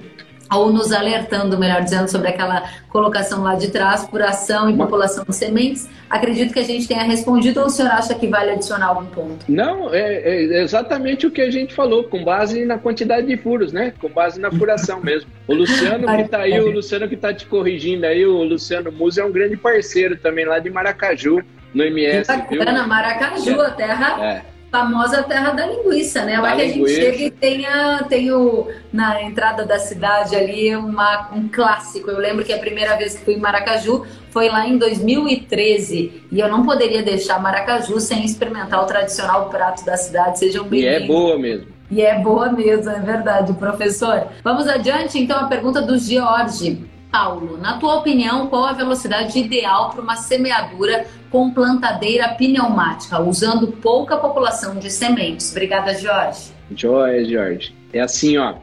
ou 0.52 0.72
nos 0.72 0.92
alertando, 0.92 1.58
melhor 1.58 1.84
dizendo, 1.84 2.10
sobre 2.10 2.30
aquela 2.30 2.64
colocação 2.90 3.44
lá 3.44 3.56
de 3.56 3.70
trás, 3.70 4.06
por 4.06 4.22
ação 4.22 4.70
e 4.70 4.78
população 4.78 5.26
de 5.28 5.36
sementes. 5.36 5.90
Acredito 6.10 6.54
que 6.54 6.60
a 6.60 6.64
gente 6.64 6.88
tenha 6.88 7.04
respondido 7.04 7.60
ou 7.60 7.66
o 7.66 7.70
senhor 7.70 7.92
acha 7.92 8.14
que 8.14 8.28
vale 8.28 8.52
adicionar 8.52 8.88
algum 8.88 9.06
ponto? 9.06 9.46
Não, 9.48 9.94
é, 9.94 10.00
é 10.00 10.62
exatamente 10.62 11.26
o 11.28 11.32
que 11.32 11.42
a 11.42 11.52
gente 11.52 11.74
falou, 11.74 12.04
com 12.06 12.24
base 12.24 12.64
na 12.66 12.78
quantidade 12.78 13.28
de 13.28 13.38
furos, 13.38 13.74
né? 13.74 13.94
Com 14.00 14.10
base 14.10 14.40
na 14.40 14.52
furação 14.52 15.00
mesmo. 15.04 15.30
O 15.48 15.54
Luciano 15.54 16.08
que 16.08 16.22
está 16.22 16.40
aí, 16.40 16.60
o 16.60 16.72
Luciano 16.72 17.08
que 17.08 17.16
está 17.16 17.34
te 17.34 17.46
corrigindo 17.46 18.06
aí, 18.06 18.26
o 18.26 18.44
Luciano 18.44 18.92
Musa 18.92 19.22
é 19.22 19.26
um 19.26 19.32
grande 19.32 19.58
parceiro 19.58 20.18
também 20.18 20.46
lá 20.46 20.60
de 20.60 20.70
Maracaju, 20.70 21.42
no 21.74 21.84
MS. 21.84 22.32
Que 22.48 22.58
bacana, 22.58 22.80
viu? 22.80 22.88
Maracaju, 22.88 23.62
a 23.62 23.72
terra... 23.72 24.26
É 24.26 24.55
famosa 24.76 25.24
terra 25.24 25.52
da 25.52 25.66
linguiça, 25.66 26.26
né? 26.26 26.38
Lá 26.40 26.56
que 26.56 26.62
a 26.62 26.68
gente 26.68 26.90
chega 26.90 27.24
e 27.24 27.32
tem, 27.32 27.66
a, 27.66 28.04
tem 28.04 28.32
o, 28.32 28.68
na 28.92 29.24
entrada 29.24 29.66
da 29.66 29.80
cidade 29.80 30.36
ali 30.36 30.76
uma, 30.76 31.30
um 31.34 31.48
clássico. 31.48 32.12
Eu 32.12 32.20
lembro 32.20 32.44
que 32.44 32.52
a 32.52 32.58
primeira 32.58 32.98
vez 32.98 33.16
que 33.16 33.24
fui 33.24 33.36
em 33.36 33.40
Maracaju 33.40 34.06
foi 34.32 34.50
lá 34.50 34.68
em 34.68 34.78
2013 34.78 36.24
e 36.30 36.40
eu 36.40 36.50
não 36.50 36.66
poderia 36.66 37.02
deixar 37.02 37.42
Maracaju 37.42 38.00
sem 38.02 38.26
experimentar 38.26 38.84
o 38.84 38.86
tradicional 38.86 39.50
prato 39.50 39.86
da 39.86 39.96
cidade. 39.96 40.40
Sejam 40.40 40.66
bem-vindos. 40.66 41.00
E 41.00 41.04
é 41.04 41.08
boa 41.08 41.40
mesmo. 41.40 41.68
E 41.90 42.02
é 42.02 42.20
boa 42.20 42.52
mesmo, 42.52 42.90
é 42.90 43.00
verdade, 43.00 43.54
professor. 43.54 44.28
Vamos 44.44 44.68
adiante, 44.68 45.20
então, 45.20 45.40
a 45.40 45.46
pergunta 45.46 45.82
do 45.82 45.98
George. 45.98 46.84
Paulo, 47.16 47.58
na 47.58 47.78
tua 47.78 47.96
opinião, 47.96 48.48
qual 48.48 48.66
a 48.66 48.74
velocidade 48.74 49.40
ideal 49.40 49.90
para 49.90 50.02
uma 50.02 50.18
semeadura 50.18 51.06
com 51.32 51.50
plantadeira 51.50 52.28
pneumática, 52.28 53.22
usando 53.22 53.68
pouca 53.68 54.18
população 54.18 54.78
de 54.78 54.92
sementes? 54.92 55.50
Obrigada, 55.52 55.94
Jorge. 55.94 56.52
Joia, 56.76 57.24
Jorge. 57.24 57.74
É 57.94 58.02
assim, 58.02 58.38
ó. 58.38 58.56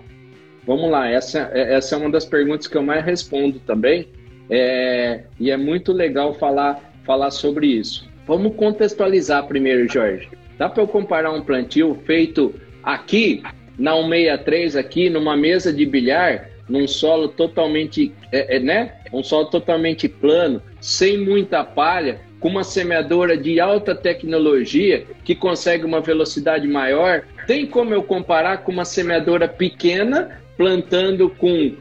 Vamos 0.66 0.90
lá, 0.90 1.08
essa, 1.08 1.50
essa 1.54 1.94
é 1.94 1.98
uma 1.98 2.10
das 2.10 2.26
perguntas 2.26 2.66
que 2.66 2.76
eu 2.76 2.82
mais 2.82 3.02
respondo 3.02 3.58
também. 3.60 4.06
É, 4.50 5.22
e 5.40 5.50
é 5.50 5.56
muito 5.56 5.90
legal 5.90 6.34
falar, 6.34 6.78
falar 7.06 7.30
sobre 7.30 7.68
isso. 7.68 8.06
Vamos 8.26 8.54
contextualizar 8.54 9.46
primeiro, 9.46 9.90
Jorge. 9.90 10.28
Dá 10.58 10.68
para 10.68 10.82
eu 10.82 10.86
comparar 10.86 11.32
um 11.32 11.40
plantio 11.40 11.94
feito 12.04 12.52
aqui, 12.82 13.42
na 13.78 13.94
163, 13.94 14.76
aqui, 14.76 15.08
numa 15.08 15.38
mesa 15.38 15.72
de 15.72 15.86
bilhar, 15.86 16.51
num 16.68 16.86
solo 16.86 17.28
totalmente, 17.28 18.12
é, 18.30 18.56
é, 18.56 18.58
né? 18.60 18.94
Um 19.12 19.22
solo 19.22 19.46
totalmente 19.46 20.08
plano, 20.08 20.62
sem 20.80 21.18
muita 21.18 21.64
palha, 21.64 22.20
com 22.40 22.48
uma 22.48 22.64
semeadora 22.64 23.36
de 23.36 23.60
alta 23.60 23.94
tecnologia 23.94 25.04
que 25.24 25.34
consegue 25.34 25.84
uma 25.84 26.00
velocidade 26.00 26.66
maior. 26.66 27.24
Tem 27.46 27.66
como 27.66 27.94
eu 27.94 28.02
comparar 28.02 28.58
com 28.58 28.72
uma 28.72 28.84
semeadora 28.84 29.46
pequena, 29.46 30.40
plantando 30.56 31.30
com 31.30 31.72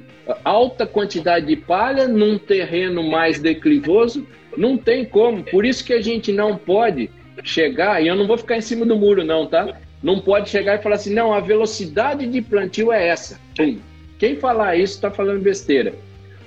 alta 0.44 0.86
quantidade 0.86 1.48
de 1.48 1.56
palha 1.56 2.08
num 2.08 2.38
terreno 2.38 3.04
mais 3.04 3.40
declivoso? 3.40 4.28
Não 4.56 4.78
tem 4.78 5.06
como. 5.06 5.44
Por 5.44 5.66
isso 5.66 5.84
que 5.84 5.94
a 5.94 6.02
gente 6.02 6.32
não 6.32 6.58
pode 6.58 7.10
chegar, 7.44 8.04
e 8.04 8.08
eu 8.08 8.16
não 8.16 8.28
vou 8.28 8.38
ficar 8.38 8.58
em 8.58 8.62
cima 8.62 8.86
do 8.86 8.96
muro, 8.96 9.24
não, 9.24 9.48
tá? 9.48 9.80
Não 10.04 10.20
pode 10.20 10.50
chegar 10.50 10.80
e 10.80 10.84
falar 10.84 10.96
assim, 10.96 11.14
não, 11.14 11.34
a 11.34 11.40
velocidade 11.40 12.28
de 12.28 12.42
plantio 12.42 12.92
é 12.92 13.08
essa. 13.08 13.40
Pum. 13.56 13.78
Quem 14.22 14.36
falar 14.36 14.76
isso 14.76 14.94
está 14.94 15.10
falando 15.10 15.42
besteira. 15.42 15.96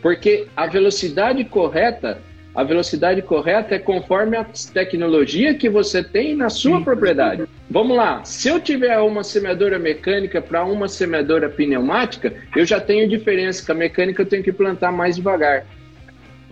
Porque 0.01 0.47
a 0.57 0.65
velocidade 0.65 1.43
correta, 1.45 2.21
a 2.55 2.63
velocidade 2.63 3.21
correta 3.21 3.75
é 3.75 3.81
conforme 3.81 4.37
a 4.37 4.47
tecnologia 4.73 5.55
que 5.55 5.69
você 5.69 6.01
tem 6.01 6.37
na 6.37 6.49
sua 6.49 6.81
propriedade. 6.81 7.47
Vamos 7.69 7.97
lá, 7.97 8.25
se 8.25 8.47
eu 8.47 8.61
tiver 8.61 8.97
uma 9.01 9.25
semeadora 9.25 9.77
mecânica 9.77 10.41
para 10.41 10.65
uma 10.65 10.87
semeadora 10.87 11.49
pneumática, 11.49 12.33
eu 12.55 12.65
já 12.65 12.79
tenho 12.79 13.09
diferença. 13.09 13.67
Com 13.67 13.73
a 13.73 13.75
mecânica 13.75 14.23
eu 14.23 14.27
tenho 14.27 14.45
que 14.45 14.53
plantar 14.53 14.93
mais 14.93 15.17
devagar. 15.17 15.67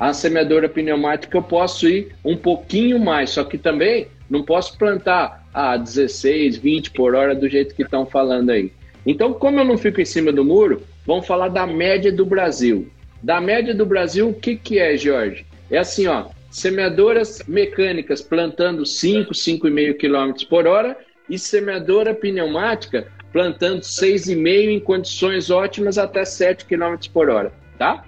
A 0.00 0.12
semeadora 0.12 0.68
pneumática 0.68 1.38
eu 1.38 1.42
posso 1.44 1.88
ir 1.88 2.16
um 2.24 2.36
pouquinho 2.36 2.98
mais, 2.98 3.30
só 3.30 3.44
que 3.44 3.56
também 3.56 4.08
não 4.28 4.42
posso 4.42 4.76
plantar 4.76 5.46
a 5.54 5.76
16, 5.76 6.56
20 6.56 6.90
por 6.90 7.14
hora 7.14 7.32
do 7.32 7.48
jeito 7.48 7.76
que 7.76 7.84
estão 7.84 8.04
falando 8.04 8.50
aí. 8.50 8.72
Então, 9.06 9.32
como 9.32 9.60
eu 9.60 9.64
não 9.64 9.78
fico 9.78 10.00
em 10.00 10.04
cima 10.04 10.32
do 10.32 10.44
muro, 10.44 10.82
vamos 11.06 11.26
falar 11.26 11.48
da 11.48 11.66
média 11.66 12.12
do 12.12 12.24
Brasil. 12.24 12.88
Da 13.22 13.40
média 13.40 13.74
do 13.74 13.86
Brasil, 13.86 14.28
o 14.28 14.34
que, 14.34 14.56
que 14.56 14.78
é, 14.78 14.96
Jorge? 14.96 15.46
É 15.70 15.78
assim, 15.78 16.06
ó, 16.06 16.26
semeadoras 16.50 17.42
mecânicas 17.46 18.20
plantando 18.20 18.84
5, 18.84 19.32
5,5 19.32 19.96
km 19.96 20.46
por 20.48 20.66
hora 20.66 20.96
e 21.28 21.38
semeadora 21.38 22.14
pneumática 22.14 23.06
plantando 23.32 23.80
6,5 23.80 24.68
em 24.68 24.78
condições 24.78 25.50
ótimas 25.50 25.96
até 25.96 26.24
7 26.24 26.66
km 26.66 26.96
por 27.12 27.30
hora, 27.30 27.52
tá? 27.78 28.04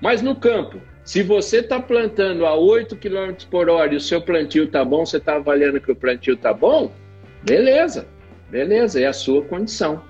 Mas 0.00 0.22
no 0.22 0.34
campo, 0.34 0.80
se 1.04 1.22
você 1.22 1.58
está 1.58 1.78
plantando 1.78 2.46
a 2.46 2.54
8 2.54 2.96
km 2.96 3.34
por 3.50 3.68
hora 3.68 3.92
e 3.92 3.96
o 3.96 4.00
seu 4.00 4.20
plantio 4.22 4.64
está 4.64 4.84
bom, 4.84 5.04
você 5.04 5.18
está 5.18 5.36
avaliando 5.36 5.80
que 5.80 5.92
o 5.92 5.96
plantio 5.96 6.34
está 6.34 6.54
bom, 6.54 6.90
beleza, 7.42 8.08
beleza, 8.50 9.00
é 9.00 9.06
a 9.06 9.12
sua 9.12 9.42
condição. 9.42 10.02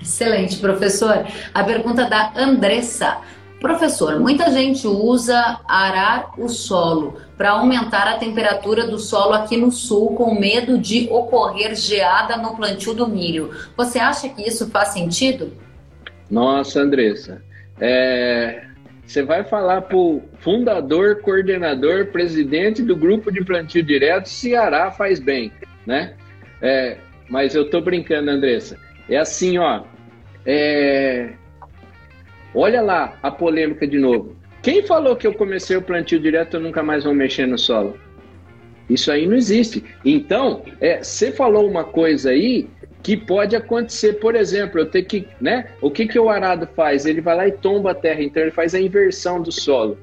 Excelente, 0.00 0.56
professor. 0.58 1.26
A 1.52 1.64
pergunta 1.64 2.04
da 2.08 2.32
Andressa. 2.36 3.18
Professor, 3.60 4.20
muita 4.20 4.52
gente 4.52 4.86
usa 4.86 5.60
arar 5.66 6.32
o 6.38 6.48
solo 6.48 7.20
para 7.36 7.50
aumentar 7.50 8.06
a 8.06 8.16
temperatura 8.16 8.86
do 8.86 8.98
solo 9.00 9.32
aqui 9.32 9.56
no 9.56 9.72
sul, 9.72 10.14
com 10.14 10.38
medo 10.38 10.78
de 10.78 11.08
ocorrer 11.10 11.74
geada 11.74 12.36
no 12.36 12.54
plantio 12.56 12.94
do 12.94 13.08
milho. 13.08 13.50
Você 13.76 13.98
acha 13.98 14.28
que 14.28 14.46
isso 14.46 14.70
faz 14.70 14.90
sentido? 14.90 15.52
Nossa, 16.30 16.80
Andressa, 16.80 17.42
é, 17.80 18.62
você 19.04 19.22
vai 19.22 19.42
falar 19.42 19.82
para 19.82 19.96
o 19.96 20.22
fundador, 20.38 21.20
coordenador, 21.22 22.06
presidente 22.12 22.82
do 22.82 22.94
grupo 22.94 23.32
de 23.32 23.44
plantio 23.44 23.82
direto, 23.82 24.28
Ceará 24.28 24.92
faz 24.92 25.18
bem, 25.18 25.50
né? 25.84 26.14
É, 26.62 26.98
mas 27.28 27.54
eu 27.54 27.68
tô 27.68 27.80
brincando, 27.80 28.30
Andressa. 28.30 28.78
É 29.08 29.16
assim, 29.16 29.58
ó. 29.58 29.82
É... 30.44 31.30
Olha 32.54 32.80
lá 32.80 33.18
a 33.22 33.30
polêmica 33.30 33.86
de 33.86 33.98
novo. 33.98 34.36
Quem 34.62 34.82
falou 34.82 35.16
que 35.16 35.26
eu 35.26 35.34
comecei 35.34 35.76
o 35.76 35.82
plantio 35.82 36.18
direto 36.18 36.54
eu 36.54 36.60
nunca 36.60 36.82
mais 36.82 37.04
vou 37.04 37.14
mexer 37.14 37.46
no 37.46 37.58
solo? 37.58 37.98
Isso 38.88 39.12
aí 39.12 39.26
não 39.26 39.36
existe. 39.36 39.84
Então, 40.04 40.62
é, 40.80 41.02
você 41.02 41.30
falou 41.30 41.68
uma 41.68 41.84
coisa 41.84 42.30
aí 42.30 42.66
que 43.02 43.16
pode 43.16 43.54
acontecer, 43.54 44.14
por 44.14 44.34
exemplo, 44.34 44.80
eu 44.80 44.86
ter 44.86 45.04
que, 45.04 45.26
né? 45.40 45.68
O 45.80 45.90
que, 45.90 46.06
que 46.06 46.18
o 46.18 46.28
arado 46.28 46.68
faz? 46.74 47.06
Ele 47.06 47.20
vai 47.20 47.36
lá 47.36 47.48
e 47.48 47.52
tomba 47.52 47.92
a 47.92 47.94
terra, 47.94 48.22
então 48.22 48.42
ele 48.42 48.50
faz 48.50 48.74
a 48.74 48.80
inversão 48.80 49.40
do 49.40 49.52
solo. 49.52 49.96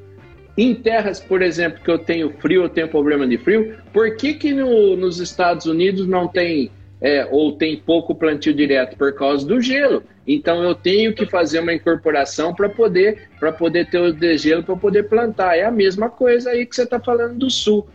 Em 0.58 0.74
terras, 0.74 1.20
por 1.20 1.42
exemplo, 1.42 1.82
que 1.84 1.92
eu 1.92 2.00
tenho 2.00 2.32
frio, 2.40 2.64
eu 2.64 2.70
tenho 2.70 2.88
problema 2.88 3.28
de 3.28 3.38
frio, 3.38 3.76
por 3.92 4.16
que, 4.16 4.36
que 4.36 4.54
no, 4.54 4.96
nos 4.96 5.20
Estados 5.20 5.66
Unidos 5.66 6.08
não 6.08 6.28
tem 6.28 6.72
é, 7.02 7.28
ou 7.30 7.54
tem 7.54 7.78
pouco 7.78 8.16
plantio 8.16 8.54
direto 8.54 8.98
por 8.98 9.14
causa 9.14 9.46
do 9.46 9.62
gelo. 9.62 10.04
Então 10.28 10.64
eu 10.64 10.74
tenho 10.74 11.14
que 11.14 11.26
fazer 11.26 11.60
uma 11.60 11.74
incorporação 11.74 12.54
para 12.54 12.70
poder 12.70 13.30
para 13.40 13.52
poder 13.52 13.90
ter 13.90 14.00
o 14.00 14.14
degelo 14.14 14.64
para 14.64 14.76
poder 14.76 15.04
plantar. 15.04 15.56
É 15.56 15.64
a 15.64 15.72
mesma 15.72 16.10
coisa 16.10 16.52
aí 16.52 16.66
que 16.66 16.76
você 16.76 16.84
está 16.84 17.00
falando 17.00 17.38
do 17.38 17.50
sul 17.50 17.88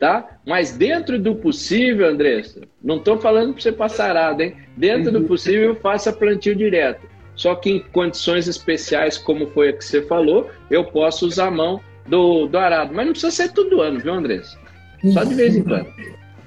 tá? 0.00 0.38
Mas 0.44 0.72
dentro 0.72 1.18
do 1.18 1.34
possível, 1.34 2.08
Andressa, 2.08 2.62
não 2.82 2.96
estou 2.96 3.18
falando 3.18 3.52
para 3.52 3.62
você 3.62 3.72
passar 3.72 4.10
arado, 4.10 4.42
hein? 4.42 4.56
Dentro 4.76 5.12
do 5.12 5.22
possível, 5.22 5.76
faça 5.76 6.12
plantio 6.12 6.54
direto. 6.54 7.06
Só 7.34 7.54
que 7.54 7.70
em 7.70 7.80
condições 7.92 8.48
especiais, 8.48 9.18
como 9.18 9.46
foi 9.48 9.68
a 9.68 9.72
que 9.72 9.84
você 9.84 10.02
falou, 10.02 10.50
eu 10.70 10.84
posso 10.84 11.26
usar 11.26 11.48
a 11.48 11.50
mão 11.50 11.80
do, 12.06 12.46
do 12.46 12.58
arado. 12.58 12.94
Mas 12.94 13.06
não 13.06 13.12
precisa 13.12 13.32
ser 13.32 13.52
todo 13.52 13.80
ano, 13.80 14.00
viu, 14.00 14.14
Andressa? 14.14 14.58
Só 15.12 15.22
de 15.22 15.34
vez 15.34 15.54
em 15.54 15.62
quando. 15.62 15.92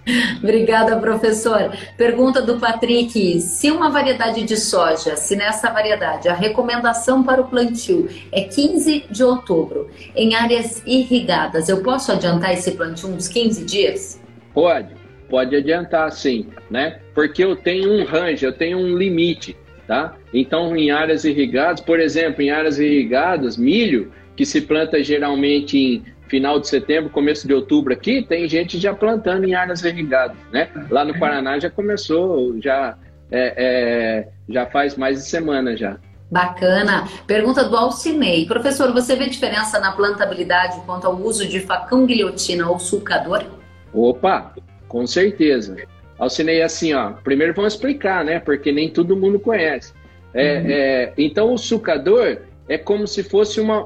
Obrigada, 0.42 0.98
professor. 1.00 1.72
Pergunta 1.98 2.42
do 2.42 2.60
Patrick: 2.60 3.40
se 3.42 3.72
uma 3.72 3.90
variedade 3.90 4.44
de 4.44 4.58
soja, 4.58 5.16
se 5.16 5.36
nessa 5.36 5.70
variedade 5.72 6.28
a 6.28 6.34
recomendação 6.34 7.24
para 7.24 7.42
o 7.42 7.48
plantio 7.48 8.10
é 8.32 8.42
15 8.42 9.06
de 9.10 9.24
outubro, 9.24 9.90
em 10.16 10.36
áreas 10.36 10.82
irrigadas, 10.86 11.70
eu 11.70 11.82
posso 11.82 12.12
adiantar 12.12 12.54
esse 12.54 12.72
plantio 12.72 13.10
uns 13.10 13.28
15 13.28 13.66
dias? 13.66 14.22
Pode, 14.54 14.96
pode 15.30 15.56
adiantar 15.56 16.12
sim, 16.12 16.48
né? 16.70 17.00
Porque 17.14 17.44
eu 17.44 17.56
tenho 17.56 17.92
um 17.92 18.06
range, 18.06 18.46
eu 18.46 18.54
tenho 18.54 18.78
um 18.78 18.98
limite, 18.98 19.56
tá? 19.88 20.16
Então, 20.34 20.76
em 20.76 20.92
áreas 20.92 21.26
irrigadas, 21.26 21.82
por 21.82 22.00
exemplo, 22.00 22.42
em 22.42 22.52
áreas 22.52 22.80
irrigadas, 22.80 23.58
milho, 23.58 24.12
que 24.36 24.46
se 24.46 24.62
planta 24.62 25.04
geralmente 25.04 25.78
em 25.78 26.04
final 26.30 26.60
de 26.60 26.68
setembro, 26.68 27.10
começo 27.10 27.48
de 27.48 27.54
outubro 27.54 27.92
aqui, 27.92 28.22
tem 28.22 28.48
gente 28.48 28.78
já 28.78 28.94
plantando 28.94 29.46
em 29.46 29.56
áreas 29.56 29.84
irrigadas, 29.84 30.38
né? 30.52 30.70
Lá 30.90 31.04
no 31.04 31.18
Paraná 31.18 31.60
já 31.60 31.70
começou, 31.70 32.62
já, 32.62 32.96
é, 33.32 33.54
é, 33.58 34.28
já 34.48 34.66
faz 34.68 34.96
mais 34.96 35.18
de 35.18 35.26
semana 35.26 35.76
já. 35.76 35.98
Bacana. 36.32 37.08
Pergunta 37.26 37.64
do 37.64 37.76
Alcinei. 37.76 38.46
Professor, 38.46 38.94
você 38.94 39.16
vê 39.16 39.28
diferença 39.28 39.80
na 39.80 39.92
plantabilidade 39.92 40.80
quanto 40.86 41.08
ao 41.08 41.16
uso 41.16 41.48
de 41.48 41.60
facão 41.60 42.06
guilhotina 42.06 42.70
ou 42.70 42.78
sulcador? 42.78 43.46
Opa, 43.92 44.54
com 44.88 45.08
certeza. 45.08 45.76
Alcinei, 46.20 46.62
assim, 46.62 46.94
ó, 46.94 47.14
primeiro 47.24 47.54
vamos 47.56 47.74
explicar, 47.74 48.24
né? 48.24 48.40
Porque 48.40 48.72
nem 48.72 48.90
todo 48.90 49.16
mundo 49.16 49.40
conhece. 49.40 49.94
É, 50.32 50.60
uhum. 50.60 50.66
é, 50.70 51.14
então, 51.18 51.54
o 51.54 51.58
sulcador, 51.58 52.38
é 52.70 52.78
como 52.78 53.08
se 53.08 53.24
fosse 53.24 53.60
uma, 53.60 53.82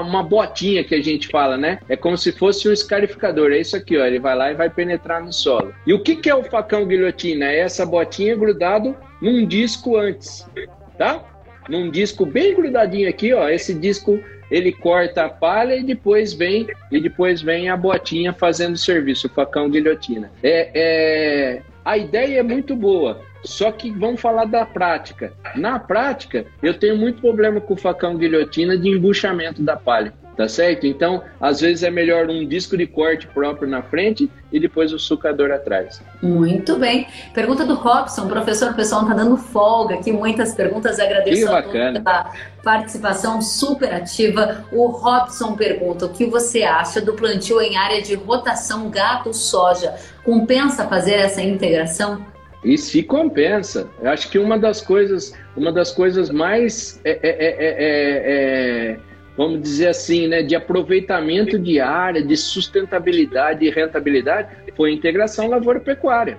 uma 0.00 0.22
botinha 0.22 0.84
que 0.84 0.94
a 0.94 1.02
gente 1.02 1.26
fala, 1.26 1.56
né? 1.56 1.80
É 1.88 1.96
como 1.96 2.16
se 2.16 2.30
fosse 2.30 2.68
um 2.68 2.72
escarificador. 2.72 3.50
É 3.50 3.58
isso 3.58 3.76
aqui, 3.76 3.98
ó. 3.98 4.06
Ele 4.06 4.20
vai 4.20 4.36
lá 4.36 4.52
e 4.52 4.54
vai 4.54 4.70
penetrar 4.70 5.20
no 5.22 5.32
solo. 5.32 5.74
E 5.84 5.92
o 5.92 6.00
que, 6.00 6.14
que 6.14 6.30
é 6.30 6.34
o 6.34 6.44
facão 6.44 6.86
guilhotina? 6.86 7.46
É 7.46 7.58
essa 7.58 7.84
botinha 7.84 8.36
grudado 8.36 8.96
num 9.20 9.44
disco 9.44 9.96
antes, 9.96 10.48
tá? 10.96 11.24
Num 11.68 11.90
disco 11.90 12.24
bem 12.24 12.54
grudadinho 12.54 13.08
aqui, 13.08 13.34
ó. 13.34 13.48
Esse 13.48 13.74
disco 13.74 14.22
ele 14.50 14.70
corta 14.70 15.24
a 15.24 15.28
palha 15.28 15.74
e 15.74 15.82
depois 15.82 16.32
vem 16.32 16.68
e 16.92 17.00
depois 17.00 17.42
vem 17.42 17.68
a 17.68 17.76
botinha 17.76 18.32
fazendo 18.32 18.74
o 18.74 18.78
serviço, 18.78 19.26
o 19.26 19.30
facão 19.30 19.68
guilhotina. 19.68 20.30
É, 20.42 20.70
é, 20.74 21.62
a 21.84 21.98
ideia 21.98 22.38
é 22.38 22.42
muito 22.42 22.76
boa. 22.76 23.20
Só 23.44 23.70
que 23.70 23.90
vamos 23.90 24.20
falar 24.20 24.44
da 24.44 24.64
prática. 24.64 25.32
Na 25.54 25.78
prática, 25.78 26.46
eu 26.62 26.74
tenho 26.74 26.96
muito 26.96 27.20
problema 27.20 27.60
com 27.60 27.74
o 27.74 27.76
facão 27.76 28.16
guilhotina 28.16 28.76
de 28.76 28.88
embuchamento 28.88 29.62
da 29.62 29.76
palha, 29.76 30.12
tá 30.36 30.48
certo? 30.48 30.86
Então, 30.86 31.22
às 31.40 31.60
vezes 31.60 31.82
é 31.82 31.90
melhor 31.90 32.28
um 32.28 32.46
disco 32.46 32.76
de 32.76 32.86
corte 32.86 33.26
próprio 33.26 33.68
na 33.68 33.82
frente 33.82 34.30
e 34.52 34.58
depois 34.58 34.92
o 34.92 34.98
sucador 34.98 35.50
atrás. 35.50 36.02
Muito 36.22 36.76
bem. 36.76 37.06
Pergunta 37.32 37.64
do 37.64 37.74
Robson, 37.74 38.28
professor, 38.28 38.72
o 38.72 38.74
pessoal 38.74 39.02
está 39.02 39.14
dando 39.14 39.36
folga 39.36 39.96
aqui, 39.96 40.12
muitas 40.12 40.54
perguntas, 40.54 40.98
agradeço 40.98 41.46
que 41.46 41.52
bacana. 41.52 42.02
a 42.04 42.32
participação 42.62 43.40
super 43.40 43.92
ativa. 43.92 44.64
O 44.72 44.88
Robson 44.88 45.54
pergunta, 45.54 46.06
o 46.06 46.08
que 46.08 46.26
você 46.26 46.64
acha 46.64 47.00
do 47.00 47.14
plantio 47.14 47.60
em 47.60 47.76
área 47.76 48.02
de 48.02 48.14
rotação 48.14 48.90
gato-soja? 48.90 49.94
Compensa 50.24 50.86
fazer 50.86 51.14
essa 51.14 51.40
integração? 51.40 52.37
E 52.64 52.76
se 52.76 53.02
compensa. 53.02 53.88
Eu 54.00 54.10
acho 54.10 54.30
que 54.30 54.38
uma 54.38 54.58
das 54.58 54.80
coisas, 54.80 55.32
uma 55.56 55.72
das 55.72 55.92
coisas 55.92 56.30
mais, 56.30 57.00
é, 57.04 57.18
é, 57.22 58.92
é, 58.92 58.98
vamos 59.36 59.62
dizer 59.62 59.88
assim, 59.88 60.26
né, 60.26 60.42
de 60.42 60.56
aproveitamento 60.56 61.58
de 61.58 61.78
área, 61.78 62.22
de 62.22 62.36
sustentabilidade 62.36 63.64
e 63.64 63.70
rentabilidade, 63.70 64.48
foi 64.76 64.90
a 64.90 64.92
integração 64.92 65.48
lavoura-pecuária. 65.48 66.38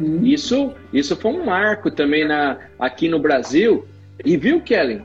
Uhum. 0.00 0.24
Isso, 0.24 0.72
isso 0.92 1.16
foi 1.16 1.32
um 1.32 1.44
marco 1.44 1.90
também 1.90 2.26
na, 2.26 2.58
aqui 2.78 3.08
no 3.08 3.18
Brasil. 3.18 3.86
E 4.24 4.36
viu, 4.36 4.60
Kellen? 4.60 5.04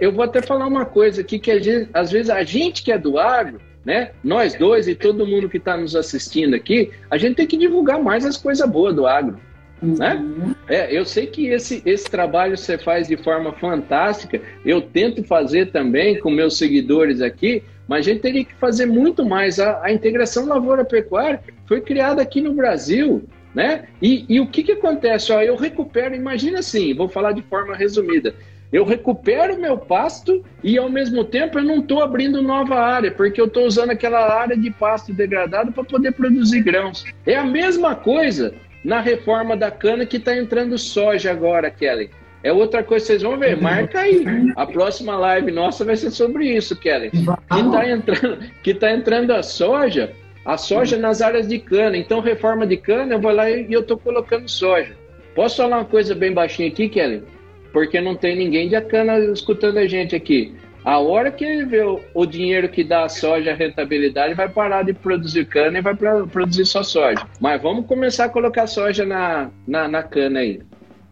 eu 0.00 0.10
vou 0.10 0.24
até 0.24 0.42
falar 0.42 0.66
uma 0.66 0.84
coisa 0.84 1.20
aqui 1.20 1.38
que 1.38 1.52
às 1.94 2.10
vezes 2.10 2.28
a 2.28 2.42
gente 2.42 2.82
que 2.82 2.90
é 2.90 2.98
do 2.98 3.16
agro, 3.16 3.60
né? 3.84 4.10
Nós 4.24 4.54
dois 4.54 4.88
e 4.88 4.94
todo 4.94 5.26
mundo 5.26 5.48
que 5.48 5.56
está 5.56 5.76
nos 5.76 5.94
assistindo 5.94 6.54
aqui, 6.54 6.90
a 7.10 7.16
gente 7.16 7.36
tem 7.36 7.46
que 7.46 7.56
divulgar 7.56 8.02
mais 8.02 8.26
as 8.26 8.36
coisas 8.36 8.68
boas 8.68 8.94
do 8.94 9.06
agro. 9.06 9.38
Né? 9.80 10.14
Uhum. 10.14 10.54
É, 10.68 10.96
eu 10.96 11.04
sei 11.04 11.26
que 11.26 11.48
esse, 11.48 11.82
esse 11.86 12.04
trabalho 12.10 12.56
você 12.56 12.76
faz 12.76 13.08
de 13.08 13.16
forma 13.16 13.52
fantástica, 13.52 14.40
eu 14.64 14.80
tento 14.80 15.22
fazer 15.22 15.70
também 15.70 16.18
com 16.18 16.30
meus 16.30 16.58
seguidores 16.58 17.20
aqui, 17.20 17.62
mas 17.86 18.00
a 18.00 18.10
gente 18.10 18.20
teria 18.20 18.44
que 18.44 18.54
fazer 18.54 18.86
muito 18.86 19.24
mais. 19.24 19.58
A, 19.60 19.84
a 19.84 19.92
integração 19.92 20.46
lavoura-pecuária 20.46 21.40
foi 21.66 21.80
criada 21.80 22.20
aqui 22.20 22.40
no 22.40 22.52
Brasil, 22.52 23.24
né? 23.54 23.84
E, 24.02 24.24
e 24.28 24.40
o 24.40 24.46
que, 24.46 24.62
que 24.62 24.72
acontece? 24.72 25.32
Ó, 25.32 25.40
eu 25.40 25.56
recupero, 25.56 26.14
imagina 26.14 26.58
assim, 26.58 26.92
vou 26.92 27.08
falar 27.08 27.32
de 27.32 27.42
forma 27.42 27.76
resumida. 27.76 28.34
Eu 28.70 28.84
recupero 28.84 29.58
meu 29.58 29.78
pasto 29.78 30.44
e 30.62 30.76
ao 30.76 30.90
mesmo 30.90 31.24
tempo 31.24 31.58
eu 31.58 31.64
não 31.64 31.78
estou 31.78 32.02
abrindo 32.02 32.42
nova 32.42 32.74
área, 32.74 33.10
porque 33.10 33.40
eu 33.40 33.46
estou 33.46 33.64
usando 33.64 33.90
aquela 33.90 34.30
área 34.30 34.54
de 34.54 34.70
pasto 34.70 35.14
degradado 35.14 35.72
para 35.72 35.84
poder 35.84 36.12
produzir 36.12 36.60
grãos. 36.60 37.06
É 37.24 37.34
a 37.34 37.44
mesma 37.44 37.94
coisa 37.94 38.52
na 38.84 39.00
reforma 39.00 39.56
da 39.56 39.70
cana 39.70 40.06
que 40.06 40.16
está 40.16 40.36
entrando 40.36 40.78
soja 40.78 41.30
agora, 41.30 41.70
Kelly. 41.70 42.10
É 42.42 42.52
outra 42.52 42.84
coisa, 42.84 43.04
vocês 43.04 43.22
vão 43.22 43.36
ver, 43.36 43.60
marca 43.60 44.00
aí. 44.00 44.24
A 44.54 44.64
próxima 44.64 45.16
live 45.16 45.50
nossa 45.50 45.84
vai 45.84 45.96
ser 45.96 46.10
sobre 46.10 46.46
isso, 46.46 46.76
Kelly. 46.76 47.10
Que 47.10 47.18
está 47.18 47.88
entrando, 47.88 48.38
que 48.62 48.74
tá 48.74 48.92
entrando 48.92 49.32
a 49.32 49.42
soja, 49.42 50.12
a 50.44 50.56
soja 50.56 50.96
nas 50.96 51.20
áreas 51.20 51.48
de 51.48 51.58
cana. 51.58 51.96
Então, 51.96 52.20
reforma 52.20 52.66
de 52.66 52.76
cana, 52.76 53.14
eu 53.14 53.20
vou 53.20 53.32
lá 53.32 53.50
e 53.50 53.72
eu 53.72 53.80
estou 53.80 53.98
colocando 53.98 54.48
soja. 54.48 54.96
Posso 55.34 55.56
falar 55.56 55.78
uma 55.78 55.84
coisa 55.84 56.14
bem 56.14 56.32
baixinha 56.32 56.68
aqui, 56.68 56.88
Kelly? 56.88 57.24
Porque 57.72 58.00
não 58.00 58.14
tem 58.14 58.36
ninguém 58.36 58.68
de 58.68 58.80
cana 58.82 59.18
escutando 59.18 59.78
a 59.78 59.86
gente 59.86 60.14
aqui. 60.14 60.54
A 60.88 60.98
hora 61.00 61.30
que 61.30 61.44
ele 61.44 61.66
vê 61.66 61.82
o, 61.82 62.00
o 62.14 62.24
dinheiro 62.24 62.66
que 62.66 62.82
dá 62.82 63.04
a 63.04 63.10
soja, 63.10 63.50
a 63.50 63.54
rentabilidade, 63.54 64.32
vai 64.32 64.48
parar 64.48 64.82
de 64.84 64.94
produzir 64.94 65.44
cana 65.44 65.76
e 65.76 65.82
vai 65.82 65.94
pra, 65.94 66.26
produzir 66.26 66.64
só 66.64 66.82
soja. 66.82 67.26
Mas 67.38 67.60
vamos 67.60 67.84
começar 67.84 68.24
a 68.24 68.28
colocar 68.30 68.66
soja 68.66 69.04
na, 69.04 69.50
na, 69.66 69.86
na 69.86 70.02
cana 70.02 70.38
aí. 70.40 70.62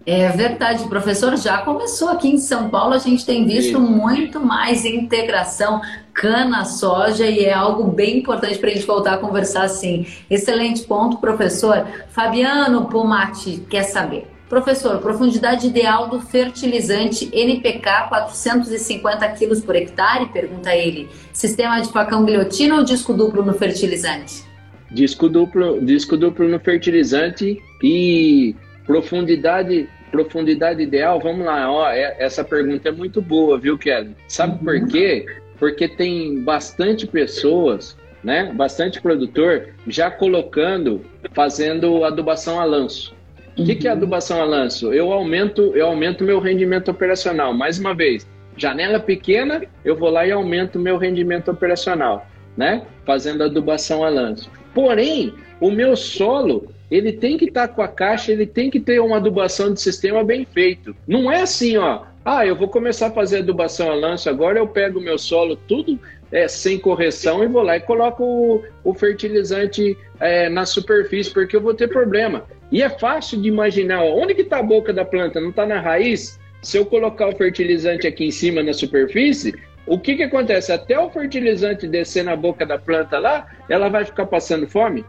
É 0.06 0.30
verdade, 0.30 0.88
professor. 0.88 1.36
Já 1.36 1.58
começou 1.58 2.08
aqui 2.08 2.26
em 2.26 2.38
São 2.38 2.70
Paulo, 2.70 2.94
a 2.94 2.98
gente 2.98 3.26
tem 3.26 3.44
visto 3.46 3.78
muito 3.78 4.40
mais 4.40 4.86
integração 4.86 5.82
cana-soja 6.14 7.26
e 7.26 7.44
é 7.44 7.52
algo 7.52 7.84
bem 7.84 8.20
importante 8.20 8.58
para 8.58 8.70
a 8.70 8.72
gente 8.72 8.86
voltar 8.86 9.12
a 9.12 9.18
conversar 9.18 9.64
assim. 9.64 10.06
Excelente 10.30 10.84
ponto, 10.84 11.18
professor. 11.18 11.86
Fabiano 12.08 12.86
Pomati 12.86 13.62
quer 13.68 13.82
saber. 13.82 14.35
Professor, 14.48 14.98
profundidade 15.00 15.66
ideal 15.66 16.08
do 16.08 16.20
fertilizante 16.20 17.28
NPK 17.32 18.08
450 18.08 19.28
kg 19.30 19.60
por 19.62 19.74
hectare? 19.74 20.26
Pergunta 20.26 20.74
ele. 20.74 21.08
Sistema 21.32 21.80
de 21.80 21.90
facão 21.90 22.24
guilhotina 22.24 22.76
ou 22.76 22.84
disco 22.84 23.12
duplo 23.12 23.44
no 23.44 23.54
fertilizante? 23.54 24.44
Disco 24.88 25.28
duplo, 25.28 25.84
disco 25.84 26.16
duplo 26.16 26.48
no 26.48 26.60
fertilizante 26.60 27.60
e 27.82 28.54
profundidade 28.86 29.88
profundidade 30.12 30.80
ideal. 30.80 31.18
Vamos 31.20 31.44
lá, 31.44 31.68
ó, 31.68 31.90
é, 31.90 32.16
essa 32.20 32.44
pergunta 32.44 32.88
é 32.88 32.92
muito 32.92 33.20
boa, 33.20 33.58
viu, 33.58 33.76
Kelly? 33.76 34.14
Sabe 34.28 34.52
uhum. 34.52 34.58
por 34.64 34.88
quê? 34.88 35.26
Porque 35.58 35.88
tem 35.88 36.40
bastante 36.44 37.04
pessoas, 37.04 37.98
né? 38.22 38.52
Bastante 38.54 39.00
produtor 39.00 39.70
já 39.88 40.08
colocando, 40.08 41.04
fazendo 41.34 42.04
adubação 42.04 42.60
a 42.60 42.64
lanço. 42.64 43.15
O 43.58 43.64
que, 43.64 43.74
que 43.74 43.88
é 43.88 43.90
adubação 43.90 44.40
a 44.40 44.44
lanço? 44.44 44.92
Eu 44.92 45.10
aumento, 45.12 45.74
eu 45.74 45.86
aumento 45.86 46.22
meu 46.22 46.38
rendimento 46.38 46.90
operacional. 46.90 47.54
Mais 47.54 47.78
uma 47.78 47.94
vez, 47.94 48.28
janela 48.56 49.00
pequena, 49.00 49.62
eu 49.82 49.96
vou 49.96 50.10
lá 50.10 50.26
e 50.26 50.32
aumento 50.32 50.78
meu 50.78 50.98
rendimento 50.98 51.50
operacional, 51.50 52.26
né? 52.54 52.82
Fazendo 53.06 53.42
adubação 53.42 54.04
a 54.04 54.10
lanço. 54.10 54.50
Porém, 54.74 55.32
o 55.58 55.70
meu 55.70 55.96
solo, 55.96 56.70
ele 56.90 57.12
tem 57.12 57.38
que 57.38 57.46
estar 57.46 57.68
tá 57.68 57.74
com 57.74 57.80
a 57.80 57.88
caixa, 57.88 58.30
ele 58.30 58.46
tem 58.46 58.70
que 58.70 58.78
ter 58.78 59.00
uma 59.00 59.16
adubação 59.16 59.72
de 59.72 59.80
sistema 59.80 60.22
bem 60.22 60.44
feito. 60.44 60.94
Não 61.08 61.32
é 61.32 61.40
assim, 61.40 61.78
ó. 61.78 62.02
Ah, 62.28 62.44
eu 62.44 62.56
vou 62.56 62.66
começar 62.66 63.06
a 63.06 63.10
fazer 63.12 63.38
adubação 63.38 63.88
a 63.88 63.94
lanço 63.94 64.28
agora, 64.28 64.58
eu 64.58 64.66
pego 64.66 64.98
o 64.98 65.02
meu 65.02 65.16
solo 65.16 65.54
tudo 65.54 65.96
é, 66.32 66.48
sem 66.48 66.76
correção 66.76 67.44
e 67.44 67.46
vou 67.46 67.62
lá 67.62 67.76
e 67.76 67.80
coloco 67.80 68.24
o, 68.24 68.64
o 68.82 68.92
fertilizante 68.92 69.96
é, 70.18 70.48
na 70.48 70.66
superfície, 70.66 71.32
porque 71.32 71.54
eu 71.54 71.60
vou 71.60 71.72
ter 71.72 71.86
problema. 71.86 72.44
E 72.72 72.82
é 72.82 72.88
fácil 72.90 73.40
de 73.40 73.46
imaginar, 73.46 74.02
ó, 74.02 74.12
onde 74.12 74.34
que 74.34 74.42
está 74.42 74.58
a 74.58 74.62
boca 74.64 74.92
da 74.92 75.04
planta? 75.04 75.40
Não 75.40 75.50
está 75.50 75.64
na 75.64 75.80
raiz? 75.80 76.36
Se 76.62 76.76
eu 76.76 76.84
colocar 76.84 77.28
o 77.28 77.36
fertilizante 77.36 78.08
aqui 78.08 78.24
em 78.24 78.32
cima 78.32 78.60
na 78.60 78.72
superfície, 78.72 79.54
o 79.86 79.96
que, 79.96 80.16
que 80.16 80.24
acontece? 80.24 80.72
Até 80.72 80.98
o 80.98 81.08
fertilizante 81.08 81.86
descer 81.86 82.24
na 82.24 82.34
boca 82.34 82.66
da 82.66 82.76
planta 82.76 83.20
lá, 83.20 83.46
ela 83.68 83.88
vai 83.88 84.04
ficar 84.04 84.26
passando 84.26 84.66
fome? 84.66 85.04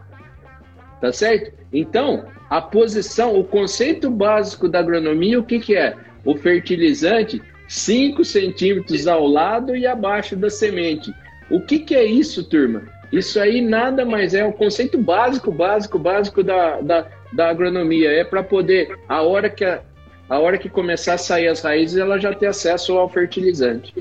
Tá 1.00 1.12
certo? 1.12 1.52
Então, 1.72 2.26
a 2.48 2.62
posição, 2.62 3.36
o 3.36 3.42
conceito 3.42 4.08
básico 4.08 4.68
da 4.68 4.78
agronomia, 4.78 5.40
o 5.40 5.44
que, 5.44 5.58
que 5.58 5.74
é? 5.74 5.96
O 6.28 6.36
fertilizante 6.36 7.40
5 7.66 8.22
centímetros 8.22 9.06
ao 9.06 9.26
lado 9.26 9.74
e 9.74 9.86
abaixo 9.86 10.36
da 10.36 10.50
semente. 10.50 11.10
O 11.50 11.58
que, 11.58 11.78
que 11.78 11.94
é 11.94 12.04
isso, 12.04 12.44
turma? 12.44 12.82
Isso 13.10 13.40
aí 13.40 13.62
nada 13.62 14.04
mais 14.04 14.34
é 14.34 14.44
o 14.44 14.52
conceito 14.52 14.98
básico, 14.98 15.50
básico, 15.50 15.98
básico 15.98 16.42
da, 16.42 16.82
da, 16.82 17.06
da 17.32 17.48
agronomia. 17.48 18.10
É 18.10 18.24
para 18.24 18.42
poder, 18.42 18.94
a 19.08 19.22
hora, 19.22 19.48
que 19.48 19.64
a, 19.64 19.80
a 20.28 20.38
hora 20.38 20.58
que 20.58 20.68
começar 20.68 21.14
a 21.14 21.18
sair 21.18 21.48
as 21.48 21.62
raízes, 21.62 21.96
ela 21.96 22.18
já 22.18 22.34
ter 22.34 22.48
acesso 22.48 22.98
ao 22.98 23.08
fertilizante. 23.08 23.94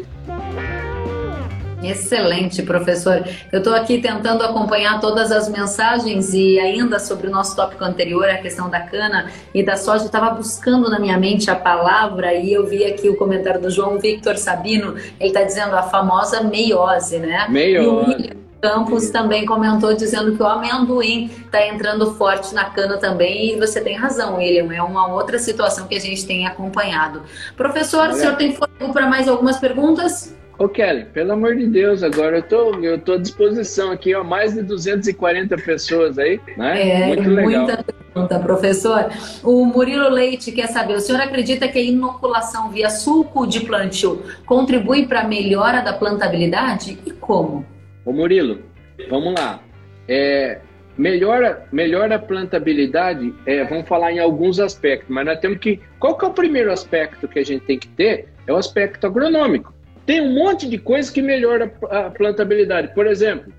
Excelente, 1.81 2.63
professor. 2.63 3.23
Eu 3.51 3.59
estou 3.59 3.73
aqui 3.73 3.99
tentando 3.99 4.43
acompanhar 4.43 4.99
todas 4.99 5.31
as 5.31 5.47
mensagens 5.47 6.33
e 6.33 6.59
ainda 6.59 6.99
sobre 6.99 7.27
o 7.27 7.31
nosso 7.31 7.55
tópico 7.55 7.83
anterior, 7.83 8.27
a 8.29 8.37
questão 8.37 8.69
da 8.69 8.79
cana 8.79 9.31
e 9.53 9.63
da 9.63 9.77
soja, 9.77 10.03
eu 10.03 10.07
estava 10.07 10.31
buscando 10.31 10.89
na 10.89 10.99
minha 10.99 11.17
mente 11.17 11.51
a 11.51 11.55
palavra 11.55 12.33
e 12.33 12.51
eu 12.51 12.65
vi 12.65 12.83
aqui 12.83 13.09
o 13.09 13.15
comentário 13.15 13.61
do 13.61 13.69
João 13.69 13.99
Victor 13.99 14.37
Sabino, 14.37 14.95
ele 15.19 15.29
está 15.29 15.43
dizendo 15.43 15.75
a 15.75 15.83
famosa 15.83 16.41
meiose, 16.41 17.19
né? 17.19 17.45
Meiose. 17.49 18.35
Campos 18.59 19.11
também 19.11 19.45
comentou 19.45 19.93
dizendo 19.93 20.35
que 20.35 20.41
o 20.41 20.47
amendoim 20.47 21.29
está 21.45 21.67
entrando 21.67 22.15
forte 22.15 22.55
na 22.55 22.65
cana 22.65 22.97
também 22.97 23.53
e 23.53 23.59
você 23.59 23.79
tem 23.79 23.95
razão, 23.95 24.37
William. 24.37 24.73
É 24.73 24.81
uma 24.81 25.13
outra 25.13 25.37
situação 25.37 25.87
que 25.87 25.95
a 25.95 25.99
gente 25.99 26.25
tem 26.25 26.47
acompanhado. 26.47 27.21
Professor, 27.55 28.01
Olha. 28.01 28.13
o 28.13 28.15
senhor 28.15 28.35
tem 28.35 28.55
fôlego 28.55 28.91
para 28.91 29.05
mais 29.05 29.27
algumas 29.27 29.57
perguntas? 29.57 30.35
Ô 30.59 30.67
Kelly, 30.67 31.05
pelo 31.05 31.33
amor 31.33 31.55
de 31.55 31.67
Deus, 31.67 32.01
agora 32.01 32.37
eu 32.37 32.41
tô, 32.41 32.73
eu 32.83 32.97
tô 32.97 33.13
à 33.13 33.17
disposição 33.17 33.91
aqui, 33.91 34.15
ó, 34.15 34.23
mais 34.23 34.55
de 34.55 34.63
240 34.63 35.55
pessoas 35.57 36.17
aí, 36.17 36.39
né? 36.57 37.03
É, 37.03 37.07
Muito 37.07 37.29
legal. 37.29 37.65
muita 37.65 37.83
pergunta, 37.83 38.39
professor. 38.39 39.05
O 39.43 39.65
Murilo 39.65 40.09
Leite 40.09 40.51
quer 40.51 40.67
saber, 40.67 40.95
o 40.95 40.99
senhor 40.99 41.21
acredita 41.21 41.67
que 41.67 41.77
a 41.77 41.81
inoculação 41.81 42.71
via 42.71 42.89
suco 42.89 43.45
de 43.45 43.59
plantio 43.59 44.23
contribui 44.47 45.05
para 45.05 45.21
a 45.21 45.27
melhora 45.27 45.81
da 45.81 45.93
plantabilidade 45.93 46.97
e 47.05 47.11
como? 47.11 47.63
Ô 48.03 48.11
Murilo, 48.11 48.63
vamos 49.11 49.35
lá. 49.35 49.59
É, 50.07 50.59
melhora, 50.97 51.67
melhora 51.71 52.15
a 52.15 52.19
plantabilidade, 52.19 53.31
é, 53.45 53.63
vamos 53.63 53.87
falar 53.87 54.11
em 54.11 54.17
alguns 54.17 54.59
aspectos, 54.59 55.07
mas 55.07 55.23
nós 55.23 55.39
temos 55.39 55.59
que. 55.59 55.79
Qual 55.99 56.17
que 56.17 56.25
é 56.25 56.27
o 56.27 56.33
primeiro 56.33 56.71
aspecto 56.71 57.27
que 57.27 57.37
a 57.37 57.45
gente 57.45 57.63
tem 57.65 57.77
que 57.77 57.89
ter? 57.89 58.29
É 58.47 58.51
o 58.51 58.55
aspecto 58.55 59.05
agronômico. 59.05 59.76
Tem 60.07 60.21
um 60.21 60.33
monte 60.33 60.69
de 60.69 60.77
coisa 60.77 61.11
que 61.11 61.21
melhora 61.21 61.69
a 61.91 62.09
plantabilidade. 62.09 62.93
Por 62.93 63.05
exemplo, 63.05 63.51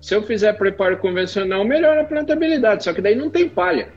se 0.00 0.12
eu 0.16 0.22
fizer 0.24 0.52
preparo 0.54 0.98
convencional, 0.98 1.64
melhora 1.64 2.00
a 2.00 2.04
plantabilidade, 2.04 2.82
só 2.82 2.92
que 2.92 3.00
daí 3.00 3.14
não 3.14 3.30
tem 3.30 3.48
palha, 3.48 3.88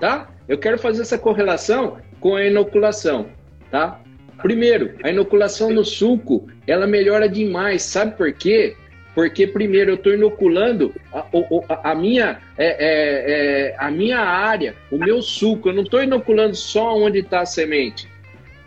tá? 0.00 0.30
Eu 0.46 0.56
quero 0.56 0.78
fazer 0.78 1.02
essa 1.02 1.18
correlação 1.18 1.98
com 2.20 2.36
a 2.36 2.44
inoculação, 2.44 3.26
tá? 3.72 4.00
Primeiro, 4.40 4.94
a 5.02 5.10
inoculação 5.10 5.70
no 5.70 5.84
suco, 5.84 6.48
ela 6.64 6.86
melhora 6.86 7.28
demais, 7.28 7.82
sabe 7.82 8.16
por 8.16 8.32
quê? 8.32 8.76
Porque 9.12 9.44
primeiro 9.44 9.90
eu 9.90 9.94
estou 9.96 10.14
inoculando 10.14 10.94
a, 11.12 11.26
a, 11.68 11.90
a 11.90 11.94
minha, 11.96 12.38
é, 12.56 12.66
é, 12.66 13.70
é, 13.70 13.76
a 13.78 13.90
minha 13.90 14.20
área, 14.20 14.76
o 14.92 14.96
meu 14.96 15.20
suco, 15.20 15.70
eu 15.70 15.74
não 15.74 15.82
estou 15.82 16.04
inoculando 16.04 16.54
só 16.54 16.96
onde 16.96 17.18
está 17.18 17.40
a 17.40 17.46
semente. 17.46 18.11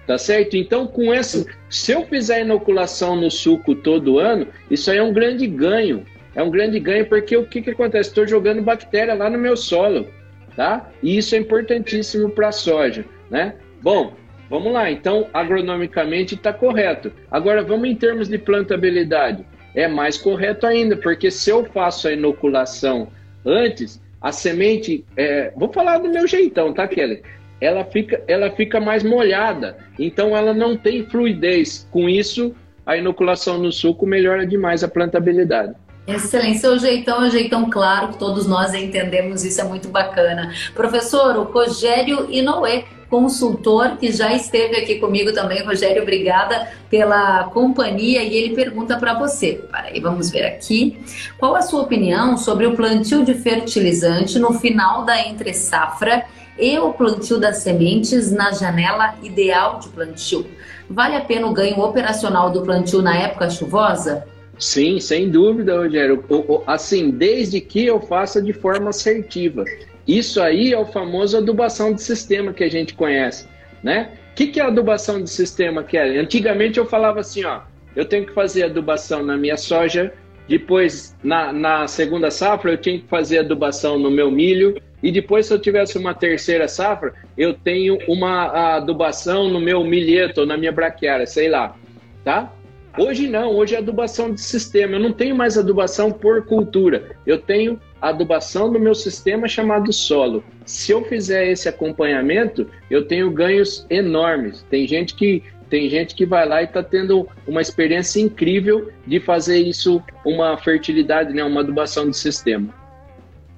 Tá 0.08 0.18
certo? 0.20 0.56
Então, 0.56 0.86
com 0.86 1.12
essa, 1.12 1.46
se 1.70 1.92
eu 1.92 2.06
fizer 2.06 2.42
inoculação 2.42 3.16
no 3.16 3.32
suco 3.32 3.74
todo 3.74 4.20
ano, 4.20 4.48
isso 4.70 4.92
aí 4.92 4.98
é 4.98 5.04
um 5.04 5.12
grande 5.14 5.48
ganho. 5.48 6.06
É 6.36 6.44
um 6.44 6.52
grande 6.52 6.80
ganho 6.80 7.08
porque 7.08 7.36
o 7.36 7.46
que, 7.46 7.62
que 7.62 7.72
acontece? 7.72 8.10
Estou 8.10 8.28
jogando 8.28 8.62
bactéria 8.62 9.16
lá 9.16 9.30
no 9.30 9.38
meu 9.38 9.58
solo. 9.58 10.08
tá? 10.56 10.90
E 11.02 11.18
isso 11.18 11.36
é 11.36 11.40
importantíssimo 11.40 12.30
para 12.30 12.50
a 12.50 12.52
soja, 12.52 13.06
né? 13.30 13.56
Bom, 13.82 14.14
vamos 14.50 14.72
lá. 14.72 14.92
Então, 14.92 15.28
agronomicamente 15.34 16.36
está 16.36 16.54
correto. 16.54 17.12
Agora, 17.32 17.64
vamos 17.64 17.90
em 17.90 17.96
termos 17.96 18.28
de 18.30 18.38
plantabilidade. 18.38 19.46
É 19.74 19.88
mais 19.88 20.18
correto 20.18 20.66
ainda, 20.66 20.96
porque 20.96 21.30
se 21.30 21.50
eu 21.50 21.66
faço 21.66 22.08
a 22.08 22.14
inoculação 22.14 23.10
antes, 23.46 24.02
a 24.22 24.32
semente, 24.32 25.06
é, 25.18 25.52
vou 25.56 25.72
falar 25.72 25.98
do 25.98 26.10
meu 26.10 26.26
jeitão, 26.26 26.74
tá, 26.74 26.88
Kelly? 26.88 27.22
Ela 27.66 27.84
fica, 27.84 28.22
ela 28.28 28.52
fica 28.52 28.80
mais 28.80 29.04
molhada, 29.04 29.78
então 29.98 30.38
ela 30.38 30.54
não 30.54 30.78
tem 30.78 31.04
fluidez. 31.04 31.88
Com 31.90 32.08
isso, 32.08 32.54
a 32.86 32.96
inoculação 32.96 33.58
no 33.58 33.72
suco 33.72 34.06
melhora 34.06 34.46
demais 34.46 34.84
a 34.84 34.88
plantabilidade. 34.88 35.74
Excelente, 36.08 36.60
seu 36.60 36.78
jeitão 36.78 37.26
é 37.26 37.32
jeitão 37.32 37.68
claro, 37.68 38.10
que 38.10 38.20
todos 38.20 38.46
nós 38.46 38.76
entendemos, 38.76 39.44
isso 39.44 39.60
é 39.60 39.64
muito 39.64 39.88
bacana. 39.90 40.54
Professor, 40.76 41.36
o 41.38 41.44
Rogério 41.46 42.28
Inoue, 42.30 42.86
consultor 43.10 43.98
que 43.98 44.12
já 44.12 44.32
esteve 44.32 44.76
aqui 44.76 45.00
comigo 45.00 45.34
também. 45.34 45.64
Rogério, 45.64 46.04
obrigada 46.04 46.68
pela 46.92 47.46
companhia 47.46 48.24
e 48.24 48.36
ele 48.36 48.54
pergunta 48.54 48.98
para 48.98 49.16
você. 49.16 49.64
Peraí, 49.72 50.00
vamos 50.00 50.30
ver 50.30 50.46
aqui. 50.46 51.00
Qual 51.40 51.56
a 51.56 51.64
sua 51.64 51.82
opinião 51.82 52.38
sobre 52.38 52.68
o 52.68 52.76
plantio 52.76 53.26
de 53.26 53.34
fertilizante 53.34 54.38
no 54.38 54.54
final 54.54 55.04
da 55.06 55.20
entre 55.20 55.54
safra 55.54 56.24
e 56.58 56.78
o 56.80 56.94
plantio 56.94 57.40
das 57.40 57.58
sementes 57.58 58.32
na 58.32 58.52
janela 58.52 59.16
ideal 59.22 59.80
de 59.80 59.90
plantio? 59.90 60.46
Vale 60.90 61.16
a 61.16 61.22
pena 61.22 61.48
o 61.48 61.54
ganho 61.54 61.80
operacional 61.80 62.50
do 62.50 62.62
plantio 62.62 63.02
na 63.02 63.18
época 63.18 63.50
chuvosa? 63.50 64.26
Sim, 64.58 65.00
sem 65.00 65.30
dúvida, 65.30 65.78
Rogério. 65.78 66.24
Assim, 66.66 67.12
desde 67.12 67.60
que 67.60 67.86
eu 67.86 68.00
faça 68.00 68.42
de 68.42 68.54
forma 68.54 68.90
assertiva. 68.90 69.66
Isso 70.08 70.42
aí 70.42 70.72
é 70.72 70.78
o 70.78 70.86
famoso 70.86 71.38
adubação 71.38 71.94
de 71.94 72.02
sistema 72.02 72.54
que 72.54 72.64
a 72.64 72.70
gente 72.70 72.94
conhece, 72.94 73.48
né? 73.84 74.12
O 74.32 74.36
que, 74.36 74.48
que 74.48 74.60
é 74.60 74.64
adubação 74.64 75.22
de 75.22 75.30
sistema, 75.30 75.84
Kelly? 75.84 76.20
Antigamente 76.20 76.78
eu 76.78 76.86
falava 76.86 77.22
assim, 77.22 77.44
ó, 77.44 77.62
eu 77.96 78.06
tenho 78.06 78.26
que 78.26 78.34
fazer 78.34 78.64
adubação 78.64 79.24
na 79.24 79.36
minha 79.36 79.58
soja, 79.58 80.14
depois 80.48 81.16
na, 81.24 81.52
na 81.52 81.88
segunda 81.88 82.30
safra 82.30 82.72
eu 82.72 82.78
tinha 82.78 83.00
que 83.00 83.08
fazer 83.08 83.40
adubação 83.40 83.98
no 83.98 84.12
meu 84.12 84.30
milho, 84.30 84.80
e 85.06 85.12
depois 85.12 85.46
se 85.46 85.54
eu 85.54 85.60
tivesse 85.60 86.00
uma 86.00 86.16
terceira 86.16 86.68
safra, 86.68 87.14
eu 87.38 87.54
tenho 87.54 88.00
uma 88.08 88.76
adubação 88.78 89.48
no 89.48 89.60
meu 89.60 89.84
milheto 89.84 90.48
na 90.48 90.58
minha 90.58 90.72
braquiária, 90.72 91.28
sei 91.28 91.48
lá, 91.48 91.76
tá? 92.24 92.52
Hoje 92.98 93.28
não, 93.30 93.52
hoje 93.52 93.76
é 93.76 93.78
adubação 93.78 94.34
de 94.34 94.42
sistema. 94.42 94.96
Eu 94.96 95.00
não 95.00 95.14
tenho 95.14 95.36
mais 95.36 95.60
adubação 95.60 96.12
por 96.12 96.44
cultura. 96.48 97.16
Eu 97.24 97.38
tenho 97.38 97.80
adubação 98.02 98.74
do 98.74 98.80
meu 98.80 98.96
sistema 98.96 99.48
chamado 99.48 99.94
solo. 99.94 100.44
Se 100.66 100.92
eu 100.92 101.04
fizer 101.04 101.52
esse 101.52 101.70
acompanhamento, 101.70 102.68
eu 102.90 103.06
tenho 103.06 103.30
ganhos 103.30 103.86
enormes. 103.92 104.66
Tem 104.72 104.88
gente 104.88 105.14
que 105.14 105.44
tem 105.70 105.88
gente 105.88 106.16
que 106.16 106.26
vai 106.26 106.48
lá 106.48 106.64
e 106.64 106.66
está 106.66 106.82
tendo 106.82 107.28
uma 107.46 107.62
experiência 107.62 108.20
incrível 108.20 108.92
de 109.06 109.20
fazer 109.20 109.60
isso 109.60 110.02
uma 110.26 110.58
fertilidade, 110.58 111.32
né, 111.32 111.44
uma 111.44 111.62
adubação 111.62 112.10
de 112.10 112.18
sistema. 112.18 112.85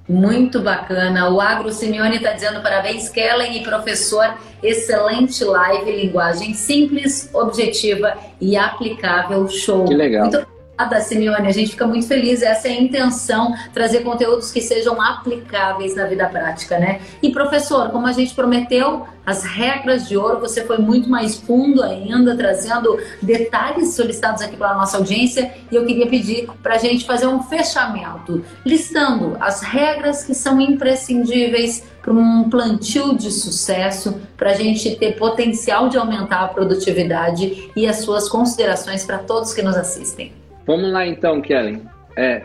Muito 0.08 0.60
bacana. 0.60 1.28
O 1.28 1.40
Agro 1.40 1.70
Simeone 1.70 2.16
está 2.16 2.32
dizendo 2.32 2.62
parabéns, 2.62 3.10
Kellen 3.10 3.60
e 3.60 3.62
professor. 3.62 4.38
Excelente 4.62 5.44
live, 5.44 5.90
linguagem 5.92 6.54
simples, 6.54 7.28
objetiva 7.32 8.16
e 8.40 8.56
aplicável. 8.56 9.46
Show. 9.48 9.84
Que 9.84 9.94
legal. 9.94 10.30
Muito 10.30 10.57
Obrigada, 10.78 11.00
Simeone. 11.00 11.48
A 11.48 11.52
gente 11.52 11.72
fica 11.72 11.86
muito 11.88 12.06
feliz. 12.06 12.40
Essa 12.40 12.68
é 12.68 12.70
a 12.70 12.80
intenção, 12.80 13.52
trazer 13.74 14.04
conteúdos 14.04 14.52
que 14.52 14.60
sejam 14.60 15.00
aplicáveis 15.02 15.96
na 15.96 16.06
vida 16.06 16.26
prática, 16.28 16.78
né? 16.78 17.00
E 17.20 17.32
professor, 17.32 17.90
como 17.90 18.06
a 18.06 18.12
gente 18.12 18.32
prometeu, 18.32 19.04
as 19.26 19.42
regras 19.42 20.08
de 20.08 20.16
ouro, 20.16 20.38
você 20.38 20.64
foi 20.64 20.78
muito 20.78 21.10
mais 21.10 21.36
fundo 21.36 21.82
ainda, 21.82 22.36
trazendo 22.36 22.96
detalhes 23.20 23.94
solicitados 23.94 24.40
aqui 24.40 24.56
para 24.56 24.70
a 24.70 24.74
nossa 24.74 24.96
audiência. 24.98 25.52
E 25.70 25.74
eu 25.74 25.84
queria 25.84 26.06
pedir 26.06 26.48
para 26.62 26.76
a 26.76 26.78
gente 26.78 27.04
fazer 27.04 27.26
um 27.26 27.42
fechamento, 27.42 28.44
listando 28.64 29.36
as 29.40 29.60
regras 29.60 30.24
que 30.24 30.34
são 30.34 30.60
imprescindíveis 30.60 31.84
para 32.00 32.12
um 32.12 32.48
plantio 32.48 33.16
de 33.16 33.32
sucesso, 33.32 34.20
para 34.36 34.50
a 34.50 34.54
gente 34.54 34.94
ter 34.94 35.16
potencial 35.16 35.88
de 35.88 35.98
aumentar 35.98 36.44
a 36.44 36.48
produtividade 36.48 37.68
e 37.74 37.86
as 37.86 37.96
suas 37.96 38.28
considerações 38.28 39.04
para 39.04 39.18
todos 39.18 39.52
que 39.52 39.60
nos 39.60 39.76
assistem. 39.76 40.47
Vamos 40.68 40.92
lá 40.92 41.06
então, 41.06 41.40
Kellen. 41.40 41.80
É, 42.14 42.42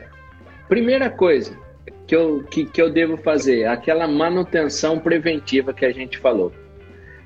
primeira 0.69 1.09
coisa 1.09 1.59
que 2.07 2.15
eu, 2.15 2.41
que, 2.45 2.63
que 2.63 2.81
eu 2.81 2.89
devo 2.89 3.17
fazer, 3.17 3.65
aquela 3.65 4.07
manutenção 4.07 4.97
preventiva 4.97 5.73
que 5.73 5.85
a 5.85 5.91
gente 5.91 6.17
falou. 6.17 6.53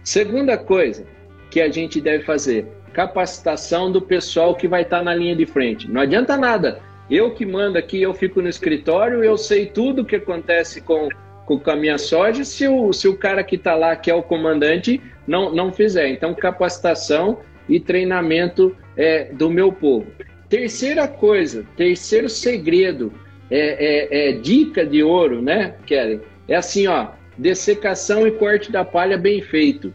Segunda 0.03 0.57
coisa 0.57 1.05
que 1.51 1.61
a 1.61 1.69
gente 1.69 2.01
deve 2.01 2.23
fazer, 2.23 2.65
capacitação 2.93 3.91
do 3.91 4.01
pessoal 4.01 4.55
que 4.55 4.67
vai 4.67 4.81
estar 4.81 5.03
na 5.03 5.13
linha 5.13 5.35
de 5.35 5.45
frente. 5.45 5.87
Não 5.87 6.01
adianta 6.01 6.35
nada. 6.35 6.79
Eu 7.11 7.29
que 7.29 7.45
mando 7.45 7.77
aqui, 7.77 8.01
eu 8.01 8.15
fico 8.15 8.41
no 8.41 8.49
escritório, 8.49 9.23
eu 9.23 9.37
sei 9.37 9.67
tudo 9.67 10.01
o 10.01 10.05
que 10.05 10.15
acontece 10.15 10.81
com, 10.81 11.09
com 11.45 11.61
a 11.69 11.75
minha 11.75 11.99
soja, 11.99 12.43
se 12.43 12.67
o, 12.67 12.91
se 12.91 13.07
o 13.07 13.15
cara 13.15 13.43
que 13.43 13.55
está 13.55 13.75
lá, 13.75 13.95
que 13.95 14.09
é 14.09 14.15
o 14.15 14.23
comandante, 14.23 14.99
não, 15.27 15.53
não 15.53 15.71
fizer. 15.71 16.09
Então, 16.09 16.33
capacitação 16.33 17.37
e 17.69 17.79
treinamento 17.79 18.75
é, 18.97 19.25
do 19.25 19.47
meu 19.47 19.71
povo. 19.71 20.07
Terceira 20.49 21.07
coisa, 21.07 21.65
terceiro 21.75 22.29
segredo, 22.29 23.11
é, 23.51 23.59
é, 23.59 24.29
é, 24.29 24.31
dica 24.33 24.85
de 24.85 25.03
ouro, 25.03 25.41
né, 25.41 25.75
Kelly? 25.85 26.21
É 26.47 26.55
assim, 26.55 26.87
ó, 26.87 27.09
dessecação 27.37 28.25
e 28.25 28.31
corte 28.31 28.71
da 28.71 28.85
palha 28.85 29.17
bem 29.17 29.41
feito. 29.41 29.93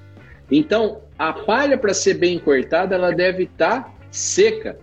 Então, 0.50 1.00
a 1.18 1.32
palha 1.32 1.78
para 1.78 1.94
ser 1.94 2.14
bem 2.14 2.38
cortada, 2.38 2.94
ela 2.94 3.10
deve 3.10 3.44
estar 3.44 3.84
tá 3.84 3.94
seca, 4.10 4.78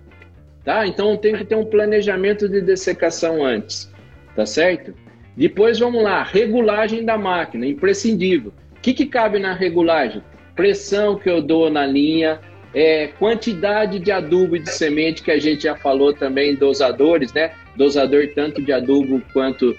tá? 0.63 0.87
Então 0.87 1.15
tem 1.15 1.35
que 1.35 1.45
ter 1.45 1.55
um 1.55 1.65
planejamento 1.65 2.49
de 2.49 2.61
dessecação 2.61 3.43
antes, 3.43 3.91
tá 4.35 4.45
certo? 4.45 4.93
Depois 5.37 5.79
vamos 5.79 6.03
lá, 6.03 6.23
regulagem 6.23 7.05
da 7.05 7.17
máquina, 7.17 7.65
imprescindível. 7.65 8.51
O 8.75 8.81
que, 8.81 8.93
que 8.93 9.05
cabe 9.05 9.39
na 9.39 9.53
regulagem? 9.53 10.23
Pressão 10.55 11.17
que 11.17 11.29
eu 11.29 11.41
dou 11.41 11.69
na 11.69 11.85
linha, 11.85 12.39
é, 12.73 13.07
quantidade 13.07 13.99
de 13.99 14.11
adubo 14.11 14.55
e 14.55 14.59
de 14.59 14.69
semente 14.69 15.23
que 15.23 15.31
a 15.31 15.39
gente 15.39 15.63
já 15.63 15.75
falou 15.75 16.13
também, 16.13 16.55
dosadores, 16.55 17.33
né? 17.33 17.51
Dosador 17.75 18.27
tanto 18.35 18.61
de 18.61 18.71
adubo 18.71 19.21
quanto, 19.33 19.75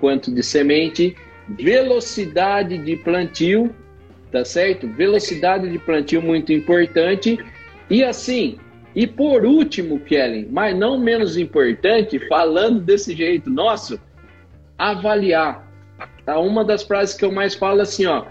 quanto 0.00 0.32
de 0.32 0.42
semente, 0.42 1.16
velocidade 1.48 2.78
de 2.78 2.96
plantio, 2.96 3.74
tá 4.32 4.44
certo? 4.44 4.88
Velocidade 4.88 5.70
de 5.70 5.78
plantio 5.78 6.20
muito 6.20 6.52
importante. 6.52 7.38
E 7.88 8.02
assim, 8.02 8.58
e 8.94 9.06
por 9.06 9.44
último, 9.44 10.00
Kellen, 10.00 10.48
mas 10.50 10.76
não 10.76 10.98
menos 10.98 11.36
importante, 11.36 12.18
falando 12.28 12.80
desse 12.80 13.14
jeito 13.14 13.50
nosso, 13.50 14.00
avaliar. 14.78 15.64
Tá? 16.24 16.38
Uma 16.38 16.64
das 16.64 16.82
frases 16.82 17.14
que 17.14 17.24
eu 17.24 17.30
mais 17.30 17.54
falo 17.54 17.82
assim, 17.82 18.06
ó, 18.06 18.24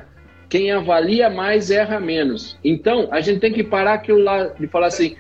quem 0.50 0.72
avalia 0.72 1.30
mais 1.30 1.72
erra 1.72 2.00
menos. 2.00 2.58
Então, 2.64 3.08
a 3.12 3.22
gente 3.22 3.40
tem 3.40 3.52
que 3.52 3.64
parar 3.64 3.94
aquilo 3.94 4.20
lá 4.20 4.46
de 4.48 4.68
falar 4.68 4.88
assim. 4.88 5.16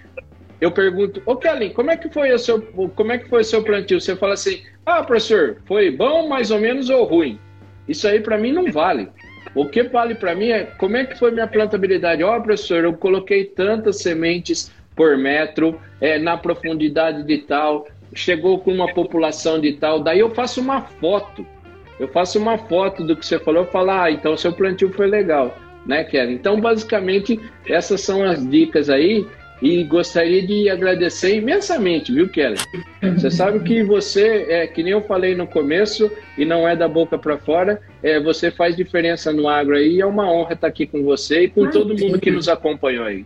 Eu 0.62 0.72
pergunto, 0.72 1.22
ô 1.26 1.36
Kelly, 1.36 1.72
como 1.72 1.92
é 1.92 1.98
que 1.98 2.10
foi 2.10 2.32
o 2.32 2.40
seu, 2.40 2.62
como 2.62 3.12
é 3.12 3.18
que 3.18 3.30
foi 3.30 3.42
o 3.42 3.46
seu 3.46 3.64
plantio? 3.64 4.00
Você 4.00 4.16
fala 4.16 4.34
assim, 4.34 4.62
ah, 4.86 5.04
professor, 5.04 5.58
foi 5.66 5.92
bom, 5.92 6.30
mais 6.30 6.50
ou 6.52 6.60
menos 6.60 6.90
ou 6.90 7.04
ruim? 7.04 7.40
Isso 7.88 8.08
aí 8.08 8.20
para 8.20 8.38
mim 8.38 8.52
não 8.52 8.72
vale. 8.72 9.10
O 9.54 9.66
que 9.66 9.84
vale 9.84 10.16
para 10.16 10.36
mim 10.36 10.50
é 10.50 10.64
como 10.64 10.98
é 10.98 11.06
que 11.06 11.18
foi 11.18 11.32
minha 11.32 11.48
plantabilidade. 11.48 12.24
Ó, 12.24 12.36
oh, 12.36 12.42
professor, 12.42 12.84
eu 12.84 12.94
coloquei 12.94 13.46
tantas 13.46 13.98
sementes 13.98 14.72
por 14.96 15.18
metro, 15.18 15.80
é, 16.00 16.18
na 16.18 16.38
profundidade 16.38 17.24
de 17.24 17.40
tal, 17.40 17.88
chegou 18.14 18.60
com 18.60 18.72
uma 18.72 18.94
população 18.94 19.60
de 19.60 19.74
tal. 19.74 20.00
Daí 20.00 20.20
eu 20.20 20.30
faço 20.30 20.62
uma 20.62 20.82
foto 20.82 21.46
eu 22.00 22.08
faço 22.08 22.40
uma 22.40 22.58
foto 22.58 23.04
do 23.04 23.16
que 23.16 23.26
você 23.26 23.40
falou 23.40 23.64
e 23.64 23.72
falo, 23.72 23.92
ah, 23.92 24.12
então 24.12 24.36
seu 24.36 24.54
plantio 24.54 24.92
foi 24.92 25.08
legal, 25.08 25.58
né, 25.86 26.04
Kelly? 26.04 26.34
Então, 26.34 26.60
basicamente, 26.60 27.40
essas 27.68 28.02
são 28.02 28.24
as 28.24 28.48
dicas 28.48 28.90
aí 28.90 29.26
e 29.62 29.84
gostaria 29.84 30.46
de 30.46 30.70
agradecer 30.70 31.38
imensamente, 31.38 32.12
viu, 32.12 32.28
Kelly? 32.28 32.58
Você 33.02 33.32
sabe 33.32 33.60
que 33.62 33.84
você, 33.84 34.46
é, 34.50 34.68
que 34.68 34.84
nem 34.84 34.92
eu 34.92 35.02
falei 35.02 35.36
no 35.36 35.48
começo, 35.48 36.12
e 36.38 36.44
não 36.44 36.68
é 36.68 36.76
da 36.76 36.88
boca 36.88 37.18
para 37.18 37.38
fora, 37.38 37.80
é, 38.04 38.20
você 38.20 38.52
faz 38.52 38.76
diferença 38.76 39.32
no 39.32 39.48
agro 39.48 39.76
aí, 39.76 40.02
é 40.02 40.06
uma 40.06 40.30
honra 40.30 40.54
estar 40.54 40.68
aqui 40.68 40.86
com 40.86 41.04
você 41.04 41.44
e 41.44 41.48
com 41.50 41.70
todo 41.70 41.98
mundo 41.98 42.20
que 42.20 42.32
nos 42.32 42.50
acompanhou 42.50 43.06
aí. 43.06 43.26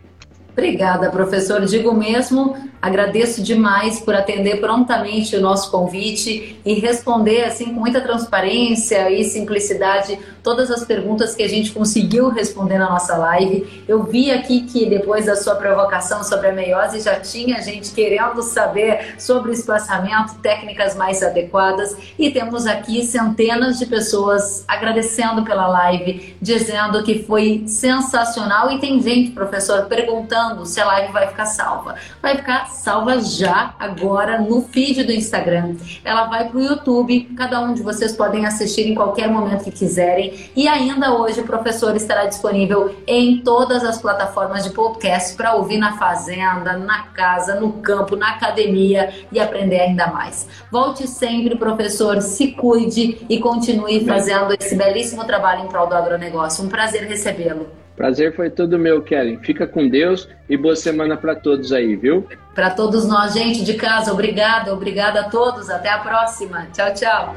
Obrigada, 0.60 1.08
professor. 1.10 1.64
Digo 1.64 1.94
mesmo, 1.94 2.54
agradeço 2.82 3.42
demais 3.42 3.98
por 3.98 4.14
atender 4.14 4.60
prontamente 4.60 5.34
o 5.34 5.40
nosso 5.40 5.70
convite 5.70 6.60
e 6.64 6.74
responder 6.74 7.44
assim 7.44 7.72
com 7.72 7.80
muita 7.80 8.00
transparência 8.02 9.10
e 9.10 9.24
simplicidade 9.24 10.18
todas 10.42 10.70
as 10.70 10.84
perguntas 10.84 11.34
que 11.34 11.42
a 11.42 11.48
gente 11.48 11.72
conseguiu 11.72 12.28
responder 12.28 12.78
na 12.78 12.90
nossa 12.90 13.16
live. 13.16 13.84
Eu 13.86 14.02
vi 14.04 14.30
aqui 14.30 14.62
que 14.62 14.86
depois 14.86 15.26
da 15.26 15.36
sua 15.36 15.54
provocação 15.54 16.24
sobre 16.24 16.48
a 16.48 16.52
meiose 16.52 17.00
já 17.00 17.18
tinha 17.20 17.62
gente 17.62 17.92
querendo 17.92 18.42
saber 18.42 19.14
sobre 19.18 19.52
espaçamento, 19.52 20.34
técnicas 20.42 20.94
mais 20.94 21.22
adequadas 21.22 21.96
e 22.18 22.30
temos 22.30 22.66
aqui 22.66 23.04
centenas 23.04 23.78
de 23.78 23.86
pessoas 23.86 24.64
agradecendo 24.68 25.42
pela 25.42 25.66
live, 25.66 26.36
dizendo 26.40 27.02
que 27.02 27.22
foi 27.22 27.64
sensacional 27.66 28.70
e 28.70 28.78
tem 28.78 29.00
gente, 29.02 29.30
professor, 29.30 29.86
perguntando 29.86 30.49
se 30.64 30.80
a 30.80 30.86
live 30.86 31.12
vai 31.12 31.28
ficar 31.28 31.46
salva. 31.46 31.96
Vai 32.20 32.36
ficar 32.36 32.66
salva 32.68 33.20
já 33.20 33.74
agora 33.78 34.40
no 34.40 34.62
feed 34.62 35.04
do 35.04 35.12
Instagram. 35.12 35.76
Ela 36.04 36.24
vai 36.24 36.48
para 36.48 36.58
o 36.58 36.62
YouTube, 36.62 37.32
cada 37.36 37.60
um 37.60 37.74
de 37.74 37.82
vocês 37.82 38.16
podem 38.16 38.46
assistir 38.46 38.86
em 38.88 38.94
qualquer 38.94 39.28
momento 39.28 39.64
que 39.64 39.70
quiserem 39.70 40.50
e 40.54 40.68
ainda 40.68 41.14
hoje 41.14 41.40
o 41.40 41.44
professor 41.44 41.94
estará 41.96 42.26
disponível 42.26 42.94
em 43.06 43.38
todas 43.38 43.84
as 43.84 44.00
plataformas 44.00 44.64
de 44.64 44.70
podcast 44.70 45.36
para 45.36 45.54
ouvir 45.54 45.78
na 45.78 45.96
fazenda, 45.96 46.76
na 46.76 47.04
casa, 47.04 47.58
no 47.58 47.74
campo, 47.74 48.16
na 48.16 48.30
academia 48.30 49.12
e 49.32 49.40
aprender 49.40 49.80
ainda 49.80 50.06
mais. 50.08 50.48
Volte 50.70 51.06
sempre, 51.08 51.56
professor, 51.56 52.20
se 52.20 52.52
cuide 52.52 53.24
e 53.28 53.38
continue 53.38 54.04
fazendo 54.04 54.54
esse 54.58 54.74
belíssimo 54.74 55.24
trabalho 55.24 55.64
em 55.64 55.68
prol 55.68 55.86
do 55.86 55.94
agronegócio. 55.94 56.64
Um 56.64 56.68
prazer 56.68 57.06
recebê-lo. 57.06 57.79
Prazer 58.00 58.34
foi 58.34 58.48
todo 58.48 58.78
meu, 58.78 59.02
Kellen. 59.02 59.38
Fica 59.42 59.66
com 59.66 59.86
Deus 59.86 60.26
e 60.48 60.56
boa 60.56 60.74
semana 60.74 61.18
para 61.18 61.34
todos 61.34 61.70
aí, 61.70 61.96
viu? 61.96 62.26
Para 62.54 62.70
todos 62.70 63.06
nós, 63.06 63.34
gente 63.34 63.62
de 63.62 63.74
casa, 63.74 64.10
obrigada, 64.10 64.72
obrigada 64.72 65.20
a 65.20 65.24
todos. 65.24 65.68
Até 65.68 65.90
a 65.90 65.98
próxima. 65.98 66.66
Tchau, 66.72 66.94
tchau. 66.94 67.34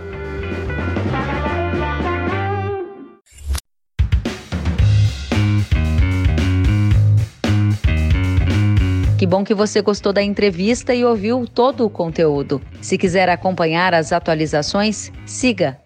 Que 9.20 9.26
bom 9.26 9.43
que 9.43 9.53
você 9.53 9.82
gostou 9.82 10.14
da 10.14 10.24
entrevista 10.24 10.95
e 10.95 11.03
ouviu 11.03 11.45
todo 11.45 11.86
o 11.86 11.89
conteúdo. 11.89 12.61
Se 12.82 12.97
quiser 12.97 13.28
acompanhar 13.28 13.93
as 13.93 14.14
atualizações, 14.14 15.11
siga 15.26 15.78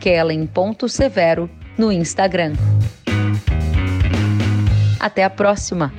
kellen.severo 0.00 1.50
no 1.76 1.92
Instagram. 1.92 2.54
Até 5.02 5.24
a 5.24 5.30
próxima! 5.30 5.92